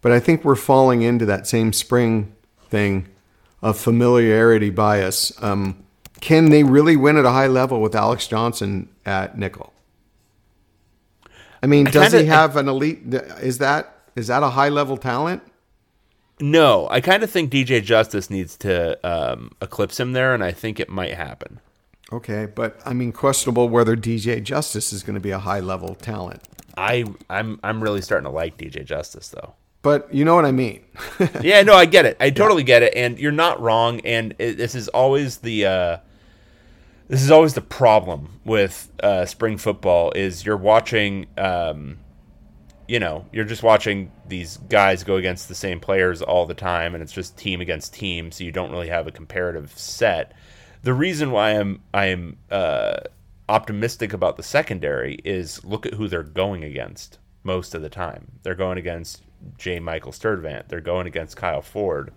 but 0.00 0.12
I 0.12 0.20
think 0.20 0.44
we're 0.44 0.54
falling 0.54 1.02
into 1.02 1.26
that 1.26 1.46
same 1.46 1.72
spring 1.72 2.32
thing 2.68 3.08
of 3.60 3.76
familiarity 3.76 4.70
bias. 4.70 5.32
Um, 5.42 5.84
can 6.20 6.50
they 6.50 6.62
really 6.62 6.96
win 6.96 7.16
at 7.16 7.24
a 7.24 7.30
high 7.30 7.46
level 7.48 7.80
with 7.80 7.94
Alex 7.94 8.28
Johnson 8.28 8.88
at 9.04 9.36
nickel? 9.36 9.72
I 11.60 11.66
mean, 11.66 11.88
I 11.88 11.90
does 11.90 12.12
kinda- 12.12 12.20
he 12.22 12.26
have 12.26 12.56
an 12.56 12.68
elite? 12.68 13.00
Is 13.42 13.58
that 13.58 13.97
is 14.18 14.26
that 14.26 14.42
a 14.42 14.50
high 14.50 14.68
level 14.68 14.96
talent? 14.96 15.42
no, 16.40 16.86
I 16.90 17.00
kind 17.00 17.22
of 17.22 17.30
think 17.30 17.50
DJ 17.50 17.82
Justice 17.82 18.30
needs 18.30 18.56
to 18.58 18.98
um, 19.06 19.52
eclipse 19.60 19.98
him 19.98 20.12
there, 20.12 20.34
and 20.34 20.44
I 20.44 20.52
think 20.52 20.78
it 20.78 20.88
might 20.88 21.14
happen. 21.14 21.60
Okay, 22.12 22.46
but 22.46 22.80
I 22.84 22.94
mean, 22.94 23.12
questionable 23.12 23.68
whether 23.68 23.96
DJ 23.96 24.42
Justice 24.42 24.92
is 24.92 25.02
going 25.02 25.14
to 25.14 25.20
be 25.20 25.30
a 25.30 25.38
high 25.38 25.60
level 25.60 25.94
talent. 25.94 26.42
I 26.76 27.04
I'm 27.28 27.58
I'm 27.62 27.82
really 27.82 28.00
starting 28.02 28.24
to 28.24 28.30
like 28.30 28.56
DJ 28.56 28.84
Justice 28.84 29.28
though. 29.28 29.54
But 29.82 30.12
you 30.12 30.24
know 30.24 30.34
what 30.34 30.44
I 30.44 30.52
mean. 30.52 30.84
yeah, 31.42 31.62
no, 31.62 31.74
I 31.74 31.86
get 31.86 32.06
it. 32.06 32.16
I 32.20 32.30
totally 32.30 32.62
get 32.62 32.82
it, 32.82 32.94
and 32.96 33.18
you're 33.18 33.32
not 33.32 33.60
wrong. 33.60 34.00
And 34.00 34.34
it, 34.38 34.56
this 34.56 34.74
is 34.74 34.88
always 34.88 35.38
the 35.38 35.66
uh, 35.66 35.96
this 37.08 37.22
is 37.22 37.30
always 37.30 37.54
the 37.54 37.60
problem 37.60 38.40
with 38.44 38.90
uh, 39.02 39.26
spring 39.26 39.58
football 39.58 40.12
is 40.12 40.44
you're 40.46 40.56
watching, 40.56 41.26
um, 41.36 41.98
you 42.88 42.98
know, 42.98 43.26
you're 43.32 43.44
just 43.44 43.62
watching 43.62 44.10
these 44.26 44.56
guys 44.68 45.04
go 45.04 45.16
against 45.16 45.46
the 45.48 45.54
same 45.54 45.78
players 45.78 46.22
all 46.22 46.46
the 46.46 46.54
time, 46.54 46.94
and 46.94 47.02
it's 47.02 47.12
just 47.12 47.36
team 47.36 47.60
against 47.60 47.92
team, 47.92 48.32
so 48.32 48.42
you 48.42 48.50
don't 48.50 48.72
really 48.72 48.88
have 48.88 49.06
a 49.06 49.12
comparative 49.12 49.70
set. 49.76 50.32
The 50.82 50.94
reason 50.94 51.30
why 51.30 51.50
I'm 51.50 51.82
I'm 51.92 52.38
uh, 52.50 53.00
optimistic 53.48 54.14
about 54.14 54.38
the 54.38 54.42
secondary 54.42 55.16
is 55.22 55.62
look 55.64 55.84
at 55.84 55.94
who 55.94 56.08
they're 56.08 56.22
going 56.22 56.64
against 56.64 57.18
most 57.44 57.74
of 57.74 57.82
the 57.82 57.90
time. 57.90 58.32
They're 58.42 58.54
going 58.54 58.78
against 58.78 59.22
J. 59.58 59.80
Michael 59.80 60.12
Sturdivant. 60.12 60.68
They're 60.68 60.80
going 60.80 61.06
against 61.06 61.36
Kyle 61.36 61.62
Ford. 61.62 62.10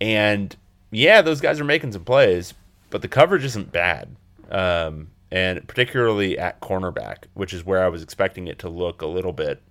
And 0.00 0.54
yeah, 0.90 1.22
those 1.22 1.40
guys 1.40 1.60
are 1.60 1.64
making 1.64 1.92
some 1.92 2.04
plays, 2.04 2.52
but 2.90 3.00
the 3.00 3.08
coverage 3.08 3.44
isn't 3.44 3.70
bad. 3.70 4.16
Um, 4.50 5.10
and 5.30 5.66
particularly 5.66 6.38
at 6.38 6.60
cornerback, 6.60 7.24
which 7.34 7.52
is 7.52 7.64
where 7.64 7.84
I 7.84 7.88
was 7.88 8.02
expecting 8.02 8.48
it 8.48 8.58
to 8.60 8.68
look 8.68 9.00
a 9.00 9.06
little 9.06 9.32
bit 9.32 9.62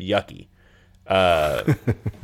yucky. 0.00 0.46
Uh, 1.06 1.74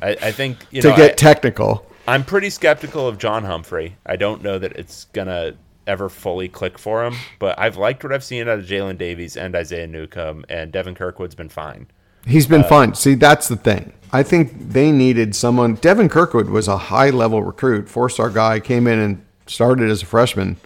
I, 0.01 0.11
I 0.23 0.33
think 0.33 0.59
you 0.71 0.83
to 0.83 0.89
know 0.91 0.97
get 0.97 1.13
I- 1.13 1.15
technical. 1.15 1.87
I'm 2.09 2.25
pretty 2.25 2.51
skeptical 2.51 3.09
of 3.09 3.19
John 3.19 3.45
Humphrey. 3.45 3.97
I 4.07 4.15
don't 4.15 4.43
know 4.43 4.59
that 4.61 4.73
it's 4.73 5.07
gonna 5.07 5.55
ever 5.89 6.09
fully 6.09 6.49
click 6.49 6.79
for 6.79 7.05
him, 7.05 7.15
but 7.41 7.59
I've 7.59 7.77
liked 7.77 8.05
what 8.05 8.13
I've 8.13 8.23
seen 8.25 8.49
out 8.49 8.59
of 8.61 8.65
Jaylin 8.65 8.97
Davies 8.99 9.37
and 9.37 9.57
Isaiah 9.57 9.87
Newcomb, 9.89 10.45
and 10.49 10.71
Devin 10.73 10.95
Kirkwood's 10.95 11.35
been 11.35 11.49
fine. 11.49 11.89
He's 12.27 12.47
been 12.47 12.65
fine. 12.65 12.95
See, 12.95 13.15
that's 13.15 13.49
the 13.49 13.57
thing. 13.57 13.93
I 14.13 14.23
think 14.25 14.53
they 14.73 14.91
needed 14.93 15.35
someone. 15.37 15.75
Devin 15.75 16.09
Kirkwood 16.09 16.49
was 16.49 16.67
a 16.69 16.77
high 16.77 17.11
level 17.11 17.43
recruit, 17.43 17.89
four 17.89 18.09
star 18.09 18.31
guy, 18.31 18.61
came 18.61 18.87
in 18.87 18.99
and 18.99 19.25
started 19.47 19.91
as 19.91 20.03
a 20.03 20.07
freshman. 20.07 20.57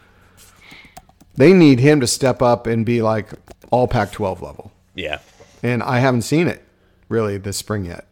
They 1.36 1.52
need 1.52 1.80
him 1.80 2.00
to 2.00 2.06
step 2.06 2.42
up 2.42 2.66
and 2.66 2.84
be 2.84 3.00
like 3.02 3.30
all 3.70 3.88
Pac 3.88 4.12
12 4.12 4.42
level. 4.42 4.72
Yeah, 4.94 5.18
and 5.62 5.82
I 5.82 6.00
haven't 6.00 6.22
seen 6.22 6.48
it 6.48 6.62
really 7.10 7.36
this 7.36 7.58
spring 7.58 7.84
yet. 7.84 8.06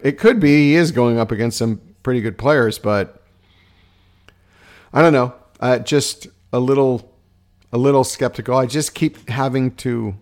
It 0.00 0.18
could 0.18 0.40
be 0.40 0.70
he 0.70 0.74
is 0.76 0.92
going 0.92 1.18
up 1.18 1.30
against 1.30 1.58
some 1.58 1.80
pretty 2.02 2.22
good 2.22 2.38
players, 2.38 2.78
but 2.78 3.22
I 4.92 5.02
don't 5.02 5.12
know. 5.12 5.34
Uh, 5.60 5.78
just 5.80 6.28
a 6.52 6.60
little, 6.60 7.12
a 7.72 7.78
little 7.78 8.04
skeptical. 8.04 8.56
I 8.56 8.66
just 8.66 8.94
keep 8.94 9.28
having 9.28 9.72
to 9.76 10.14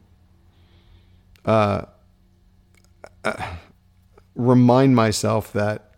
uh, 1.45 1.82
uh, 3.24 3.55
remind 4.34 4.97
myself 4.97 5.53
that 5.53 5.93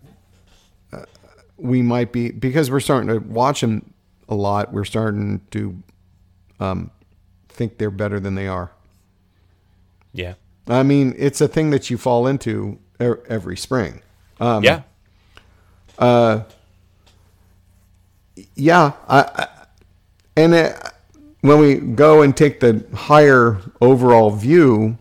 uh, 0.93 1.05
we 1.57 1.83
might 1.83 2.13
be 2.13 2.31
because 2.31 2.71
we're 2.71 2.81
starting 2.81 3.09
to 3.09 3.19
watch 3.19 3.63
him 3.63 3.95
a 4.29 4.35
lot. 4.35 4.73
We're 4.73 4.85
starting 4.85 5.41
to 5.53 5.83
um, 6.59 6.91
think 7.49 7.79
they're 7.79 7.91
better 7.91 8.19
than 8.19 8.35
they 8.35 8.49
are. 8.49 8.73
Yeah. 10.13 10.35
I 10.67 10.83
mean, 10.83 11.15
it's 11.19 11.41
a 11.41 11.49
thing 11.49 11.71
that 11.71 11.91
you 11.91 11.99
fall 11.99 12.27
into 12.27 12.79
er- 13.01 13.23
every 13.29 13.57
spring. 13.57 14.01
Um, 14.41 14.65
yeah. 14.65 14.83
yeah, 18.55 18.93
I, 19.09 19.21
I, 19.21 19.49
and 20.37 20.55
it, 20.55 20.77
when 21.43 21.59
we 21.59 21.75
go 21.77 22.23
and 22.23 22.37
take 22.37 22.61
the 22.61 22.85
higher 22.95 23.61
overall 23.81 24.31
view, 24.31 24.99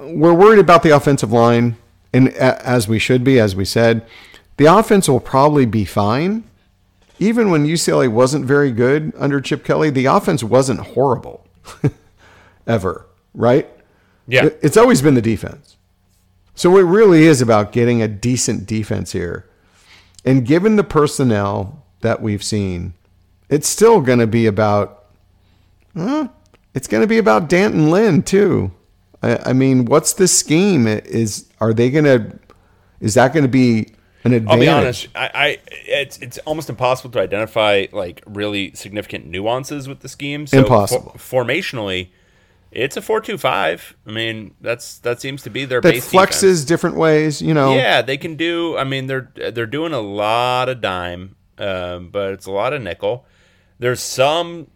we're 0.00 0.34
worried 0.34 0.58
about 0.58 0.82
the 0.82 0.90
offensive 0.90 1.32
line, 1.32 1.76
and 2.12 2.28
a- 2.28 2.66
as 2.66 2.88
we 2.88 2.98
should 2.98 3.22
be, 3.22 3.38
as 3.38 3.54
we 3.54 3.64
said, 3.64 4.06
the 4.56 4.64
offense 4.66 5.08
will 5.08 5.20
probably 5.20 5.66
be 5.66 5.84
fine. 5.84 6.44
Even 7.18 7.50
when 7.50 7.66
UCLA 7.66 8.08
wasn't 8.10 8.44
very 8.44 8.70
good 8.72 9.12
under 9.16 9.40
Chip 9.40 9.64
Kelly, 9.64 9.90
the 9.90 10.06
offense 10.06 10.42
wasn't 10.42 10.80
horrible 10.80 11.46
ever, 12.66 13.06
right? 13.34 13.68
Yeah. 14.26 14.48
It's 14.62 14.76
always 14.76 15.02
been 15.02 15.14
the 15.14 15.22
defense. 15.22 15.76
So 16.54 16.76
it 16.78 16.82
really 16.82 17.24
is 17.24 17.42
about 17.42 17.72
getting 17.72 18.00
a 18.00 18.08
decent 18.08 18.66
defense 18.66 19.12
here. 19.12 19.48
And 20.24 20.44
given 20.44 20.76
the 20.76 20.84
personnel 20.84 21.84
that 22.00 22.20
we've 22.20 22.42
seen, 22.42 22.94
it's 23.48 23.68
still 23.68 24.00
going 24.00 24.18
to 24.18 24.26
be 24.26 24.46
about, 24.46 25.04
uh, 25.94 26.28
it's 26.74 26.88
going 26.88 27.02
to 27.02 27.06
be 27.06 27.18
about 27.18 27.48
D'Anton 27.48 27.90
Lynn 27.90 28.22
too. 28.22 28.72
I, 29.22 29.50
I 29.50 29.52
mean, 29.52 29.84
what's 29.84 30.12
the 30.14 30.26
scheme? 30.26 30.86
Is 30.86 31.46
are 31.60 31.72
they 31.72 31.90
going 31.90 32.04
to? 32.04 32.38
Is 33.00 33.14
that 33.14 33.32
going 33.32 33.44
to 33.44 33.48
be 33.48 33.92
an 34.24 34.32
advantage? 34.32 34.48
I'll 34.48 34.58
be 34.58 34.68
honest. 34.68 35.08
I, 35.14 35.30
I 35.34 35.58
it's 35.68 36.18
it's 36.18 36.38
almost 36.38 36.68
impossible 36.68 37.10
to 37.10 37.20
identify 37.20 37.86
like 37.92 38.22
really 38.26 38.72
significant 38.74 39.26
nuances 39.26 39.88
with 39.88 40.00
the 40.00 40.08
scheme. 40.08 40.46
So 40.46 40.58
Impossible. 40.58 41.14
for- 41.16 41.44
formationally, 41.44 42.08
it's 42.76 42.96
a 42.96 43.02
four-two-five. 43.02 43.96
I 44.06 44.10
mean, 44.10 44.54
that's 44.60 44.98
that 45.00 45.20
seems 45.20 45.42
to 45.44 45.50
be 45.50 45.64
their 45.64 45.80
That 45.80 45.94
base 45.94 46.10
flexes 46.12 46.40
defense. 46.40 46.64
different 46.64 46.96
ways. 46.96 47.40
You 47.42 47.54
know. 47.54 47.74
Yeah, 47.74 48.02
they 48.02 48.16
can 48.16 48.36
do. 48.36 48.76
I 48.76 48.84
mean, 48.84 49.06
they're 49.06 49.32
they're 49.52 49.66
doing 49.66 49.92
a 49.92 50.00
lot 50.00 50.68
of 50.68 50.80
dime, 50.80 51.36
um, 51.58 52.10
but 52.10 52.32
it's 52.32 52.46
a 52.46 52.50
lot 52.52 52.72
of 52.72 52.82
nickel. 52.82 53.24
There's 53.78 54.00
some 54.00 54.68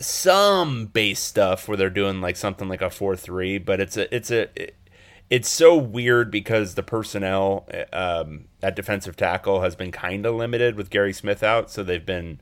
some 0.00 0.86
base 0.86 1.20
stuff 1.20 1.68
where 1.68 1.76
they're 1.76 1.90
doing 1.90 2.20
like 2.20 2.36
something 2.36 2.68
like 2.68 2.82
a 2.82 2.90
four 2.90 3.16
three, 3.16 3.58
but 3.58 3.80
it's 3.80 3.96
a 3.96 4.14
it's 4.14 4.30
a 4.30 4.48
it- 4.60 4.76
it's 5.30 5.48
so 5.48 5.74
weird 5.74 6.30
because 6.30 6.74
the 6.74 6.82
personnel 6.82 7.66
um, 7.94 8.44
at 8.62 8.76
defensive 8.76 9.16
tackle 9.16 9.62
has 9.62 9.74
been 9.74 9.90
kind 9.90 10.26
of 10.26 10.34
limited 10.34 10.76
with 10.76 10.90
Gary 10.90 11.14
Smith 11.14 11.42
out, 11.42 11.70
so 11.70 11.82
they've 11.82 12.04
been 12.04 12.40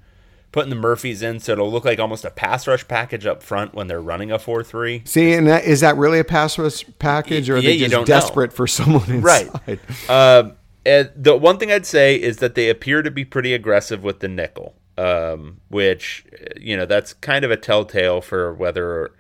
putting 0.53 0.71
the 0.71 0.77
Murphys 0.77 1.23
in, 1.23 1.41
so 1.41 1.53
it'll 1.53 1.73
look 1.73 1.85
like 1.85 1.99
almost 1.99 2.25
a 2.25 2.31
pass 2.31 2.67
rush 2.69 2.87
package 2.87 3.27
up 3.27 3.43
front 3.43 3.75
when 3.75 3.87
they're 3.89 4.01
running 4.03 4.31
a 4.31 4.39
four 4.39 4.63
three. 4.63 5.03
See, 5.05 5.33
and 5.33 5.47
that, 5.49 5.65
is 5.65 5.81
that 5.81 5.97
really 5.97 6.19
a 6.19 6.25
pass 6.25 6.59
rush 6.59 6.85
package, 6.99 7.49
or 7.51 7.57
are 7.57 7.59
Yeah, 7.59 7.71
they 7.71 7.79
just 7.79 7.91
don't 7.91 8.03
know. 8.03 8.07
desperate 8.07 8.53
for 8.53 8.67
someone 8.67 9.11
inside? 9.11 9.51
Right. 9.67 9.81
Um, 10.11 10.53
and 10.85 11.11
the 11.17 11.37
one 11.37 11.59
thing 11.59 11.73
I'd 11.73 11.87
say 11.87 12.17
is 12.17 12.37
that 12.39 12.55
they 12.55 12.69
appear 12.69 13.03
to 13.03 13.11
be 13.11 13.25
pretty 13.25 13.55
aggressive 13.55 14.03
with 14.03 14.21
the 14.21 14.29
nickel, 14.29 14.75
um, 14.99 15.61
which 15.69 16.25
you 16.61 16.77
know 16.77 16.87
that's 16.87 17.15
kind 17.15 17.45
of 17.45 17.51
a 17.51 17.57
telltale 17.57 18.21
for 18.21 18.53
whether 18.53 19.13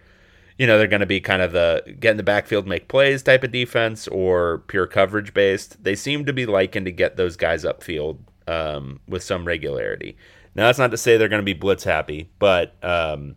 you 0.58 0.66
know 0.66 0.76
they're 0.76 0.86
going 0.86 1.00
to 1.00 1.06
be 1.06 1.20
kind 1.20 1.40
of 1.40 1.52
the 1.52 1.82
get 1.98 2.10
in 2.10 2.16
the 2.18 2.22
backfield, 2.22 2.66
make 2.66 2.88
plays 2.88 3.22
type 3.22 3.42
of 3.42 3.52
defense, 3.52 4.06
or 4.08 4.58
pure 4.66 4.86
coverage 4.86 5.32
based. 5.32 5.82
They 5.82 5.94
seem 5.94 6.26
to 6.26 6.32
be 6.32 6.46
liking 6.46 6.84
to 6.84 6.92
get 6.92 7.16
those 7.16 7.36
guys 7.36 7.64
upfield 7.64 8.18
um, 8.46 9.00
with 9.08 9.22
some 9.22 9.46
regularity. 9.46 10.16
Now 10.54 10.66
that's 10.66 10.78
not 10.78 10.90
to 10.90 10.96
say 10.96 11.16
they're 11.16 11.28
going 11.28 11.40
to 11.40 11.44
be 11.44 11.54
blitz 11.54 11.84
happy, 11.84 12.30
but 12.38 12.74
um, 12.82 13.36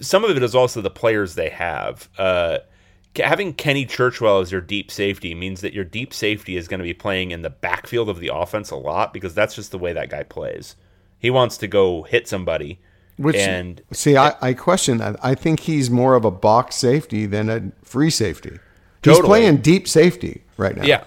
some 0.00 0.24
of 0.24 0.36
it 0.36 0.42
is 0.42 0.54
also 0.54 0.80
the 0.80 0.90
players 0.90 1.34
they 1.34 1.48
have. 1.48 2.08
Uh, 2.18 2.58
having 3.16 3.52
Kenny 3.52 3.84
Churchwell 3.84 4.42
as 4.42 4.52
your 4.52 4.60
deep 4.60 4.90
safety 4.90 5.34
means 5.34 5.60
that 5.60 5.72
your 5.72 5.84
deep 5.84 6.14
safety 6.14 6.56
is 6.56 6.68
going 6.68 6.78
to 6.78 6.84
be 6.84 6.94
playing 6.94 7.30
in 7.30 7.42
the 7.42 7.50
backfield 7.50 8.08
of 8.08 8.20
the 8.20 8.30
offense 8.32 8.70
a 8.70 8.76
lot 8.76 9.12
because 9.12 9.34
that's 9.34 9.54
just 9.54 9.70
the 9.70 9.78
way 9.78 9.92
that 9.92 10.10
guy 10.10 10.22
plays. 10.22 10.76
He 11.18 11.30
wants 11.30 11.56
to 11.58 11.68
go 11.68 12.02
hit 12.02 12.26
somebody. 12.26 12.80
Which 13.18 13.36
and 13.36 13.82
see, 13.92 14.16
I, 14.16 14.34
I 14.40 14.54
question 14.54 14.98
that. 14.98 15.16
I 15.22 15.34
think 15.34 15.60
he's 15.60 15.90
more 15.90 16.14
of 16.14 16.24
a 16.24 16.30
box 16.30 16.76
safety 16.76 17.26
than 17.26 17.50
a 17.50 17.70
free 17.84 18.10
safety. 18.10 18.58
He's 19.02 19.16
Totally. 19.16 19.28
playing 19.28 19.58
deep 19.58 19.86
safety 19.86 20.42
right 20.56 20.76
now. 20.76 20.84
yeah, 20.84 21.04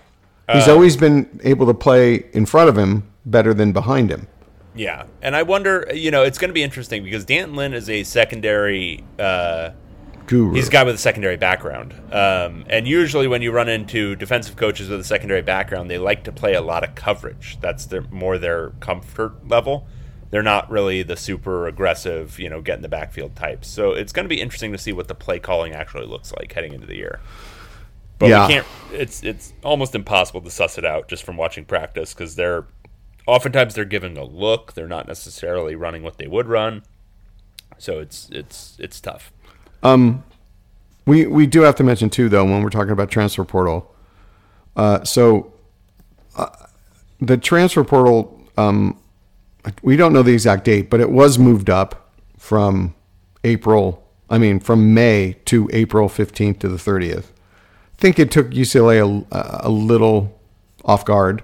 he's 0.54 0.68
always 0.68 0.96
been 0.96 1.40
able 1.44 1.66
to 1.66 1.74
play 1.74 2.26
in 2.34 2.46
front 2.46 2.70
of 2.70 2.78
him 2.78 3.12
better 3.26 3.54
than 3.54 3.72
behind 3.72 4.12
him. 4.12 4.28
Yeah. 4.76 5.06
And 5.22 5.36
I 5.36 5.44
wonder, 5.44 5.88
you 5.94 6.12
know, 6.12 6.24
it's 6.24 6.38
going 6.38 6.50
to 6.50 6.54
be 6.54 6.64
interesting 6.64 7.04
because 7.04 7.26
D'Anton 7.26 7.56
Lynn 7.56 7.74
is 7.74 7.90
a 7.90 8.04
secondary. 8.04 9.04
Uh, 9.18 9.72
Guru. 10.28 10.54
He's 10.54 10.68
a 10.70 10.72
guy 10.72 10.84
with 10.84 10.96
a 10.96 11.00
secondary 11.00 11.38
background. 11.38 11.94
Um, 12.12 12.66
and 12.68 12.88
usually, 12.88 13.28
when 13.28 13.42
you 13.44 13.52
run 13.52 13.70
into 13.70 14.16
defensive 14.16 14.56
coaches 14.56 14.90
with 14.90 15.00
a 15.00 15.04
secondary 15.04 15.44
background, 15.44 15.90
they 15.90 16.00
like 16.00 16.24
to 16.24 16.32
play 16.32 16.56
a 16.56 16.62
lot 16.62 16.84
of 16.84 16.96
coverage. 16.96 17.60
That's 17.62 17.86
their, 17.86 18.02
more 18.10 18.38
their 18.40 18.72
comfort 18.80 19.48
level. 19.48 19.88
They're 20.32 20.42
not 20.42 20.70
really 20.72 21.04
the 21.04 21.16
super 21.16 21.68
aggressive, 21.68 22.40
you 22.40 22.50
know, 22.50 22.60
get 22.60 22.76
in 22.78 22.82
the 22.82 22.90
backfield 22.90 23.36
types. 23.36 23.68
So 23.70 23.92
it's 23.92 24.12
going 24.12 24.26
to 24.26 24.30
be 24.30 24.42
interesting 24.42 24.72
to 24.72 24.78
see 24.80 24.92
what 24.92 25.08
the 25.08 25.14
play 25.16 25.38
calling 25.40 25.74
actually 25.74 26.08
looks 26.08 26.34
like 26.34 26.52
heading 26.52 26.74
into 26.74 26.88
the 26.88 26.96
year. 26.96 27.20
But 28.18 28.30
Yeah. 28.30 28.48
we 28.48 28.54
can't. 28.56 28.68
It's 28.94 29.24
it's 29.24 29.54
almost 29.64 29.94
impossible 29.94 30.42
to 30.42 30.50
suss 30.50 30.78
it 30.80 30.86
out 30.86 31.08
just 31.08 31.24
from 31.24 31.38
watching 31.38 31.66
practice 31.66 32.14
because 32.16 32.36
they're 32.36 32.66
oftentimes 33.28 33.76
they're 33.76 33.86
giving 33.86 34.18
a 34.18 34.24
look. 34.24 34.74
They're 34.74 34.88
not 34.88 35.08
necessarily 35.08 35.76
running 35.76 36.04
what 36.04 36.18
they 36.18 36.28
would 36.28 36.48
run. 36.48 36.84
So 37.78 38.00
it's 38.00 38.30
it's 38.32 38.78
it's 38.80 39.02
tough. 39.02 39.32
We 41.06 41.28
we 41.28 41.46
do 41.46 41.62
have 41.62 41.76
to 41.76 41.84
mention 41.84 42.10
too, 42.10 42.30
though, 42.30 42.46
when 42.46 42.64
we're 42.64 42.70
talking 42.70 42.92
about 42.92 43.12
transfer 43.12 43.44
portal. 43.44 43.94
Uh, 44.76 45.04
so 45.04 45.54
uh, 46.36 46.50
the 47.22 47.38
transfer 47.38 47.84
portal, 47.84 48.42
um, 48.58 49.00
we 49.84 49.96
don't 49.96 50.14
know 50.14 50.24
the 50.24 50.34
exact 50.34 50.66
date, 50.66 50.90
but 50.90 51.00
it 51.00 51.12
was 51.12 51.38
moved 51.38 51.70
up 51.70 52.12
from 52.38 52.96
April. 53.44 54.04
I 54.30 54.38
mean, 54.40 54.60
from 54.60 54.94
May 54.94 55.38
to 55.46 55.70
April 55.72 56.10
fifteenth 56.10 56.60
to 56.60 56.70
the 56.70 56.80
thirtieth. 56.80 57.32
I 57.98 58.02
think 58.02 58.20
it 58.20 58.32
took 58.32 58.50
UCLA 58.50 59.26
a, 59.32 59.68
a 59.68 59.70
little 59.70 60.40
off 60.84 61.06
guard. 61.06 61.44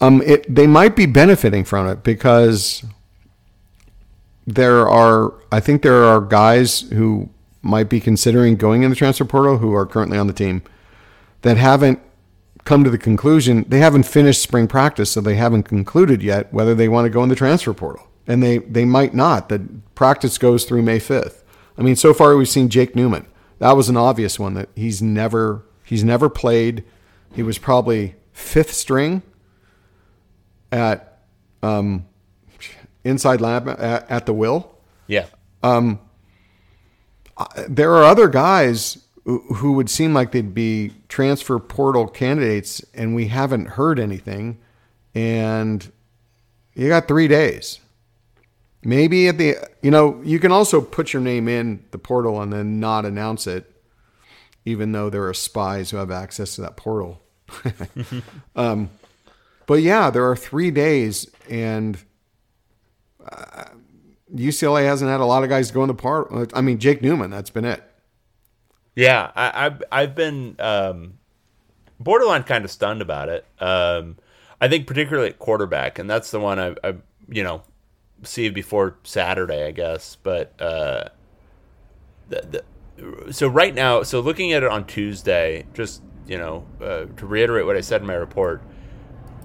Um, 0.00 0.22
it 0.22 0.52
they 0.52 0.66
might 0.66 0.94
be 0.94 1.06
benefiting 1.06 1.64
from 1.64 1.88
it 1.88 2.02
because 2.02 2.84
there 4.46 4.88
are 4.88 5.34
I 5.52 5.60
think 5.60 5.82
there 5.82 6.04
are 6.04 6.20
guys 6.20 6.80
who 6.92 7.28
might 7.62 7.88
be 7.88 8.00
considering 8.00 8.56
going 8.56 8.82
in 8.82 8.90
the 8.90 8.96
transfer 8.96 9.24
portal 9.24 9.58
who 9.58 9.74
are 9.74 9.84
currently 9.84 10.16
on 10.16 10.26
the 10.26 10.32
team 10.32 10.62
that 11.42 11.56
haven't 11.56 12.00
come 12.64 12.84
to 12.84 12.90
the 12.90 12.98
conclusion 12.98 13.64
they 13.68 13.78
haven't 13.78 14.04
finished 14.04 14.40
spring 14.40 14.68
practice 14.68 15.10
so 15.10 15.20
they 15.20 15.34
haven't 15.34 15.64
concluded 15.64 16.22
yet 16.22 16.52
whether 16.52 16.74
they 16.74 16.88
want 16.88 17.04
to 17.04 17.10
go 17.10 17.22
in 17.22 17.28
the 17.28 17.34
transfer 17.34 17.74
portal. 17.74 18.08
And 18.26 18.42
they 18.42 18.58
they 18.58 18.84
might 18.84 19.14
not. 19.14 19.48
The 19.48 19.66
practice 19.94 20.38
goes 20.38 20.64
through 20.64 20.82
May 20.82 20.98
5th 20.98 21.42
I 21.76 21.82
mean 21.82 21.96
so 21.96 22.14
far 22.14 22.36
we've 22.36 22.48
seen 22.48 22.68
Jake 22.68 22.94
Newman. 22.94 23.26
That 23.58 23.72
was 23.72 23.88
an 23.88 23.96
obvious 23.96 24.38
one 24.38 24.54
that 24.54 24.68
he's 24.76 25.02
never 25.02 25.64
he's 25.84 26.04
never 26.04 26.30
played. 26.30 26.84
He 27.34 27.42
was 27.42 27.58
probably 27.58 28.14
fifth 28.32 28.72
string 28.72 29.22
at 30.72 31.18
um, 31.62 32.06
inside 33.04 33.40
lab 33.40 33.68
at, 33.68 34.10
at 34.10 34.26
the 34.26 34.32
will 34.32 34.74
Yeah. 35.06 35.26
there 37.68 37.92
are 37.94 38.04
other 38.04 38.28
guys 38.28 38.98
who 39.24 39.38
who 39.54 39.72
would 39.72 39.90
seem 39.90 40.14
like 40.14 40.32
they'd 40.32 40.54
be 40.54 40.92
transfer 41.08 41.58
portal 41.58 42.06
candidates, 42.08 42.84
and 42.94 43.14
we 43.14 43.28
haven't 43.28 43.66
heard 43.70 43.98
anything. 43.98 44.58
And 45.14 45.90
you 46.74 46.88
got 46.88 47.08
three 47.08 47.28
days. 47.28 47.80
Maybe 48.84 49.26
at 49.28 49.38
the, 49.38 49.56
you 49.82 49.90
know, 49.90 50.20
you 50.24 50.38
can 50.38 50.52
also 50.52 50.80
put 50.80 51.12
your 51.12 51.20
name 51.20 51.48
in 51.48 51.84
the 51.90 51.98
portal 51.98 52.40
and 52.40 52.52
then 52.52 52.78
not 52.78 53.04
announce 53.04 53.46
it, 53.48 53.70
even 54.64 54.92
though 54.92 55.10
there 55.10 55.26
are 55.26 55.34
spies 55.34 55.90
who 55.90 55.96
have 55.96 56.10
access 56.12 56.54
to 56.54 56.60
that 56.62 56.76
portal. 56.76 57.20
um, 58.56 58.88
but 59.68 59.82
yeah, 59.82 60.08
there 60.08 60.28
are 60.28 60.34
three 60.34 60.70
days, 60.70 61.30
and 61.46 61.98
uh, 63.22 63.66
UCLA 64.34 64.86
hasn't 64.86 65.10
had 65.10 65.20
a 65.20 65.26
lot 65.26 65.42
of 65.44 65.50
guys 65.50 65.70
go 65.70 65.82
in 65.82 65.88
the 65.88 65.94
part. 65.94 66.32
I 66.54 66.62
mean, 66.62 66.78
Jake 66.78 67.02
Newman, 67.02 67.30
that's 67.30 67.50
been 67.50 67.66
it. 67.66 67.82
Yeah, 68.96 69.30
I, 69.36 69.64
have 69.64 69.82
I've 69.92 70.14
been 70.14 70.56
um, 70.58 71.18
borderline 72.00 72.44
kind 72.44 72.64
of 72.64 72.70
stunned 72.70 73.02
about 73.02 73.28
it. 73.28 73.44
Um, 73.60 74.16
I 74.58 74.68
think 74.68 74.86
particularly 74.86 75.28
at 75.28 75.38
quarterback, 75.38 75.98
and 75.98 76.08
that's 76.08 76.30
the 76.30 76.40
one 76.40 76.58
I, 76.58 76.74
I 76.82 76.94
you 77.28 77.44
know 77.44 77.60
see 78.22 78.48
before 78.48 78.96
Saturday, 79.04 79.66
I 79.66 79.72
guess. 79.72 80.16
But 80.22 80.58
uh, 80.58 81.10
the, 82.30 82.64
the, 82.96 83.32
so 83.34 83.48
right 83.48 83.74
now, 83.74 84.02
so 84.02 84.20
looking 84.20 84.54
at 84.54 84.62
it 84.62 84.70
on 84.70 84.86
Tuesday, 84.86 85.66
just 85.74 86.02
you 86.26 86.38
know 86.38 86.66
uh, 86.80 87.04
to 87.18 87.26
reiterate 87.26 87.66
what 87.66 87.76
I 87.76 87.82
said 87.82 88.00
in 88.00 88.06
my 88.06 88.14
report, 88.14 88.62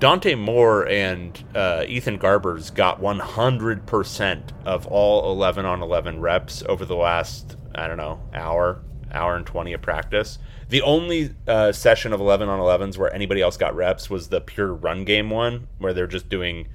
Dante 0.04 0.36
Moore 0.36 0.86
and 0.89 1.41
uh, 1.56 1.86
Ethan 1.88 2.20
Garbers 2.20 2.76
got 2.76 2.99
100% 2.99 4.41
of 4.66 4.86
all 4.88 5.32
11 5.32 5.66
on 5.66 5.82
11 5.82 6.20
reps 6.20 6.62
over 6.68 6.84
the 6.84 6.97
last 6.97 7.56
I 7.74 7.88
don't 7.88 7.95
know 7.95 8.20
hour, 8.34 8.82
hour 9.14 9.38
and 9.38 9.45
20 9.45 9.72
of 9.72 9.82
practice. 9.82 10.39
The 10.68 10.82
only 10.82 11.34
uh, 11.47 11.72
session 11.72 12.12
of 12.12 12.20
11 12.20 12.49
on 12.49 12.60
11s 12.60 12.97
where 12.97 13.16
anybody 13.16 13.41
else 13.41 13.56
got 13.56 13.78
reps 13.78 14.10
was 14.10 14.28
the 14.28 14.41
pure 14.41 14.74
run 14.74 15.06
game 15.06 15.30
one, 15.30 15.70
where 15.78 15.93
they're 15.93 16.06
just 16.06 16.28
doing 16.28 16.68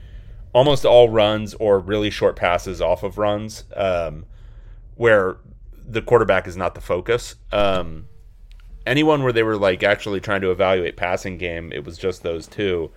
almost 0.55 0.87
all 0.87 1.11
runs 1.11 1.53
or 1.53 1.81
really 1.81 2.09
short 2.09 2.35
passes 2.35 2.81
off 2.81 3.03
of 3.03 3.19
runs, 3.19 3.65
um, 3.77 4.25
where 4.95 5.37
the 5.87 6.01
quarterback 6.01 6.47
is 6.47 6.57
not 6.57 6.75
the 6.75 6.81
focus. 6.81 7.35
Um, 7.53 8.07
anyone 8.87 9.23
where 9.23 9.35
they 9.35 9.43
were 9.43 9.59
like 9.59 9.83
actually 9.83 10.21
trying 10.21 10.41
to 10.41 10.51
evaluate 10.51 10.97
passing 10.97 11.37
game, 11.37 11.71
it 11.75 11.85
was 11.85 11.99
just 11.99 12.23
those 12.23 12.47
two. 12.47 12.91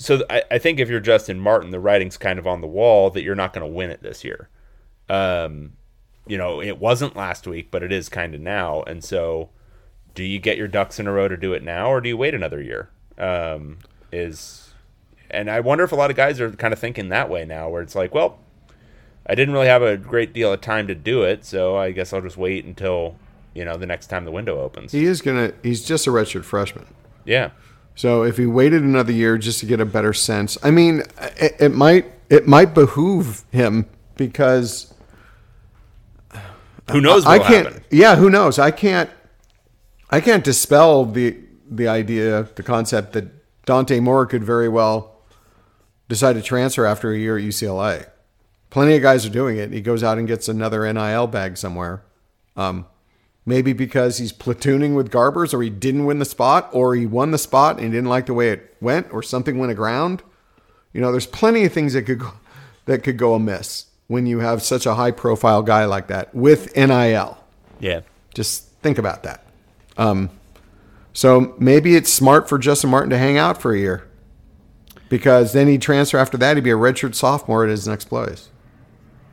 So 0.00 0.24
I, 0.30 0.44
I 0.48 0.58
think 0.58 0.78
if 0.78 0.88
you're 0.88 1.00
Justin 1.00 1.40
Martin, 1.40 1.72
the 1.72 1.80
writing's 1.80 2.16
kind 2.16 2.38
of 2.38 2.46
on 2.46 2.60
the 2.60 2.68
wall 2.68 3.10
that 3.10 3.24
you're 3.24 3.34
not 3.34 3.52
going 3.52 3.68
to 3.68 3.74
win 3.74 3.90
it 3.90 4.00
this 4.00 4.22
year. 4.22 4.48
Um, 5.08 5.72
you 6.24 6.38
know, 6.38 6.62
it 6.62 6.78
wasn't 6.78 7.16
last 7.16 7.48
week, 7.48 7.72
but 7.72 7.82
it 7.82 7.90
is 7.90 8.08
kind 8.08 8.32
of 8.32 8.40
now. 8.40 8.82
And 8.84 9.02
so, 9.02 9.48
do 10.14 10.22
you 10.22 10.38
get 10.38 10.56
your 10.56 10.68
ducks 10.68 11.00
in 11.00 11.08
a 11.08 11.12
row 11.12 11.26
to 11.26 11.36
do 11.36 11.52
it 11.52 11.64
now, 11.64 11.90
or 11.90 12.00
do 12.00 12.08
you 12.08 12.16
wait 12.16 12.32
another 12.32 12.62
year? 12.62 12.90
Um, 13.18 13.78
is 14.12 14.72
and 15.30 15.50
I 15.50 15.58
wonder 15.58 15.82
if 15.82 15.90
a 15.90 15.96
lot 15.96 16.10
of 16.10 16.16
guys 16.16 16.40
are 16.40 16.52
kind 16.52 16.72
of 16.72 16.78
thinking 16.78 17.08
that 17.08 17.28
way 17.28 17.44
now, 17.44 17.68
where 17.68 17.82
it's 17.82 17.96
like, 17.96 18.14
well, 18.14 18.38
I 19.26 19.34
didn't 19.34 19.52
really 19.52 19.66
have 19.66 19.82
a 19.82 19.96
great 19.96 20.32
deal 20.32 20.52
of 20.52 20.60
time 20.60 20.86
to 20.86 20.94
do 20.94 21.24
it, 21.24 21.44
so 21.44 21.76
I 21.76 21.90
guess 21.90 22.12
I'll 22.12 22.22
just 22.22 22.36
wait 22.36 22.64
until 22.64 23.16
you 23.52 23.64
know 23.64 23.76
the 23.76 23.86
next 23.86 24.06
time 24.06 24.24
the 24.24 24.30
window 24.30 24.60
opens. 24.60 24.92
He 24.92 25.06
is 25.06 25.22
gonna. 25.22 25.54
He's 25.64 25.84
just 25.84 26.06
a 26.06 26.10
redshirt 26.10 26.44
freshman. 26.44 26.86
Yeah. 27.24 27.50
So 27.98 28.22
if 28.22 28.36
he 28.36 28.46
waited 28.46 28.84
another 28.84 29.10
year 29.10 29.36
just 29.38 29.58
to 29.58 29.66
get 29.66 29.80
a 29.80 29.84
better 29.84 30.12
sense, 30.12 30.56
I 30.62 30.70
mean, 30.70 31.02
it, 31.36 31.56
it 31.58 31.74
might 31.74 32.06
it 32.30 32.46
might 32.46 32.72
behoove 32.72 33.42
him 33.50 33.86
because 34.16 34.94
who 36.92 37.00
knows? 37.00 37.26
I 37.26 37.40
can't. 37.40 37.66
Happen. 37.66 37.84
Yeah, 37.90 38.14
who 38.14 38.30
knows? 38.30 38.56
I 38.56 38.70
can't. 38.70 39.10
I 40.10 40.20
can't 40.20 40.44
dispel 40.44 41.06
the 41.06 41.38
the 41.68 41.88
idea, 41.88 42.44
the 42.54 42.62
concept 42.62 43.14
that 43.14 43.64
Dante 43.66 43.98
Moore 43.98 44.26
could 44.26 44.44
very 44.44 44.68
well 44.68 45.16
decide 46.08 46.34
to 46.34 46.42
transfer 46.42 46.86
after 46.86 47.10
a 47.10 47.18
year 47.18 47.36
at 47.36 47.42
UCLA. 47.42 48.08
Plenty 48.70 48.94
of 48.94 49.02
guys 49.02 49.26
are 49.26 49.30
doing 49.30 49.56
it. 49.56 49.72
He 49.72 49.80
goes 49.80 50.04
out 50.04 50.18
and 50.18 50.28
gets 50.28 50.48
another 50.48 50.90
NIL 50.92 51.26
bag 51.26 51.56
somewhere. 51.56 52.04
Um, 52.54 52.86
maybe 53.48 53.72
because 53.72 54.18
he's 54.18 54.32
platooning 54.32 54.94
with 54.94 55.10
Garbers, 55.10 55.54
or 55.54 55.62
he 55.62 55.70
didn't 55.70 56.04
win 56.04 56.18
the 56.18 56.24
spot, 56.24 56.68
or 56.72 56.94
he 56.94 57.06
won 57.06 57.30
the 57.30 57.38
spot 57.38 57.76
and 57.76 57.86
he 57.86 57.90
didn't 57.90 58.08
like 58.08 58.26
the 58.26 58.34
way 58.34 58.50
it 58.50 58.76
went, 58.80 59.12
or 59.12 59.22
something 59.22 59.58
went 59.58 59.72
aground. 59.72 60.22
You 60.92 61.00
know, 61.00 61.10
there's 61.10 61.26
plenty 61.26 61.64
of 61.64 61.72
things 61.72 61.94
that 61.94 62.02
could 62.02 62.20
go, 62.20 62.32
that 62.84 63.02
could 63.02 63.16
go 63.16 63.34
amiss 63.34 63.86
when 64.06 64.26
you 64.26 64.40
have 64.40 64.62
such 64.62 64.86
a 64.86 64.94
high 64.94 65.10
profile 65.10 65.62
guy 65.62 65.84
like 65.86 66.08
that 66.08 66.34
with 66.34 66.76
NIL. 66.76 67.38
Yeah. 67.80 68.00
Just 68.34 68.68
think 68.82 68.98
about 68.98 69.22
that. 69.22 69.44
Um, 69.96 70.30
so 71.12 71.54
maybe 71.58 71.96
it's 71.96 72.12
smart 72.12 72.48
for 72.48 72.58
Justin 72.58 72.90
Martin 72.90 73.10
to 73.10 73.18
hang 73.18 73.38
out 73.38 73.60
for 73.60 73.72
a 73.72 73.78
year 73.78 74.08
because 75.08 75.52
then 75.52 75.68
he'd 75.68 75.82
transfer 75.82 76.18
after 76.18 76.36
that. 76.36 76.56
He'd 76.56 76.64
be 76.64 76.70
a 76.70 76.76
redshirt 76.76 77.14
sophomore 77.14 77.64
at 77.64 77.70
his 77.70 77.88
next 77.88 78.04
place. 78.04 78.50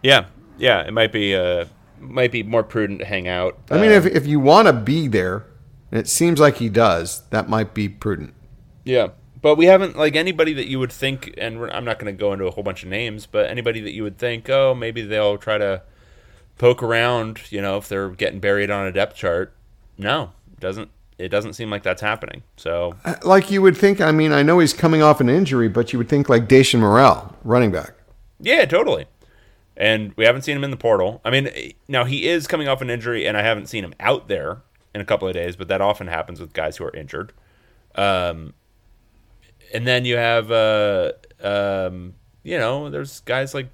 Yeah, 0.02 0.26
yeah, 0.58 0.82
it 0.82 0.92
might 0.92 1.12
be 1.12 1.36
uh, 1.36 1.66
might 2.10 2.32
be 2.32 2.44
more 2.44 2.64
prudent 2.64 3.00
to 3.00 3.06
hang 3.06 3.28
out. 3.28 3.58
I 3.70 3.78
mean, 3.80 3.92
if 3.92 4.06
if 4.06 4.26
you 4.28 4.40
want 4.40 4.68
to 4.68 4.74
be 4.74 5.08
there, 5.08 5.46
and 5.92 6.00
it 6.00 6.08
seems 6.08 6.40
like 6.40 6.58
he 6.58 6.70
does, 6.70 7.24
that 7.30 7.50
might 7.50 7.74
be 7.74 7.88
prudent. 7.90 8.34
Yeah, 8.84 9.10
but 9.42 9.56
we 9.56 9.66
haven't 9.66 9.98
like 9.98 10.16
anybody 10.16 10.54
that 10.54 10.68
you 10.68 10.80
would 10.80 10.92
think, 10.92 11.34
and 11.38 11.64
I'm 11.72 11.86
not 11.86 12.00
going 12.00 12.14
to 12.16 12.20
go 12.20 12.34
into 12.34 12.46
a 12.46 12.52
whole 12.52 12.64
bunch 12.64 12.84
of 12.84 12.90
names, 12.90 13.26
but 13.26 13.50
anybody 13.50 13.82
that 13.82 13.94
you 13.94 14.04
would 14.04 14.18
think, 14.18 14.50
oh, 14.50 14.74
maybe 14.74 15.02
they'll 15.02 15.38
try 15.38 15.58
to 15.58 15.82
poke 16.58 16.82
around, 16.82 17.52
you 17.52 17.62
know, 17.62 17.78
if 17.78 17.90
they're 17.90 18.10
getting 18.10 18.40
buried 18.40 18.70
on 18.72 18.86
a 18.88 18.92
depth 18.92 19.16
chart. 19.16 19.54
No, 19.98 20.32
doesn't 20.60 20.90
it 21.18 21.30
doesn't 21.30 21.54
seem 21.54 21.70
like 21.70 21.82
that's 21.84 22.02
happening. 22.02 22.44
So, 22.58 22.96
Uh, 23.06 23.16
Like 23.24 23.50
you 23.50 23.62
would 23.62 23.78
think. 23.78 24.02
I 24.02 24.12
mean, 24.12 24.32
I 24.34 24.44
know 24.44 24.60
he's 24.60 24.74
coming 24.74 25.02
off 25.02 25.22
an 25.22 25.30
injury, 25.30 25.70
but 25.70 25.94
you 25.94 26.00
would 26.00 26.10
think 26.10 26.28
like 26.28 26.48
Dacian 26.48 26.82
Morrell, 26.82 27.36
running 27.44 27.72
back. 27.72 27.94
yeah, 28.40 28.66
totally. 28.66 29.06
And 29.78 30.14
we 30.16 30.26
haven't 30.26 30.44
seen 30.44 30.56
him 30.56 30.64
in 30.64 30.72
the 30.72 30.78
portal. 30.78 31.22
I 31.26 31.30
mean, 31.30 31.74
now 31.88 32.06
he 32.06 32.28
is 32.28 32.48
coming 32.48 32.68
off 32.68 32.82
an 32.82 32.90
injury, 32.90 33.28
and 33.28 33.36
I 33.36 33.42
haven't 33.42 33.68
seen 33.68 33.84
him 33.84 33.94
out 34.00 34.28
there 34.28 34.62
in 34.94 35.02
a 35.02 35.06
couple 35.06 35.28
of 35.28 35.34
days, 35.34 35.56
but 35.56 35.68
that 35.68 35.82
often 35.82 36.08
happens 36.08 36.40
with 36.40 36.54
guys 36.54 36.78
who 36.78 36.86
are 36.86 36.96
injured. 36.96 37.34
Um, 37.96 38.54
and 39.74 39.86
then 39.86 40.06
you 40.06 40.16
have, 40.16 40.52
uh, 40.52 41.12
um, 41.42 42.14
you 42.44 42.58
know, 42.58 42.90
there's 42.90 43.20
guys 43.22 43.54
like 43.54 43.68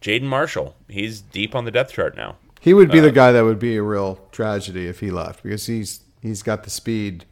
Jaden 0.00 0.22
Marshall. 0.22 0.74
He's 0.88 1.20
deep 1.20 1.54
on 1.54 1.64
the 1.66 1.70
depth 1.70 1.92
chart 1.92 2.16
now. 2.16 2.36
He 2.60 2.74
would 2.74 2.90
be 2.90 3.00
the 3.00 3.12
guy 3.12 3.32
that 3.32 3.44
would 3.44 3.58
be 3.58 3.76
a 3.76 3.82
real 3.82 4.18
tragedy 4.32 4.86
if 4.86 5.00
he 5.00 5.10
left 5.10 5.42
because 5.42 5.66
he's 5.66 6.00
he's 6.22 6.42
got 6.42 6.64
the 6.64 6.70
speed 6.70 7.24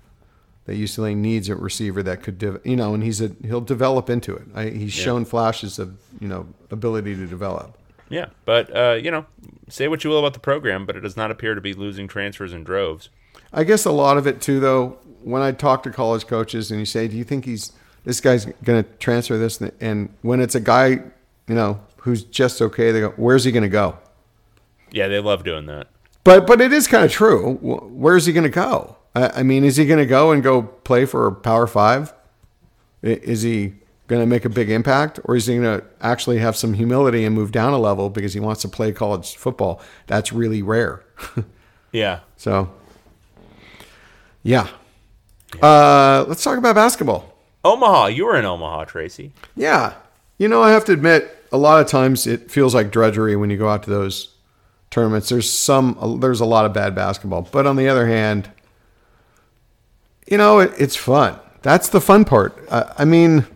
that 0.67 0.77
UCLA 0.77 1.17
needs 1.17 1.49
a 1.49 1.57
receiver 1.57 2.03
that 2.03 2.23
could, 2.23 2.39
de- 2.39 2.61
you 2.65 2.77
know, 2.77 2.95
and 2.95 3.03
he's 3.03 3.21
a 3.21 3.33
he'll 3.45 3.61
develop 3.61 4.09
into 4.11 4.35
it. 4.37 4.43
I, 4.55 4.67
he's 4.67 4.93
shown 4.93 5.25
flashes 5.25 5.79
of 5.79 5.97
you 6.21 6.29
know 6.29 6.47
ability 6.71 7.17
to 7.17 7.27
develop. 7.27 7.77
Yeah, 8.09 8.27
but 8.45 8.75
uh, 8.75 8.95
you 8.95 9.11
know, 9.11 9.27
say 9.69 9.89
what 9.89 10.05
you 10.05 10.11
will 10.11 10.19
about 10.19 10.35
the 10.35 10.41
program, 10.41 10.87
but 10.87 10.97
it 10.97 11.01
does 11.01 11.17
not 11.17 11.31
appear 11.31 11.55
to 11.55 11.61
be 11.61 11.73
losing 11.73 12.09
transfers 12.09 12.53
in 12.53 12.65
droves. 12.65 13.09
I 13.53 13.65
guess 13.65 13.85
a 13.85 13.93
lot 13.93 14.17
of 14.17 14.27
it 14.27 14.41
too, 14.41 14.61
though. 14.61 14.99
When 15.23 15.43
I 15.43 15.51
talk 15.51 15.83
to 15.83 15.91
college 15.91 16.27
coaches 16.27 16.71
and 16.71 16.79
you 16.79 16.87
say, 16.87 17.09
"Do 17.09 17.17
you 17.17 17.25
think 17.25 17.45
he's 17.45 17.73
this 18.05 18.21
guy's 18.21 18.45
going 18.45 18.85
to 18.85 18.91
transfer 18.99 19.37
this?" 19.37 19.61
and 19.81 20.15
when 20.23 20.41
it's 20.41 20.55
a 20.55 20.61
guy, 20.61 20.89
you 20.89 21.55
know, 21.55 21.81
who's 21.99 22.23
just 22.23 22.63
okay, 22.63 22.93
they 22.93 23.01
go, 23.01 23.11
"Where's 23.17 23.45
he 23.45 23.53
going 23.53 23.65
to 23.65 23.69
go?" 23.69 23.99
Yeah, 24.93 25.09
they 25.09 25.19
love 25.19 25.43
doing 25.43 25.67
that. 25.67 25.89
But 26.23 26.47
but 26.47 26.61
it 26.61 26.73
is 26.73 26.87
kind 26.87 27.05
of 27.05 27.11
true. 27.11 27.55
Where's 27.61 28.27
he 28.27 28.33
going 28.33 28.45
to 28.45 28.51
go? 28.51 28.97
I, 29.15 29.41
I 29.41 29.43
mean, 29.43 29.65
is 29.65 29.77
he 29.77 29.87
going 29.87 29.99
to 29.99 30.07
go 30.07 30.31
and 30.31 30.43
go 30.43 30.63
play 30.63 31.07
for 31.07 31.31
Power 31.33 31.67
Five? 31.67 32.15
Is 33.03 33.43
he 33.43 33.75
going 34.07 34.23
to 34.23 34.27
make 34.27 34.45
a 34.45 34.49
big 34.49 34.71
impact, 34.71 35.19
or 35.25 35.37
is 35.37 35.47
he 35.47 35.57
going 35.59 35.81
to 35.81 35.87
actually 36.01 36.39
have 36.39 36.57
some 36.57 36.75
humility 36.75 37.25
and 37.25 37.35
move 37.35 37.53
down 37.53 37.73
a 37.73 37.79
level 37.79 38.09
because 38.09 38.35
he 38.35 38.41
wants 38.41 38.63
to 38.63 38.69
play 38.69 38.93
college 38.93 39.37
football? 39.37 39.81
That's 40.07 40.33
really 40.33 40.63
rare. 40.63 41.05
Yeah, 41.93 42.21
so, 42.37 42.71
yeah. 44.43 44.69
Uh, 45.63 46.27
let's 46.29 46.45
talk 46.45 46.59
about 46.59 46.75
basketball. 46.75 47.33
Omaha. 47.65 48.09
You 48.09 48.27
were 48.27 48.37
in 48.37 48.45
Omaha, 48.45 48.85
Tracy. 48.85 49.33
Yeah. 49.55 49.95
You 50.37 50.49
know, 50.49 50.63
I 50.63 50.73
have 50.73 50.85
to 50.87 50.93
admit, 50.93 51.33
a 51.53 51.57
lot 51.57 51.81
of 51.81 51.87
times 51.87 52.27
it 52.27 52.51
feels 52.51 52.75
like 52.75 52.91
drudgery 52.91 53.35
when 53.35 53.49
you 53.49 53.57
go 53.57 53.71
out 53.71 53.83
to 53.85 53.91
those 53.91 54.35
tournaments. 54.91 55.31
There's 55.31 55.51
some, 55.51 56.19
there's 56.21 56.41
a 56.41 56.45
lot 56.45 56.67
of 56.67 56.75
bad 56.75 56.95
basketball, 56.95 57.49
but 57.51 57.67
on 57.67 57.77
the 57.77 57.89
other 57.89 58.07
hand, 58.07 58.51
you 60.31 60.37
know, 60.37 60.59
it, 60.59 60.73
it's 60.77 60.97
fun. 60.97 61.39
That's 61.63 61.89
the 61.89 62.01
fun 62.01 62.27
part. 62.27 62.63
I 62.71 63.07
mean, 63.07 63.47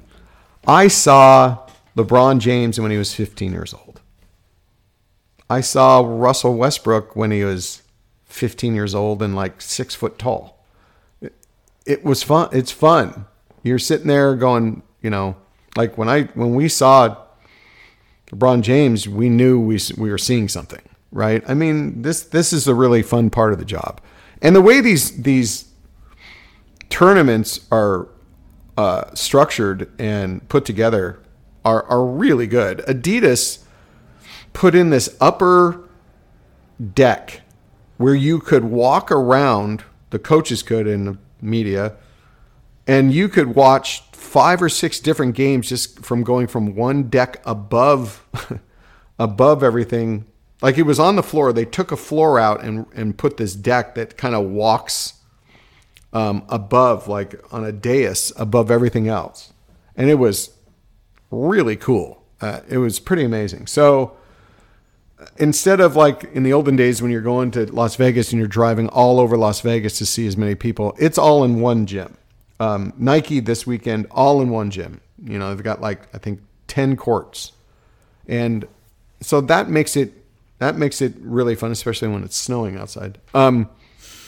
I 0.66 0.88
saw 0.88 1.66
LeBron 1.96 2.38
James 2.38 2.80
when 2.80 2.90
he 2.90 2.96
was 2.96 3.14
15 3.14 3.52
years 3.52 3.74
old. 3.74 4.00
I 5.48 5.60
saw 5.60 6.00
Russell 6.06 6.54
Westbrook 6.54 7.16
when 7.16 7.30
he 7.30 7.44
was 7.44 7.82
15 8.26 8.74
years 8.74 8.94
old 8.94 9.22
and 9.22 9.34
like 9.34 9.60
six 9.60 9.94
foot 9.94 10.18
tall. 10.18 10.64
It, 11.20 11.34
it 11.86 12.04
was 12.04 12.22
fun. 12.22 12.48
It's 12.52 12.70
fun. 12.70 13.26
You're 13.62 13.78
sitting 13.78 14.06
there 14.06 14.36
going, 14.36 14.82
you 15.02 15.10
know, 15.10 15.36
like 15.76 15.98
when 15.98 16.08
I 16.08 16.22
when 16.34 16.54
we 16.54 16.68
saw 16.68 17.16
LeBron 18.28 18.62
James, 18.62 19.08
we 19.08 19.28
knew 19.28 19.58
we 19.58 19.78
we 19.96 20.10
were 20.10 20.18
seeing 20.18 20.48
something, 20.48 20.82
right? 21.10 21.42
I 21.48 21.54
mean, 21.54 22.02
this 22.02 22.22
this 22.22 22.52
is 22.52 22.68
a 22.68 22.74
really 22.74 23.02
fun 23.02 23.30
part 23.30 23.52
of 23.52 23.58
the 23.58 23.64
job, 23.64 24.00
and 24.40 24.54
the 24.54 24.62
way 24.62 24.80
these 24.80 25.22
these 25.22 25.66
tournaments 26.88 27.66
are 27.72 28.08
uh, 28.80 29.14
structured 29.14 29.90
and 29.98 30.48
put 30.48 30.64
together 30.64 31.20
are 31.66 31.84
are 31.84 32.02
really 32.02 32.46
good. 32.46 32.78
Adidas 32.88 33.58
put 34.54 34.74
in 34.74 34.88
this 34.88 35.14
upper 35.20 35.86
deck 36.94 37.42
where 37.98 38.14
you 38.14 38.38
could 38.38 38.64
walk 38.64 39.12
around. 39.12 39.84
The 40.08 40.18
coaches 40.18 40.62
could 40.62 40.86
in 40.86 41.04
the 41.04 41.18
media, 41.42 41.96
and 42.86 43.12
you 43.12 43.28
could 43.28 43.54
watch 43.54 44.02
five 44.12 44.62
or 44.62 44.70
six 44.70 44.98
different 44.98 45.34
games 45.34 45.68
just 45.68 46.02
from 46.02 46.22
going 46.22 46.46
from 46.46 46.74
one 46.74 47.10
deck 47.10 47.42
above 47.44 48.26
above 49.18 49.62
everything. 49.62 50.24
Like 50.62 50.78
it 50.78 50.84
was 50.84 50.98
on 50.98 51.16
the 51.16 51.22
floor. 51.22 51.52
They 51.52 51.66
took 51.66 51.92
a 51.92 51.98
floor 51.98 52.38
out 52.38 52.64
and 52.64 52.86
and 52.94 53.18
put 53.18 53.36
this 53.36 53.54
deck 53.54 53.94
that 53.96 54.16
kind 54.16 54.34
of 54.34 54.46
walks 54.46 55.19
um, 56.12 56.44
above, 56.48 57.08
like 57.08 57.40
on 57.52 57.64
a 57.64 57.72
dais 57.72 58.32
above 58.36 58.70
everything 58.70 59.08
else, 59.08 59.52
and 59.96 60.10
it 60.10 60.16
was 60.16 60.50
really 61.30 61.76
cool. 61.76 62.22
Uh, 62.40 62.60
it 62.68 62.78
was 62.78 62.98
pretty 62.98 63.24
amazing. 63.24 63.66
So 63.66 64.16
instead 65.36 65.80
of 65.80 65.96
like 65.96 66.24
in 66.34 66.42
the 66.42 66.52
olden 66.52 66.76
days 66.76 67.02
when 67.02 67.10
you're 67.10 67.20
going 67.20 67.50
to 67.52 67.66
Las 67.72 67.96
Vegas 67.96 68.32
and 68.32 68.38
you're 68.38 68.48
driving 68.48 68.88
all 68.88 69.20
over 69.20 69.36
Las 69.36 69.60
Vegas 69.60 69.98
to 69.98 70.06
see 70.06 70.26
as 70.26 70.36
many 70.36 70.54
people, 70.54 70.94
it's 70.98 71.18
all 71.18 71.44
in 71.44 71.60
one 71.60 71.86
gym. 71.86 72.16
Um, 72.58 72.92
Nike 72.96 73.40
this 73.40 73.66
weekend, 73.66 74.06
all 74.10 74.42
in 74.42 74.50
one 74.50 74.70
gym. 74.70 75.00
You 75.22 75.38
know, 75.38 75.54
they've 75.54 75.64
got 75.64 75.80
like 75.80 76.14
I 76.14 76.18
think 76.18 76.40
ten 76.66 76.96
courts, 76.96 77.52
and 78.26 78.66
so 79.20 79.40
that 79.42 79.68
makes 79.68 79.96
it 79.96 80.12
that 80.58 80.76
makes 80.76 81.00
it 81.00 81.14
really 81.20 81.54
fun, 81.54 81.72
especially 81.72 82.08
when 82.08 82.22
it's 82.22 82.36
snowing 82.36 82.76
outside. 82.76 83.18
Um, 83.34 83.68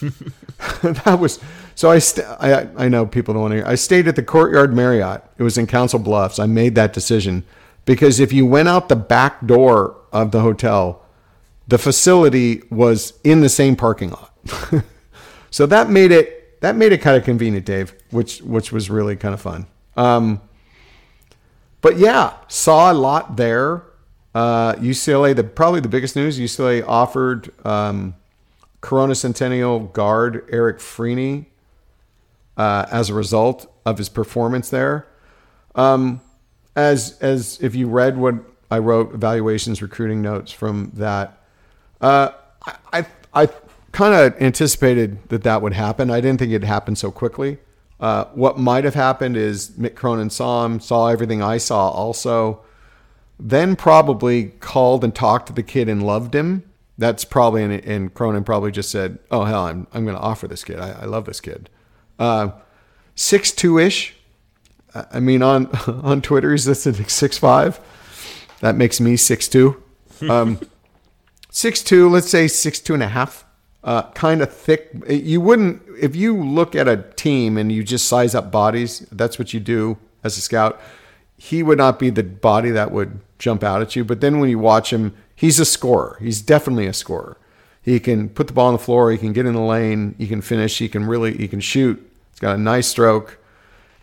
that 0.83 1.19
was 1.21 1.39
so. 1.75 1.91
I, 1.91 1.99
st- 1.99 2.27
I 2.27 2.69
I 2.77 2.89
know 2.89 3.07
people 3.07 3.35
don't 3.35 3.43
want 3.43 3.53
to. 3.53 3.57
Hear. 3.59 3.67
I 3.67 3.75
stayed 3.75 4.09
at 4.09 4.17
the 4.17 4.23
Courtyard 4.23 4.75
Marriott. 4.75 5.25
It 5.39 5.43
was 5.43 5.59
in 5.59 5.67
Council 5.67 5.99
Bluffs. 5.99 6.39
I 6.39 6.47
made 6.47 6.75
that 6.75 6.93
decision 6.93 7.45
because 7.85 8.21
if 8.21 8.33
you 8.33 8.47
went 8.47 8.69
out 8.69 8.89
the 8.89 8.97
back 8.97 9.47
door 9.47 9.97
of 10.13 10.31
the 10.31 10.41
hotel, 10.41 11.05
the 11.69 11.79
facility 11.79 12.63
was 12.71 13.15
in 13.25 13.41
the 13.41 13.49
same 13.49 13.77
parking 13.77 14.11
lot. 14.11 14.33
so 15.51 15.67
that 15.67 15.91
made 15.91 16.13
it 16.13 16.61
that 16.61 16.77
made 16.77 16.93
it 16.93 16.99
kind 16.99 17.17
of 17.17 17.25
convenient, 17.25 17.67
Dave, 17.67 17.95
which 18.11 18.41
which 18.43 18.73
was 18.73 18.91
really 18.91 19.17
kind 19.17 19.35
of 19.35 19.41
fun. 19.41 19.67
Um, 19.97 20.41
but 21.81 21.99
yeah, 21.99 22.35
saw 22.49 22.93
a 22.93 22.95
lot 22.95 23.37
there. 23.37 23.85
Uh, 24.35 24.75
UCLA, 24.75 25.37
the 25.37 25.45
probably 25.45 25.81
the 25.81 25.89
biggest 25.89 26.17
news. 26.17 26.39
UCLA 26.39 26.85
offered 26.87 27.53
um, 27.67 28.15
Corona 28.81 29.15
Centennial 29.15 29.81
guard 29.81 30.45
Eric 30.51 30.81
Freeny 30.81 31.52
uh, 32.57 32.87
as 32.91 33.11
a 33.11 33.15
result 33.15 33.73
of 33.85 33.99
his 33.99 34.09
performance 34.09 34.71
there. 34.71 35.07
Um, 35.75 36.21
as 36.77 37.19
as 37.21 37.59
if 37.61 37.75
you 37.75 37.89
read 37.89 38.17
what 38.17 38.35
I 38.71 38.79
wrote, 38.79 39.15
evaluations, 39.15 39.83
recruiting 39.83 40.23
notes 40.23 40.53
from 40.53 40.93
that, 40.95 41.43
uh, 42.01 42.31
I 42.65 42.75
I, 42.93 43.07
I 43.35 43.49
kind 43.93 44.15
of 44.15 44.41
anticipated 44.41 45.29
that 45.29 45.43
that 45.43 45.63
would 45.63 45.75
happen. 45.75 46.11
I 46.11 46.21
didn't 46.21 46.39
think 46.39 46.51
it'd 46.51 46.65
happen 46.65 46.97
so 46.97 47.11
quickly. 47.11 47.59
Uh, 48.01 48.25
what 48.33 48.59
might 48.59 48.85
have 48.85 48.95
happened 48.95 49.37
is 49.37 49.71
Mick 49.73 49.95
Cronin 49.95 50.29
saw 50.29 50.65
him, 50.65 50.81
saw 50.81 51.07
everything 51.07 51.41
I 51.41 51.59
saw 51.59 51.89
also, 51.91 52.61
then 53.39 53.77
probably 53.77 54.47
called 54.47 55.05
and 55.05 55.15
talked 55.15 55.47
to 55.47 55.53
the 55.53 55.63
kid 55.63 55.89
and 55.89 56.03
loved 56.03 56.35
him. 56.35 56.65
That's 56.99 57.25
probably, 57.25 57.63
and, 57.63 57.73
and 57.73 58.13
Cronin 58.13 58.45
probably 58.45 58.73
just 58.73 58.91
said, 58.91 59.19
"Oh 59.31 59.45
hell, 59.45 59.67
I'm 59.67 59.87
I'm 59.93 60.05
going 60.05 60.17
to 60.17 60.23
offer 60.23 60.49
this 60.49 60.65
kid. 60.65 60.79
I, 60.79 61.03
I 61.03 61.05
love 61.05 61.27
this 61.27 61.41
kid." 61.41 61.71
Uh, 62.23 62.53
six 63.15 63.51
two 63.51 63.79
ish. 63.79 64.15
I 64.95 65.21
mean, 65.21 65.43
on 65.43 65.67
on 65.87 66.23
Twitter 66.23 66.53
he's 66.53 66.69
listed 66.69 67.11
six 67.11 67.39
five. 67.39 67.81
That 68.61 68.77
makes 68.77 69.01
me 69.01 69.17
six 69.17 69.49
two. 69.49 69.83
Um, 70.29 70.61
six 71.51 71.83
two. 71.83 72.09
Let's 72.09 72.31
say 72.31 72.47
six 72.49 72.79
two 72.79 72.95
and 72.95 73.03
a 73.03 73.09
half 73.09 73.45
uh, 73.85 74.03
kind 74.13 74.43
of 74.43 74.53
thick. 74.53 74.91
You 75.09 75.41
wouldn't, 75.41 75.83
if 76.01 76.15
you 76.15 76.37
look 76.37 76.75
at 76.75 76.89
a 76.89 76.99
team 77.17 77.59
and 77.59 77.73
you 77.73 77.83
just 77.83 78.07
size 78.07 78.35
up 78.35 78.51
bodies, 78.51 79.01
that's 79.11 79.39
what 79.39 79.53
you 79.53 79.61
do 79.61 79.99
as 80.23 80.37
a 80.37 80.41
scout. 80.41 80.81
He 81.37 81.63
would 81.63 81.79
not 81.79 81.99
be 81.99 82.11
the 82.11 82.23
body 82.23 82.71
that 82.71 82.93
would 82.93 83.21
jump 83.39 83.65
out 83.65 83.83
at 83.83 83.97
you. 83.97 84.05
But 84.05 84.21
then 84.21 84.39
when 84.39 84.49
you 84.49 84.59
watch 84.59 84.93
him, 84.93 85.15
he's 85.35 85.59
a 85.59 85.65
scorer. 85.65 86.17
He's 86.21 86.41
definitely 86.41 86.87
a 86.87 86.93
scorer. 86.93 87.37
He 87.83 87.99
can 87.99 88.29
put 88.29 88.47
the 88.47 88.53
ball 88.53 88.69
on 88.69 88.75
the 88.75 88.79
floor. 88.79 89.11
He 89.11 89.19
can 89.19 89.33
get 89.33 89.45
in 89.45 89.55
the 89.55 89.61
lane. 89.61 90.15
He 90.19 90.29
can 90.29 90.41
finish. 90.41 90.79
He 90.79 90.89
can 90.89 91.05
really, 91.05 91.37
he 91.37 91.49
can 91.49 91.59
shoot. 91.59 92.09
Got 92.43 92.57
a 92.57 92.61
nice 92.61 92.89
stroke. 92.89 93.39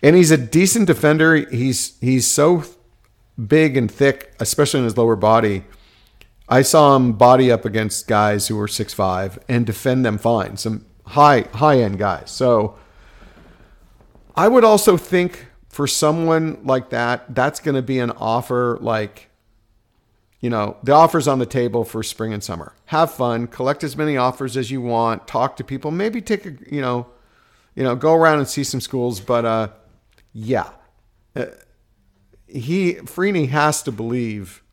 And 0.02 0.16
he's 0.16 0.32
a 0.32 0.38
decent 0.38 0.88
defender. 0.88 1.36
He's, 1.36 2.00
he's 2.00 2.26
so 2.26 2.64
big 3.38 3.78
and 3.78 3.92
thick, 3.92 4.34
especially 4.40 4.80
in 4.80 4.86
his 4.86 4.98
lower 4.98 5.16
body 5.16 5.66
I 6.52 6.64
saw 6.64 6.96
him 6.96 7.14
body 7.14 7.52
up 7.52 7.64
against 7.64 8.08
guys 8.08 8.48
who 8.48 8.56
were 8.56 8.68
six 8.68 8.92
five 8.94 9.38
and 9.48 9.66
defend 9.66 10.04
them 10.04 10.18
fine. 10.18 10.58
Some 10.58 10.86
high 11.06 11.42
high 11.54 11.80
end 11.80 12.00
guys. 12.00 12.32
So 12.32 12.76
I 14.36 14.48
would 14.48 14.64
also 14.64 14.98
think 14.98 15.46
for 15.68 15.86
someone 15.86 16.66
like 16.66 16.90
that, 16.90 17.36
that's 17.36 17.60
going 17.60 17.76
to 17.76 17.84
be 17.84 18.00
an 18.00 18.10
offer 18.12 18.80
like, 18.82 19.30
you 20.40 20.50
know, 20.50 20.78
the 20.82 20.92
offers 20.92 21.28
on 21.28 21.38
the 21.38 21.46
table 21.46 21.84
for 21.84 22.02
spring 22.02 22.34
and 22.34 22.44
summer. 22.44 22.74
Have 22.86 23.12
fun, 23.12 23.46
collect 23.46 23.84
as 23.84 23.96
many 23.96 24.18
offers 24.18 24.58
as 24.58 24.72
you 24.72 24.82
want, 24.82 25.28
talk 25.28 25.56
to 25.58 25.64
people, 25.64 25.92
maybe 25.92 26.20
take 26.20 26.48
a, 26.48 26.54
you 26.72 26.82
know, 26.82 27.06
you 27.76 27.84
know, 27.84 27.96
go 27.96 28.14
around 28.14 28.40
and 28.40 28.48
see 28.48 28.64
some 28.64 28.82
schools. 28.82 29.20
But 29.20 29.46
uh, 29.46 29.68
yeah, 30.34 30.70
uh, 31.36 31.46
he 32.48 32.94
Freeny 32.96 33.48
has 33.48 33.84
to 33.84 33.92
believe 33.92 34.64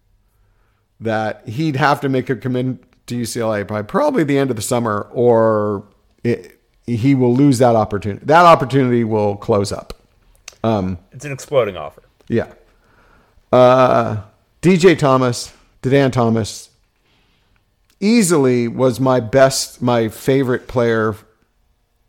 that 1.00 1.46
he'd 1.48 1.76
have 1.76 2.00
to 2.00 2.08
make 2.08 2.30
a 2.30 2.36
commitment 2.36 2.82
to 3.06 3.16
UCLA 3.16 3.66
by 3.66 3.82
probably 3.82 4.24
the 4.24 4.38
end 4.38 4.50
of 4.50 4.56
the 4.56 4.62
summer, 4.62 5.08
or 5.12 5.84
it, 6.24 6.60
he 6.86 7.14
will 7.14 7.34
lose 7.34 7.58
that 7.58 7.76
opportunity. 7.76 8.24
That 8.26 8.44
opportunity 8.44 9.04
will 9.04 9.36
close 9.36 9.72
up. 9.72 9.92
Um, 10.64 10.98
it's 11.12 11.24
an 11.24 11.32
exploding 11.32 11.76
offer. 11.76 12.02
Yeah. 12.28 12.52
Uh, 13.52 14.22
DJ 14.62 14.98
Thomas, 14.98 15.52
Dedan 15.82 16.12
Thomas, 16.12 16.70
easily 18.00 18.68
was 18.68 18.98
my 18.98 19.20
best, 19.20 19.80
my 19.80 20.08
favorite 20.08 20.66
player 20.66 21.14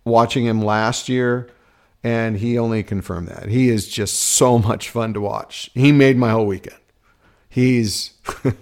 watching 0.07 0.45
him 0.45 0.61
last 0.61 1.09
year. 1.09 1.49
And 2.03 2.37
he 2.37 2.57
only 2.57 2.83
confirmed 2.83 3.27
that. 3.27 3.49
He 3.49 3.69
is 3.69 3.87
just 3.87 4.15
so 4.15 4.57
much 4.59 4.89
fun 4.89 5.13
to 5.13 5.21
watch. 5.21 5.69
He 5.73 5.91
made 5.91 6.17
my 6.17 6.31
whole 6.31 6.45
weekend. 6.45 6.79
He's 7.49 8.13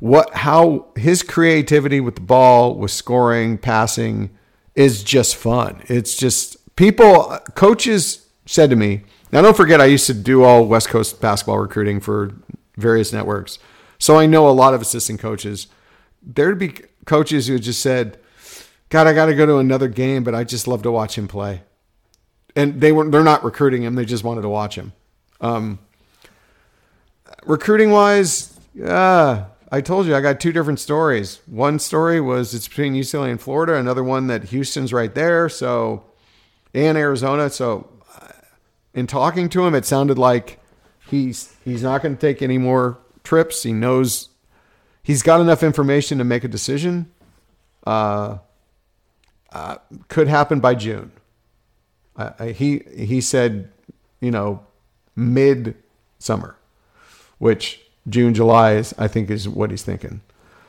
what 0.00 0.32
how 0.34 0.88
his 0.96 1.22
creativity 1.22 2.00
with 2.00 2.16
the 2.16 2.20
ball, 2.20 2.74
with 2.74 2.90
scoring, 2.90 3.58
passing 3.58 4.30
is 4.74 5.02
just 5.02 5.34
fun. 5.34 5.82
It's 5.86 6.16
just 6.16 6.56
people 6.76 7.38
coaches 7.54 8.26
said 8.46 8.70
to 8.70 8.76
me, 8.76 9.02
now 9.32 9.42
don't 9.42 9.56
forget 9.56 9.80
I 9.80 9.86
used 9.86 10.06
to 10.06 10.14
do 10.14 10.44
all 10.44 10.64
West 10.66 10.88
Coast 10.88 11.20
basketball 11.20 11.58
recruiting 11.58 12.00
for 12.00 12.32
various 12.76 13.12
networks. 13.12 13.58
So 13.98 14.16
I 14.16 14.26
know 14.26 14.48
a 14.48 14.50
lot 14.50 14.74
of 14.74 14.80
assistant 14.80 15.20
coaches. 15.20 15.66
There'd 16.22 16.58
be 16.58 16.74
coaches 17.04 17.48
who 17.48 17.58
just 17.58 17.80
said, 17.80 18.18
God, 18.90 19.06
I 19.06 19.12
got 19.12 19.26
to 19.26 19.34
go 19.34 19.46
to 19.46 19.58
another 19.58 19.88
game, 19.88 20.24
but 20.24 20.34
I 20.34 20.44
just 20.44 20.66
love 20.66 20.82
to 20.82 20.90
watch 20.90 21.16
him 21.16 21.28
play. 21.28 21.62
And 22.56 22.80
they 22.80 22.92
were 22.92 23.08
they're 23.08 23.22
not 23.22 23.44
recruiting 23.44 23.82
him; 23.82 23.94
they 23.94 24.04
just 24.04 24.24
wanted 24.24 24.42
to 24.42 24.48
watch 24.48 24.76
him. 24.76 24.92
Um, 25.40 25.78
recruiting 27.44 27.90
wise, 27.90 28.58
I 29.70 29.80
told 29.82 30.06
you 30.06 30.14
I 30.14 30.20
got 30.20 30.40
two 30.40 30.52
different 30.52 30.80
stories. 30.80 31.40
One 31.46 31.78
story 31.78 32.20
was 32.20 32.54
it's 32.54 32.66
between 32.66 32.94
UCLA 32.94 33.30
and 33.30 33.40
Florida. 33.40 33.74
Another 33.74 34.02
one 34.02 34.26
that 34.28 34.44
Houston's 34.44 34.92
right 34.92 35.14
there, 35.14 35.48
so 35.48 36.04
and 36.74 36.96
Arizona. 36.96 37.50
So, 37.50 37.88
in 38.94 39.06
talking 39.06 39.48
to 39.50 39.66
him, 39.66 39.74
it 39.74 39.84
sounded 39.84 40.18
like 40.18 40.58
he's 41.10 41.54
he's 41.64 41.82
not 41.82 42.02
going 42.02 42.14
to 42.14 42.20
take 42.20 42.40
any 42.40 42.58
more 42.58 42.98
trips. 43.24 43.62
He 43.62 43.72
knows 43.72 44.30
he's 45.02 45.22
got 45.22 45.40
enough 45.40 45.62
information 45.62 46.18
to 46.18 46.24
make 46.24 46.44
a 46.44 46.48
decision. 46.48 47.10
Uh, 47.86 48.38
uh, 49.52 49.78
could 50.08 50.28
happen 50.28 50.60
by 50.60 50.74
June. 50.74 51.12
Uh, 52.16 52.46
he 52.46 52.82
he 52.96 53.20
said, 53.20 53.70
you 54.20 54.30
know, 54.30 54.64
mid 55.16 55.76
summer 56.18 56.58
which 57.38 57.80
June, 58.08 58.34
July 58.34 58.74
is, 58.74 58.94
I 58.98 59.08
think, 59.08 59.30
is 59.30 59.48
what 59.48 59.70
he's 59.70 59.82
thinking. 59.82 60.20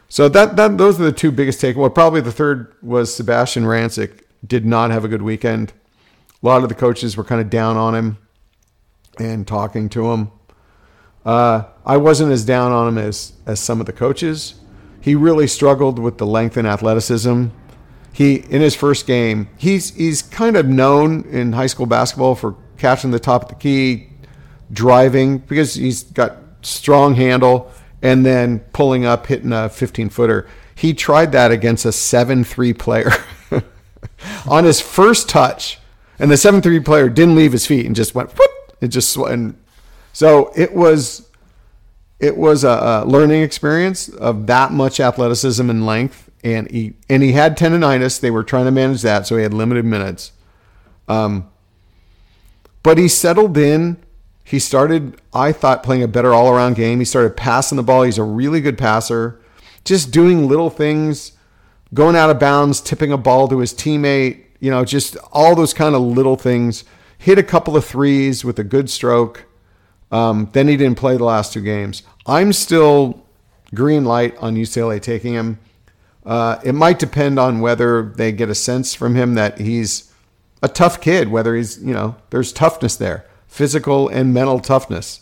So 0.08 0.28
that, 0.30 0.56
that 0.56 0.78
those 0.78 1.00
are 1.00 1.04
the 1.04 1.12
two 1.12 1.32
biggest 1.32 1.62
takeaways. 1.62 1.76
Well, 1.76 1.90
probably 1.90 2.22
the 2.22 2.32
third 2.32 2.74
was 2.82 3.14
Sebastian 3.14 3.64
Rancik 3.64 4.22
did 4.46 4.66
not 4.66 4.92
have 4.92 5.06
a 5.06 5.08
good 5.08 5.22
weekend. 5.22 5.74
A 6.42 6.46
lot 6.46 6.64
of 6.64 6.70
the 6.70 6.76
coaches 6.76 7.18
were 7.18 7.24
kind 7.24 7.42
of 7.42 7.50
down 7.50 7.78
on 7.78 7.94
him 7.94 8.18
and 9.20 9.48
talking 9.48 9.90
to 9.90 10.12
him. 10.12 10.32
Uh, 11.26 11.64
I 11.86 11.98
wasn't 11.98 12.32
as 12.32 12.46
down 12.46 12.72
on 12.72 12.88
him 12.88 12.98
as 12.98 13.34
as 13.46 13.60
some 13.60 13.80
of 13.80 13.86
the 13.86 13.94
coaches. 13.94 14.56
He 15.02 15.16
really 15.16 15.48
struggled 15.48 16.00
with 16.00 16.18
the 16.18 16.26
length 16.26 16.58
and 16.58 16.68
athleticism. 16.68 17.48
He 18.12 18.36
in 18.36 18.62
his 18.62 18.76
first 18.76 19.07
game, 19.07 19.49
he's 19.57 19.95
he's 19.95 20.22
kind 20.22 20.57
of 20.57 20.68
known 20.68 21.24
in 21.30 21.53
high 21.53 21.68
school 21.68 21.86
basketball 21.86 22.36
for 22.36 22.55
catching 22.78 23.12
the 23.12 23.20
top 23.20 23.43
of 23.43 23.49
the 23.49 23.55
key, 23.55 24.10
driving 24.72 25.39
because 25.39 25.76
he's 25.76 26.03
got 26.03 26.38
strong 26.62 27.16
handle, 27.16 27.72
and 28.01 28.26
then 28.26 28.60
pulling 28.74 29.05
up, 29.05 29.28
hitting 29.28 29.51
a 29.51 29.70
15 29.70 30.10
footer. 30.10 30.47
He 30.76 30.93
tried 30.93 31.32
that 31.34 31.51
against 31.51 31.86
a 31.86 31.91
7 31.91 32.43
3 32.43 32.74
player 32.74 33.12
on 34.49 34.64
his 34.64 34.80
first 34.80 35.28
touch. 35.30 35.80
And 36.18 36.30
the 36.30 36.38
7 36.38 36.62
3 36.62 36.80
player 36.82 37.10
didn't 37.10 37.36
leave 37.36 37.51
his 37.51 37.66
feet 37.66 37.86
and 37.86 37.95
just 37.95 38.16
went, 38.16 38.32
whoop, 38.32 38.51
it 38.82 38.88
just, 38.88 39.16
and 39.18 39.57
so 40.14 40.51
it 40.55 40.74
was, 40.74 41.30
it 42.20 42.36
was 42.36 42.64
a, 42.64 43.03
a 43.03 43.05
learning 43.05 43.41
experience 43.41 44.10
of 44.10 44.47
that 44.47 44.72
much 44.72 44.99
athleticism 44.99 45.70
and 45.70 45.86
length, 45.86 46.29
and 46.44 46.70
he 46.72 46.94
and 47.10 47.24
he 47.24 47.34
had 47.34 47.58
tendonitis. 47.58 48.20
They 48.20 48.32
were 48.32 48.44
trying 48.44 48.66
to 48.66 48.72
manage 48.72 49.02
that, 49.02 49.28
so 49.28 49.38
he 49.38 49.44
had 49.44 49.54
limited 49.54 49.86
minutes. 49.86 50.32
Um, 51.08 51.50
but 52.84 52.98
he 52.98 53.08
settled 53.08 53.58
in. 53.58 53.98
He 54.44 54.58
started, 54.58 55.22
I 55.34 55.52
thought, 55.52 55.84
playing 55.84 56.02
a 56.02 56.08
better 56.08 56.34
all 56.34 56.50
around 56.50 56.76
game. 56.76 57.00
He 57.00 57.06
started 57.06 57.38
passing 57.38 57.76
the 57.76 57.84
ball. 57.84 58.04
He's 58.04 58.18
a 58.18 58.24
really 58.24 58.62
good 58.62 58.78
passer. 58.78 59.40
Just 59.84 60.12
doing 60.12 60.48
little 60.48 60.70
things, 60.70 61.34
going 61.94 62.16
out 62.16 62.30
of 62.30 62.40
bounds, 62.40 62.82
tipping 62.82 63.12
a 63.12 63.18
ball 63.18 63.48
to 63.48 63.60
his 63.60 63.74
teammate, 63.74 64.44
you 64.60 64.72
know, 64.72 64.84
just 64.86 65.18
all 65.32 65.56
those 65.56 65.74
kind 65.74 65.94
of 65.94 66.02
little 66.02 66.36
things. 66.36 66.84
Hit 67.18 67.38
a 67.38 67.44
couple 67.44 67.78
of 67.78 67.86
threes 67.86 68.44
with 68.44 68.58
a 68.58 68.64
good 68.64 68.90
stroke. 68.90 69.46
Um, 70.12 70.50
then 70.54 70.68
he 70.68 70.78
didn't 70.78 70.98
play 70.98 71.18
the 71.18 71.26
last 71.26 71.54
two 71.54 71.62
games. 71.62 72.02
I'm 72.26 72.54
still 72.54 73.26
green 73.76 74.06
light 74.06 74.36
on 74.38 74.56
UCLA 74.56 75.02
taking 75.02 75.34
him. 75.34 75.60
Uh, 76.26 76.59
it 76.63 76.76
might 76.76 76.99
depend 76.99 77.39
on 77.39 77.59
whether 77.59 78.03
they 78.03 78.32
get 78.32 78.49
a 78.49 78.55
sense 78.55 78.93
from 78.93 79.15
him 79.15 79.36
that 79.36 79.59
he's 79.59 80.11
a 80.61 80.67
tough 80.67 80.99
kid, 80.99 81.30
whether 81.30 81.55
he's, 81.55 81.82
you 81.82 81.93
know, 81.93 82.15
there's 82.30 82.51
toughness 82.51 82.95
there, 82.95 83.26
physical 83.47 84.09
and 84.09 84.34
mental 84.34 84.59
toughness. 84.59 85.22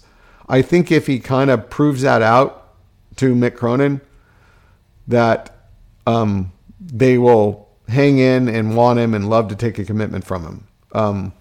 I 0.49 0.61
think 0.61 0.91
if 0.91 1.07
he 1.07 1.19
kind 1.19 1.49
of 1.49 1.69
proves 1.69 2.01
that 2.01 2.21
out 2.21 2.73
to 3.17 3.35
Mick 3.35 3.55
Cronin, 3.55 4.01
that 5.07 5.55
um, 6.05 6.51
they 6.79 7.17
will 7.17 7.69
hang 7.87 8.17
in 8.17 8.47
and 8.49 8.75
want 8.75 8.99
him 8.99 9.13
and 9.13 9.29
love 9.29 9.47
to 9.49 9.55
take 9.55 9.79
a 9.79 9.85
commitment 9.85 10.25
from 10.25 10.43
him. 10.43 10.67
Um, 10.93 11.33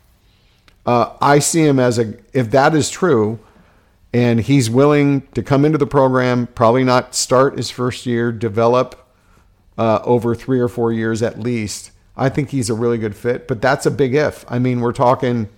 uh, 0.84 1.14
I 1.20 1.38
see 1.40 1.64
him 1.66 1.80
as 1.80 1.98
a, 1.98 2.14
if 2.32 2.50
that 2.50 2.74
is 2.74 2.90
true, 2.90 3.40
and 4.12 4.40
he's 4.40 4.70
willing 4.70 5.26
to 5.34 5.42
come 5.42 5.64
into 5.64 5.78
the 5.78 5.86
program, 5.86 6.46
probably 6.46 6.84
not 6.84 7.14
start 7.14 7.57
his 7.57 7.70
first 7.70 8.07
year, 8.07 8.30
develop 8.30 9.05
uh, 9.79 10.01
over 10.05 10.35
three 10.35 10.61
or 10.61 10.68
four 10.68 10.93
years 10.93 11.22
at 11.22 11.39
least. 11.39 11.91
I 12.16 12.29
think 12.29 12.51
he's 12.51 12.70
a 12.70 12.74
really 12.74 12.99
good 12.99 13.14
fit, 13.14 13.47
but 13.47 13.61
that's 13.61 13.85
a 13.85 13.91
big 13.91 14.14
if. 14.14 14.45
I 14.49 14.59
mean, 14.59 14.81
we're 14.81 14.93
talking 14.93 15.49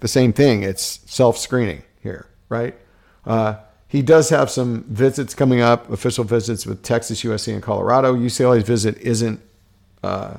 the 0.00 0.08
same 0.08 0.32
thing. 0.32 0.62
It's 0.62 1.00
self 1.06 1.38
screening 1.38 1.82
here, 2.02 2.26
right? 2.48 2.74
Uh, 3.24 3.56
he 3.86 4.02
does 4.02 4.28
have 4.30 4.50
some 4.50 4.84
visits 4.84 5.34
coming 5.34 5.60
up, 5.60 5.90
official 5.90 6.24
visits 6.24 6.66
with 6.66 6.82
Texas, 6.82 7.22
USC, 7.22 7.54
and 7.54 7.62
Colorado. 7.62 8.14
UCLA's 8.14 8.64
visit 8.64 8.98
isn't 8.98 9.40
uh, 10.02 10.38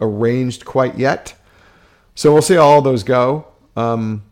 arranged 0.00 0.64
quite 0.64 0.98
yet. 0.98 1.34
So 2.14 2.32
we'll 2.32 2.42
see 2.42 2.54
how 2.54 2.62
all 2.62 2.82
those 2.82 3.04
go. 3.04 3.46
Um, 3.76 4.22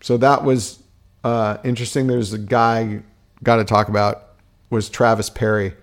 so 0.00 0.16
that 0.18 0.44
was 0.44 0.82
uh, 1.24 1.58
interesting. 1.64 2.06
There's 2.06 2.32
a 2.32 2.38
guy 2.38 3.02
got 3.42 3.56
to 3.56 3.64
talk 3.64 3.88
about 3.88 4.28
was 4.70 4.88
Travis 4.88 5.28
Perry, 5.28 5.74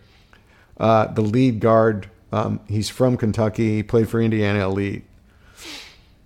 uh, 0.79 1.07
the 1.07 1.21
lead 1.21 1.59
guard. 1.59 2.09
Um, 2.31 2.59
he's 2.67 2.89
from 2.89 3.17
Kentucky. 3.17 3.77
He 3.77 3.83
played 3.83 4.07
for 4.07 4.21
Indiana 4.21 4.65
Elite. 4.65 5.03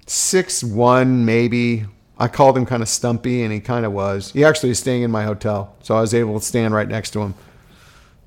Six 0.06 0.64
one 0.64 1.26
maybe. 1.26 1.86
I 2.20 2.28
called 2.28 2.58
him 2.58 2.66
kind 2.66 2.84
of 2.84 2.90
stumpy, 2.90 3.42
and 3.44 3.52
he 3.52 3.60
kind 3.60 3.86
of 3.86 3.92
was. 3.92 4.32
He 4.32 4.44
actually 4.44 4.70
is 4.70 4.80
staying 4.80 5.02
in 5.02 5.12
my 5.12 5.24
hotel, 5.24 5.76
so 5.82 5.96
I 5.96 6.02
was 6.02 6.14
able 6.14 6.40
to 6.40 6.46
stand 6.46 6.74
right 6.74 6.88
next 6.88 7.12
to 7.12 7.22
him. 7.22 7.34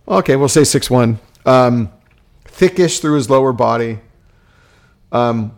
Okay, 0.08 0.36
we'll 0.36 0.48
say 0.48 0.64
six 0.64 0.90
one. 0.90 1.18
Um, 1.44 1.92
thickish 2.44 3.00
through 3.00 3.14
his 3.14 3.30
lower 3.30 3.52
body. 3.52 4.00
Um, 5.12 5.56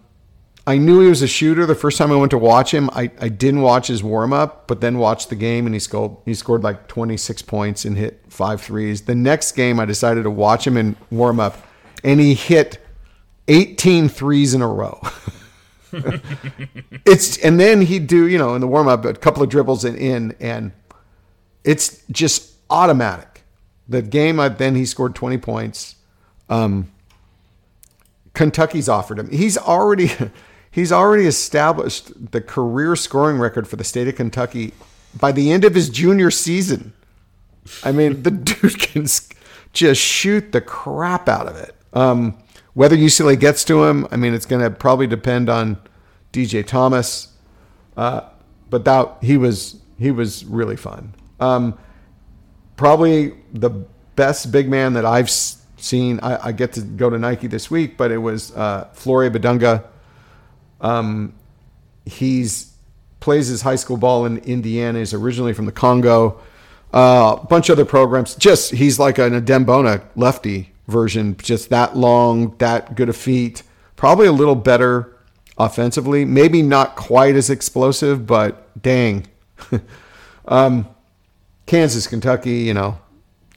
I 0.69 0.77
knew 0.77 1.01
he 1.01 1.09
was 1.09 1.23
a 1.23 1.27
shooter 1.27 1.65
the 1.65 1.75
first 1.75 1.97
time 1.97 2.13
I 2.13 2.17
went 2.17 2.31
to 2.33 2.37
watch 2.37 2.75
him. 2.75 2.91
I, 2.93 3.11
I 3.23 3.31
didn't 3.31 3.63
watch 3.63 3.87
his 3.87 4.03
warm 4.03 4.35
up, 4.35 4.69
but 4.69 4.83
then 4.83 4.99
watched 4.99 5.31
the 5.31 5.35
game 5.35 5.65
and 5.65 5.75
he 5.75 5.79
scored 5.79 6.19
he 6.27 6.35
scored 6.35 6.63
like 6.63 6.89
26 6.89 7.41
points 7.41 7.87
and 7.87 7.97
hit 7.97 8.21
five 8.29 8.61
threes. 8.61 9.01
The 9.01 9.15
next 9.15 9.53
game 9.53 9.81
I 9.81 9.87
decided 9.87 10.25
to 10.25 10.31
watch 10.31 10.67
him 10.67 10.77
in 10.77 10.95
warm 11.11 11.41
up 11.41 11.57
and 12.05 12.21
he 12.21 12.35
hit 12.35 12.85
18 13.49 14.11
threes 14.11 14.53
in 14.53 14.61
a 14.61 14.69
row. 14.69 15.01
it's 17.07 17.39
and 17.39 17.59
then 17.59 17.81
he'd 17.81 18.07
do, 18.07 18.29
you 18.29 18.37
know, 18.37 18.55
in 18.55 18.61
the 18.61 18.69
warm 18.69 18.89
up 18.89 19.07
a 19.07 19.15
couple 19.15 19.43
of 19.43 19.49
dribbles 19.49 19.87
and 19.87 19.97
in 19.97 20.37
and 20.39 20.73
it's 21.65 22.03
just 22.11 22.53
automatic. 22.69 23.43
The 23.89 24.03
game 24.03 24.39
I, 24.39 24.51
then 24.51 24.75
he 24.75 24.85
scored 24.85 25.15
20 25.15 25.39
points. 25.39 25.97
Um, 26.51 26.93
Kentucky's 28.35 28.91
offered 28.91 29.19
him. 29.19 29.31
He's 29.31 29.57
already 29.57 30.11
he's 30.79 30.93
already 30.93 31.27
established 31.27 32.31
the 32.33 32.41
career 32.41 32.95
scoring 32.97 33.39
record 33.39 33.67
for 33.67 33.77
the 33.77 33.85
state 33.85 34.09
of 34.09 34.15
Kentucky 34.17 34.73
by 35.19 35.33
the 35.33 35.51
end 35.51 35.65
of 35.65 35.75
his 35.75 35.89
junior 35.89 36.31
season. 36.31 36.93
I 37.83 37.93
mean, 37.93 38.23
the 38.23 38.31
dude 38.49 38.79
can 38.79 39.07
just 39.73 40.01
shoot 40.01 40.53
the 40.53 40.61
crap 40.61 41.29
out 41.29 41.47
of 41.47 41.57
it. 41.57 41.75
Um, 41.93 42.39
whether 42.75 42.97
UCLA 42.97 43.39
gets 43.39 43.65
to 43.65 43.85
him, 43.85 44.07
I 44.11 44.17
mean, 44.17 44.35
it's 44.35 44.47
going 44.47 44.63
to 44.63 44.71
probably 44.71 45.07
depend 45.07 45.49
on 45.49 45.79
DJ 46.33 46.65
Thomas. 46.65 47.33
Uh, 47.97 48.29
but 48.71 48.85
that 48.85 49.17
he 49.21 49.37
was 49.37 49.81
he 49.99 50.13
was 50.13 50.45
really 50.45 50.77
fun. 50.77 51.15
Um, 51.41 51.77
probably 52.77 53.35
the 53.53 53.71
best 54.15 54.53
big 54.53 54.69
man 54.69 54.93
that 54.93 55.05
I've 55.05 55.31
seen. 55.31 56.21
I, 56.21 56.49
I, 56.49 56.53
get 56.53 56.73
to 56.75 56.81
go 56.83 57.11
to 57.11 57.19
Nike 57.19 57.47
this 57.47 57.71
week, 57.71 57.97
but 57.97 58.11
it 58.11 58.19
was 58.19 58.53
uh, 58.57 58.89
Flory 58.93 59.31
Bidunga. 59.31 59.85
Um, 60.81 61.35
he's 62.05 62.73
plays 63.21 63.49
his 63.49 63.63
high 63.63 63.77
school 63.77 63.97
ball 63.97 64.25
in 64.27 64.39
Indiana. 64.39 64.99
He's 65.01 65.15
originally 65.15 65.53
from 65.53 65.67
the 65.67 65.73
Congo. 65.73 66.41
Uh, 66.93 67.37
a 67.43 67.47
bunch 67.47 67.69
of 67.69 67.75
other 67.75 67.85
programs. 67.85 68.35
Just 68.35 68.73
he's 68.73 68.99
like 68.99 69.19
an 69.19 69.39
Adem 69.41 69.67
Bona 69.67 70.03
lefty 70.17 70.73
version. 70.87 71.37
Just 71.37 71.71
that 71.71 71.97
long, 71.97 72.57
that 72.59 72.95
good 72.95 73.09
of 73.09 73.17
feet. 73.17 73.63
Probably 73.97 74.27
a 74.27 74.33
little 74.33 74.55
better 74.55 75.17
offensively. 75.59 76.25
Maybe 76.25 76.63
not 76.63 76.97
quite 76.97 77.35
as 77.35 77.51
explosive, 77.51 78.27
but 78.27 78.69
dang. 78.81 79.27
um, 80.49 80.89
Kansas, 81.67 82.07
Kentucky, 82.07 82.59
you 82.61 82.73
know, 82.73 82.99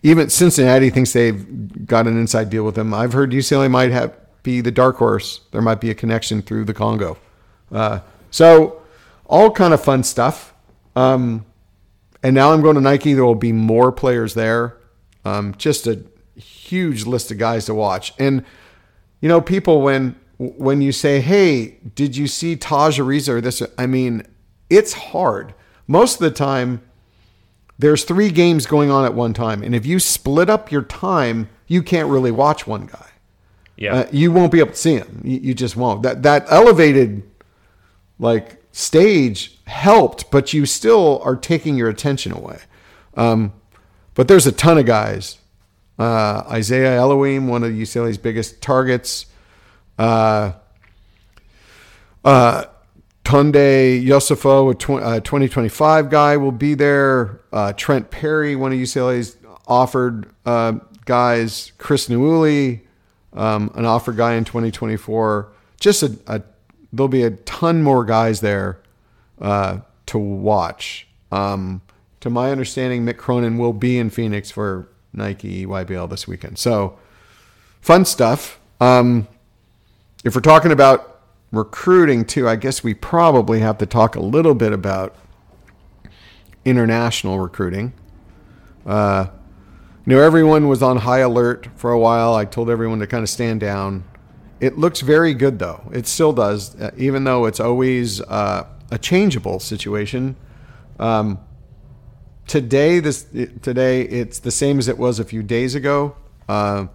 even 0.04 0.30
Cincinnati 0.30 0.90
thinks 0.90 1.14
they've 1.14 1.86
got 1.86 2.08
an 2.08 2.20
inside 2.20 2.50
deal 2.50 2.66
with 2.66 2.78
him. 2.78 2.94
I've 2.94 3.14
heard 3.14 3.32
UCLA 3.32 3.70
might 3.70 3.92
have 3.92 4.18
be 4.44 4.62
the 4.62 4.72
dark 4.72 4.98
horse. 4.98 5.42
There 5.52 5.62
might 5.62 5.82
be 5.82 5.89
a 5.89 5.96
connection 5.96 6.42
through 6.42 6.66
the 6.66 6.74
Congo. 6.74 7.18
Uh, 7.72 8.00
so 8.30 8.82
all 9.26 9.52
kind 9.52 9.74
of 9.74 9.84
fun 9.84 10.04
stuff. 10.04 10.54
Um, 10.96 11.46
and 12.24 12.36
now 12.36 12.52
I'm 12.54 12.62
going 12.62 12.76
to 12.76 12.82
Nike. 12.82 13.14
There 13.14 13.26
will 13.26 13.36
be 13.36 13.52
more 13.52 13.92
players 13.92 14.34
there. 14.34 14.78
Um, 15.26 15.56
just 15.58 15.88
a 15.88 16.04
huge 16.36 17.06
list 17.06 17.32
of 17.32 17.38
guys 17.38 17.66
to 17.66 17.74
watch. 17.74 18.14
And 18.20 18.44
you 19.22 19.30
know, 19.30 19.42
people 19.42 19.82
when 19.82 20.16
when 20.38 20.82
you 20.82 20.92
say, 20.92 21.22
"Hey, 21.22 21.78
did 21.96 22.18
you 22.18 22.28
see 22.28 22.56
Tajh 22.56 23.00
Ariza 23.00 23.30
or 23.30 23.42
this?" 23.42 23.62
I 23.78 23.86
mean, 23.86 24.24
it's 24.70 24.94
hard. 24.94 25.54
Most 25.88 26.16
of 26.16 26.22
the 26.22 26.32
time, 26.32 26.82
there's 27.78 28.04
three 28.04 28.32
games 28.32 28.66
going 28.66 28.89
on 28.89 29.06
at 29.06 29.14
one 29.14 29.34
time, 29.34 29.64
and 29.64 29.76
if 29.76 29.86
you 29.86 30.00
split 30.00 30.50
up 30.50 30.72
your 30.72 30.82
time, 30.82 31.50
you 31.68 31.84
can't 31.84 32.10
really 32.10 32.32
watch 32.32 32.66
one 32.66 32.88
guy. 32.88 33.11
Yeah, 33.82 33.96
uh, 33.96 34.08
you 34.12 34.32
won't 34.32 34.52
be 34.52 34.60
able 34.60 34.72
to 34.72 34.78
see 34.78 34.94
him. 34.94 35.22
You, 35.24 35.40
you 35.40 35.54
just 35.56 35.76
won't. 35.76 36.04
That 36.04 36.22
that 36.22 36.46
elevated 36.50 37.24
like 38.20 38.64
stage 38.72 39.60
helped, 39.66 40.30
but 40.30 40.54
you 40.54 40.68
still 40.68 41.20
are 41.24 41.36
taking 41.36 41.76
your 41.76 41.90
attention 41.90 42.32
away. 42.32 42.60
Um, 43.16 43.54
but 44.14 44.28
there's 44.28 44.46
a 44.46 44.52
ton 44.52 44.78
of 44.78 44.86
guys. 44.86 45.40
Uh, 45.98 46.44
Isaiah 46.50 46.96
Elohim, 46.96 47.48
one 47.48 47.64
of 47.64 47.72
UCLA's 47.72 48.18
biggest 48.18 48.62
targets. 48.62 49.26
Uh, 49.98 50.54
uh, 52.24 52.66
Tounde 53.24 54.04
Yessoufou, 54.06 54.72
a 54.72 54.76
tw- 54.76 55.04
uh, 55.04 55.20
2025 55.22 56.10
guy, 56.10 56.38
will 56.38 56.52
be 56.52 56.74
there. 56.76 57.42
Uh, 57.52 57.74
Trent 57.74 58.12
Perry, 58.12 58.56
one 58.56 58.72
of 58.72 58.78
UCLA's 58.78 59.38
offered 59.68 60.30
uh, 60.46 60.74
guys. 61.06 61.72
Chris 61.78 62.08
Nwuli, 62.10 62.82
um, 63.34 63.72
an 63.76 63.86
offer 63.86 64.12
guy 64.12 64.34
in 64.34 64.44
2024. 64.44 65.52
Just 65.80 66.04
a, 66.04 66.18
a, 66.28 66.42
there'll 66.92 67.08
be 67.08 67.24
a 67.24 67.32
ton 67.32 67.84
more 67.84 68.06
guys 68.06 68.42
there 68.42 68.82
uh, 69.40 69.80
to 70.08 70.18
watch. 70.18 71.08
Um, 71.32 71.82
to 72.20 72.30
my 72.30 72.52
understanding, 72.52 73.06
Mick 73.06 73.18
Cronin 73.18 73.58
will 73.58 73.74
be 73.74 73.98
in 73.98 74.10
Phoenix 74.10 74.52
for 74.52 74.90
Nike 75.14 75.66
YBL 75.66 76.10
this 76.10 76.28
weekend. 76.28 76.58
So 76.58 77.00
fun 77.82 78.06
stuff. 78.06 78.60
Um, 78.80 79.28
if 80.24 80.36
we're 80.36 80.42
talking 80.42 80.72
about 80.72 81.22
recruiting 81.52 82.26
too, 82.26 82.48
I 82.48 82.56
guess 82.56 82.84
we 82.84 82.94
probably 82.94 83.60
have 83.60 83.78
to 83.80 83.86
talk 83.86 84.16
a 84.16 84.22
little 84.22 84.54
bit 84.54 84.72
about 84.72 85.16
international 86.64 87.40
recruiting. 87.40 87.94
Uh, 88.86 89.28
you 90.06 90.16
know, 90.16 90.22
everyone 90.22 90.68
was 90.68 90.82
on 90.82 90.97
high 90.97 91.20
alert 91.20 91.68
for 91.76 91.91
a 91.91 91.99
while. 91.99 92.34
I 92.34 92.45
told 92.45 92.70
everyone 92.70 92.99
to 92.99 93.08
kind 93.08 93.24
of 93.24 93.30
stand 93.30 93.60
down. 93.60 94.04
It 94.60 94.78
looks 94.78 95.02
very 95.02 95.34
good, 95.34 95.60
though. 95.60 95.89
It 95.93 96.08
still 96.08 96.34
does, 96.34 96.80
uh, 96.80 96.91
even 96.97 97.24
though 97.24 97.45
it's 97.45 97.60
always 97.60 98.22
uh, 98.22 98.68
a 98.91 98.97
changeable 98.97 99.60
situation. 99.60 100.36
Um, 100.99 101.39
today 102.52 102.99
this 102.99 103.26
today 103.62 104.02
it's 104.02 104.39
the 104.39 104.52
same 104.52 104.78
as 104.78 104.89
it 104.89 104.97
was 104.97 105.20
a 105.20 105.24
few 105.24 105.41
days 105.41 105.74
ago. 105.74 106.16
Uh, 106.49 106.88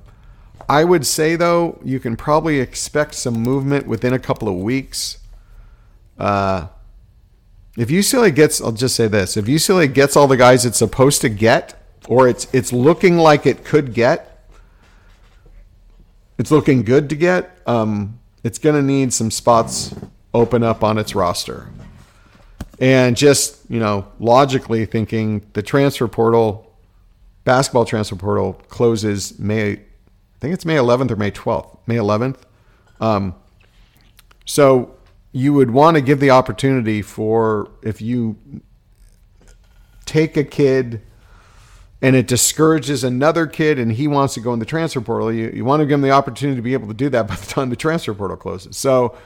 I 0.69 0.85
would 0.85 1.07
say 1.07 1.35
though 1.35 1.81
you 1.83 1.99
can 1.99 2.15
probably 2.15 2.61
expect 2.61 3.15
some 3.15 3.35
movement 3.35 3.87
within 3.87 4.13
a 4.13 4.19
couple 4.19 4.49
of 4.49 4.57
weeks. 4.57 5.19
Uh, 6.19 6.69
if 7.77 7.89
UCLA 7.89 8.35
gets, 8.35 8.61
I'll 8.61 8.73
just 8.73 8.97
say 8.97 9.09
this: 9.09 9.37
if 9.37 9.47
UCLA 9.47 9.93
gets 9.93 10.17
all 10.17 10.27
the 10.27 10.37
guys 10.37 10.65
it's 10.65 10.79
supposed 10.79 11.21
to 11.23 11.29
get, 11.29 11.83
or 12.09 12.29
it's 12.29 12.47
it's 12.53 12.73
looking 12.73 13.19
like 13.19 13.47
it 13.47 13.65
could 13.65 13.95
get, 13.95 14.49
it's 16.39 16.51
looking 16.51 16.83
good 16.83 17.09
to 17.11 17.17
get. 17.17 17.59
Um, 17.67 18.19
it's 18.45 18.59
going 18.59 18.77
to 18.77 18.83
need 18.83 19.13
some 19.13 19.31
spots 19.31 19.95
open 20.33 20.63
up 20.63 20.85
on 20.85 20.99
its 20.99 21.15
roster, 21.15 21.69
and 22.79 23.17
just 23.17 23.59
you 23.69 23.81
know 23.81 24.07
logically 24.19 24.87
thinking 24.87 25.47
the 25.55 25.63
transfer 25.63 26.09
portal, 26.09 26.73
basketball 27.45 27.85
transfer 27.85 28.17
portal 28.17 28.55
closes 28.69 29.39
May, 29.39 29.73
I 29.73 29.79
think 30.41 30.55
it's 30.55 30.65
May 30.65 30.77
11th 30.77 31.11
or 31.11 31.17
May 31.17 31.31
12th, 31.31 31.79
May 31.87 31.97
11th. 31.97 32.39
Um, 33.01 33.35
so 34.45 34.97
you 35.33 35.53
would 35.53 35.71
want 35.71 35.97
to 35.97 36.01
give 36.01 36.21
the 36.21 36.31
opportunity 36.31 37.03
for 37.03 37.71
if 37.83 38.01
you 38.01 38.37
take 40.07 40.37
a 40.37 40.45
kid 40.45 41.03
and 42.07 42.15
it 42.15 42.29
discourages 42.29 43.03
another 43.03 43.49
kid 43.49 43.81
and 43.81 43.91
he 43.91 44.07
wants 44.07 44.35
to 44.35 44.41
go 44.41 44.53
in 44.53 44.61
the 44.61 44.65
transfer 44.65 45.01
portal, 45.01 45.33
you, 45.33 45.51
you 45.53 45.65
want 45.65 45.81
to 45.81 45.87
give 45.87 45.95
him 45.95 46.03
the 46.03 46.13
opportunity 46.13 46.55
to 46.55 46.63
be 46.63 46.73
able 46.73 46.87
to 46.87 46.95
do 46.95 47.09
that 47.09 47.27
by 47.27 47.35
the 47.35 47.47
time 47.47 47.69
the 47.69 47.75
transfer 47.75 48.15
portal 48.15 48.37
closes. 48.37 48.77
So 48.77 49.19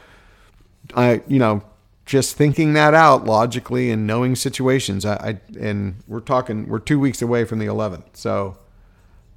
I, 0.94 1.20
you 1.28 1.38
know, 1.38 1.62
just 2.06 2.36
thinking 2.36 2.72
that 2.72 2.94
out 2.94 3.26
logically 3.26 3.90
and 3.90 4.06
knowing 4.06 4.34
situations, 4.34 5.04
I, 5.04 5.14
I 5.14 5.40
and 5.60 5.96
we're 6.08 6.20
talking, 6.20 6.68
we're 6.68 6.78
two 6.78 6.98
weeks 6.98 7.20
away 7.20 7.44
from 7.44 7.58
the 7.58 7.66
11th. 7.66 8.16
So 8.16 8.56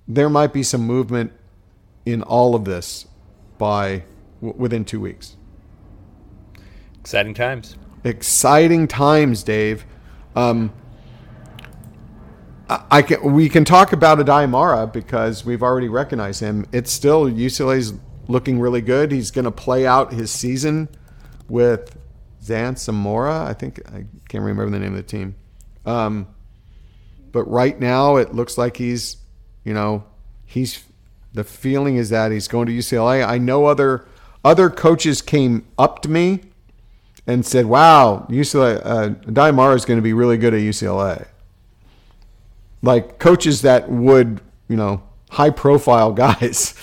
there 0.07 0.29
might 0.29 0.53
be 0.53 0.63
some 0.63 0.83
movement 0.83 1.33
in 2.05 2.21
all 2.23 2.55
of 2.55 2.63
this 2.63 3.07
by 3.57 4.05
w- 4.39 4.57
within 4.57 4.85
two 4.85 5.01
weeks. 5.01 5.35
Exciting 7.01 7.33
times. 7.33 7.75
Exciting 8.05 8.87
times, 8.87 9.43
Dave. 9.43 9.85
Um, 10.33 10.71
I 12.89 13.01
can 13.01 13.33
we 13.33 13.49
can 13.49 13.65
talk 13.65 13.93
about 13.93 14.19
Aday 14.19 14.49
Mara 14.49 14.87
because 14.87 15.45
we've 15.45 15.63
already 15.63 15.89
recognized 15.89 16.39
him. 16.39 16.65
It's 16.71 16.91
still 16.91 17.25
UCLA's 17.25 17.93
looking 18.27 18.59
really 18.59 18.81
good. 18.81 19.11
He's 19.11 19.31
going 19.31 19.45
to 19.45 19.51
play 19.51 19.85
out 19.85 20.13
his 20.13 20.31
season 20.31 20.87
with 21.49 21.97
Zan 22.41 22.75
Samora. 22.75 23.45
I 23.45 23.53
think 23.53 23.79
I 23.89 24.05
can't 24.29 24.43
remember 24.43 24.69
the 24.69 24.79
name 24.79 24.93
of 24.93 24.97
the 24.97 25.03
team. 25.03 25.35
Um, 25.85 26.27
but 27.31 27.43
right 27.45 27.79
now 27.79 28.15
it 28.15 28.33
looks 28.33 28.57
like 28.57 28.77
he's, 28.77 29.17
you 29.63 29.73
know, 29.73 30.05
he's 30.45 30.83
the 31.33 31.43
feeling 31.43 31.97
is 31.97 32.09
that 32.09 32.31
he's 32.31 32.47
going 32.47 32.67
to 32.67 32.73
UCLA. 32.73 33.27
I 33.27 33.37
know 33.37 33.65
other 33.65 34.05
other 34.45 34.69
coaches 34.69 35.21
came 35.21 35.65
up 35.77 36.01
to 36.03 36.09
me 36.09 36.41
and 37.25 37.45
said, 37.45 37.65
"Wow, 37.65 38.27
UCLA 38.29 38.81
uh, 38.85 39.75
is 39.75 39.85
going 39.85 39.97
to 39.97 40.03
be 40.03 40.13
really 40.13 40.37
good 40.37 40.53
at 40.53 40.59
UCLA." 40.59 41.27
Like 42.83 43.17
coaches 43.17 43.63
that 43.63 43.89
would, 43.89 44.41
you 44.67 44.75
know, 44.75 45.01
high 45.31 45.49
profile 45.49 46.11
guys 46.13 46.75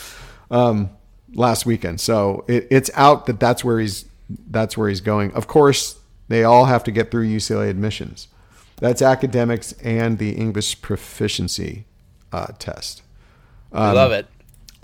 um, 0.50 0.90
last 1.32 1.64
weekend. 1.64 2.00
So 2.00 2.44
it, 2.48 2.66
it's 2.70 2.90
out 2.94 3.26
that 3.26 3.38
that's 3.38 3.62
where 3.62 3.78
he's 3.78 4.06
that's 4.50 4.76
where 4.76 4.88
he's 4.88 5.00
going. 5.00 5.32
Of 5.32 5.46
course, 5.46 5.98
they 6.28 6.42
all 6.42 6.64
have 6.64 6.82
to 6.84 6.90
get 6.90 7.10
through 7.10 7.28
UCLA 7.28 7.70
admissions. 7.70 8.28
That's 8.76 9.02
academics 9.02 9.72
and 9.84 10.18
the 10.18 10.30
English 10.30 10.80
proficiency 10.80 11.84
uh, 12.32 12.48
test. 12.58 13.02
Um, 13.72 13.94
love 13.94 14.12
it. 14.12 14.26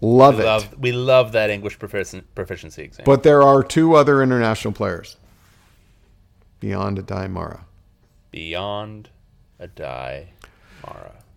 Love 0.03 0.37
we 0.37 0.43
it. 0.43 0.47
Love, 0.47 0.79
we 0.79 0.93
love 0.93 1.33
that 1.33 1.49
English 1.49 1.79
proficiency 1.79 2.83
exam. 2.83 3.05
But 3.05 3.23
there 3.23 3.43
are 3.43 3.63
two 3.63 3.95
other 3.95 4.23
international 4.23 4.75
players 4.75 5.17
beyond 6.61 6.99
Aday 6.99 7.31
Mara. 7.31 7.65
Beyond 8.31 9.09
Aday 9.59 10.27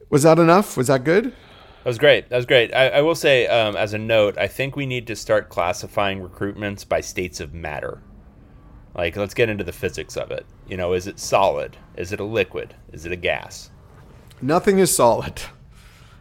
Was 0.09 0.23
that 0.23 0.39
enough? 0.39 0.75
Was 0.75 0.87
that 0.87 1.03
good? 1.03 1.25
That 1.25 1.85
was 1.85 1.97
great. 1.97 2.29
That 2.29 2.37
was 2.37 2.45
great. 2.45 2.73
I, 2.73 2.89
I 2.89 3.01
will 3.01 3.15
say, 3.15 3.47
um, 3.47 3.75
as 3.75 3.93
a 3.93 3.97
note, 3.97 4.37
I 4.37 4.47
think 4.47 4.75
we 4.75 4.85
need 4.85 5.07
to 5.07 5.15
start 5.15 5.49
classifying 5.49 6.19
recruitments 6.19 6.87
by 6.87 7.01
states 7.01 7.39
of 7.39 7.53
matter. 7.53 8.01
Like, 8.95 9.15
let's 9.15 9.33
get 9.33 9.49
into 9.49 9.63
the 9.63 9.71
physics 9.71 10.17
of 10.17 10.31
it. 10.31 10.45
You 10.67 10.77
know, 10.77 10.93
is 10.93 11.07
it 11.07 11.19
solid? 11.19 11.77
Is 11.95 12.11
it 12.11 12.19
a 12.19 12.25
liquid? 12.25 12.73
Is 12.91 13.05
it 13.05 13.11
a 13.11 13.15
gas? 13.15 13.69
Nothing 14.41 14.79
is 14.79 14.93
solid. 14.93 15.41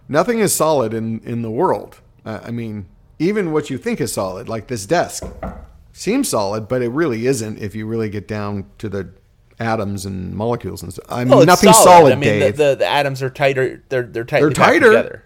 Nothing 0.08 0.38
is 0.38 0.54
solid 0.54 0.94
in, 0.94 1.20
in 1.20 1.42
the 1.42 1.50
world. 1.50 2.00
Uh, 2.24 2.40
I 2.44 2.50
mean, 2.50 2.86
even 3.18 3.52
what 3.52 3.70
you 3.70 3.78
think 3.78 4.00
is 4.00 4.12
solid, 4.12 4.48
like 4.48 4.68
this 4.68 4.86
desk, 4.86 5.24
seems 5.92 6.28
solid, 6.28 6.68
but 6.68 6.82
it 6.82 6.90
really 6.90 7.26
isn't 7.26 7.58
if 7.58 7.74
you 7.74 7.86
really 7.86 8.10
get 8.10 8.28
down 8.28 8.66
to 8.78 8.88
the 8.88 9.12
atoms 9.61 10.06
and 10.06 10.34
molecules 10.34 10.82
and 10.82 10.92
stuff. 10.92 11.06
I 11.09 11.24
mean, 11.24 11.36
well, 11.36 11.46
nothing 11.46 11.72
solid. 11.72 11.84
solid. 11.84 12.12
I 12.12 12.16
mean, 12.16 12.40
the, 12.40 12.50
the, 12.50 12.74
the, 12.76 12.86
atoms 12.86 13.22
are 13.22 13.30
tighter. 13.30 13.82
They're 13.88 14.02
they're, 14.02 14.24
tight, 14.24 14.40
they're 14.40 14.50
tighter 14.50 14.88
together. 14.88 15.24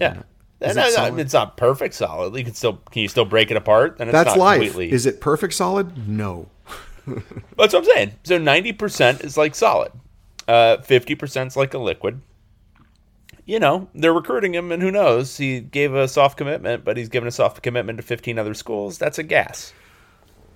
yeah. 0.00 0.22
It 0.60 0.76
no, 0.76 1.16
it's 1.16 1.32
not 1.32 1.56
perfect 1.56 1.94
solid. 1.94 2.36
You 2.36 2.44
can 2.44 2.54
still 2.54 2.74
can 2.90 3.02
you 3.02 3.08
still 3.08 3.24
break 3.24 3.50
it 3.50 3.56
apart? 3.56 3.96
And 3.98 4.10
that's 4.10 4.36
life. 4.36 4.60
Completely... 4.60 4.92
Is 4.92 5.06
it 5.06 5.20
perfect 5.20 5.54
solid? 5.54 6.08
No. 6.08 6.48
that's 7.06 7.72
what 7.72 7.74
I'm 7.74 7.84
saying. 7.84 8.12
So 8.22 8.38
ninety 8.38 8.72
percent 8.72 9.22
is 9.22 9.36
like 9.36 9.54
solid. 9.54 9.90
Uh, 10.46 10.78
fifty 10.78 11.14
percent 11.14 11.48
is 11.48 11.56
like 11.56 11.74
a 11.74 11.78
liquid. 11.78 12.20
You 13.44 13.58
know, 13.58 13.88
they're 13.92 14.12
recruiting 14.12 14.54
him, 14.54 14.70
and 14.70 14.80
who 14.80 14.92
knows? 14.92 15.36
He 15.36 15.58
gave 15.58 15.94
a 15.94 16.06
soft 16.06 16.38
commitment, 16.38 16.84
but 16.84 16.96
he's 16.96 17.08
given 17.08 17.26
a 17.26 17.32
soft 17.32 17.60
commitment 17.62 17.98
to 17.98 18.02
fifteen 18.02 18.38
other 18.38 18.54
schools. 18.54 18.98
That's 18.98 19.18
a 19.18 19.24
gas. 19.24 19.72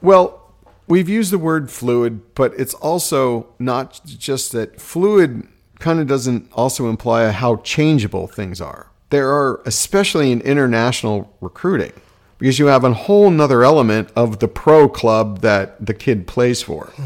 Well, 0.03 0.46
we've 0.87 1.09
used 1.09 1.33
the 1.33 1.39
word 1.39 1.71
fluid, 1.71 2.35
but 2.35 2.53
it's 2.59 2.75
also 2.75 3.49
not 3.59 4.01
just 4.05 4.53
that 4.53 4.81
fluid 4.81 5.47
kind 5.79 6.01
of 6.01 6.07
doesn't 6.07 6.51
also 6.53 6.89
imply 6.89 7.31
how 7.31 7.57
changeable 7.57 8.27
things 8.27 8.61
are. 8.61 8.91
There 9.11 9.31
are, 9.31 9.61
especially 9.67 10.33
in 10.33 10.41
international 10.41 11.33
recruiting, 11.41 11.93
because 12.39 12.59
you 12.59 12.67
have 12.67 12.85
a 12.85 12.93
whole 12.93 13.31
nother 13.31 13.63
element 13.63 14.11
of 14.17 14.41
the 14.41 14.49
pro 14.49 14.89
club 14.89 15.41
that 15.41 15.85
the 15.85 15.95
kid 15.95 16.27
plays 16.27 16.63
for. 16.63 16.93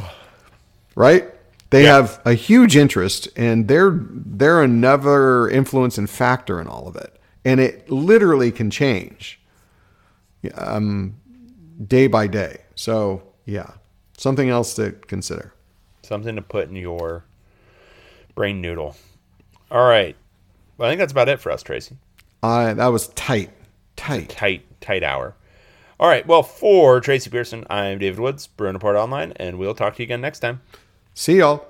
Right? 0.96 1.32
They 1.70 1.84
yeah. 1.84 1.96
have 1.96 2.20
a 2.26 2.34
huge 2.34 2.76
interest 2.76 3.28
and 3.36 3.68
they're 3.68 3.96
they're 4.10 4.60
another 4.60 5.48
influence 5.48 5.96
and 5.96 6.10
factor 6.10 6.60
in 6.60 6.66
all 6.66 6.88
of 6.88 6.96
it. 6.96 7.16
And 7.44 7.60
it 7.60 7.88
literally 7.88 8.50
can 8.50 8.70
change 8.70 9.40
um, 10.56 11.14
day 11.86 12.08
by 12.08 12.26
day. 12.26 12.62
So 12.74 13.22
yeah. 13.44 13.72
Something 14.16 14.50
else 14.50 14.74
to 14.74 14.92
consider. 14.92 15.52
Something 16.02 16.36
to 16.36 16.42
put 16.42 16.68
in 16.68 16.76
your 16.76 17.24
brain 18.34 18.60
noodle. 18.60 18.96
All 19.70 19.86
right. 19.86 20.16
Well, 20.76 20.88
I 20.88 20.90
think 20.90 20.98
that's 20.98 21.12
about 21.12 21.28
it 21.28 21.40
for 21.40 21.52
us, 21.52 21.62
Tracy. 21.62 21.96
Uh, 22.42 22.74
that 22.74 22.86
was 22.86 23.08
tight. 23.08 23.50
Tight. 23.96 24.28
Tight, 24.30 24.80
tight 24.80 25.02
hour. 25.02 25.34
All 25.98 26.08
right. 26.08 26.26
Well, 26.26 26.42
for 26.42 27.00
Tracy 27.00 27.30
Pierson, 27.30 27.66
I'm 27.68 27.98
David 27.98 28.18
Woods, 28.18 28.48
Report 28.58 28.96
Online, 28.96 29.32
and 29.36 29.58
we'll 29.58 29.74
talk 29.74 29.96
to 29.96 30.02
you 30.02 30.04
again 30.04 30.22
next 30.22 30.40
time. 30.40 30.62
See 31.14 31.38
y'all. 31.38 31.69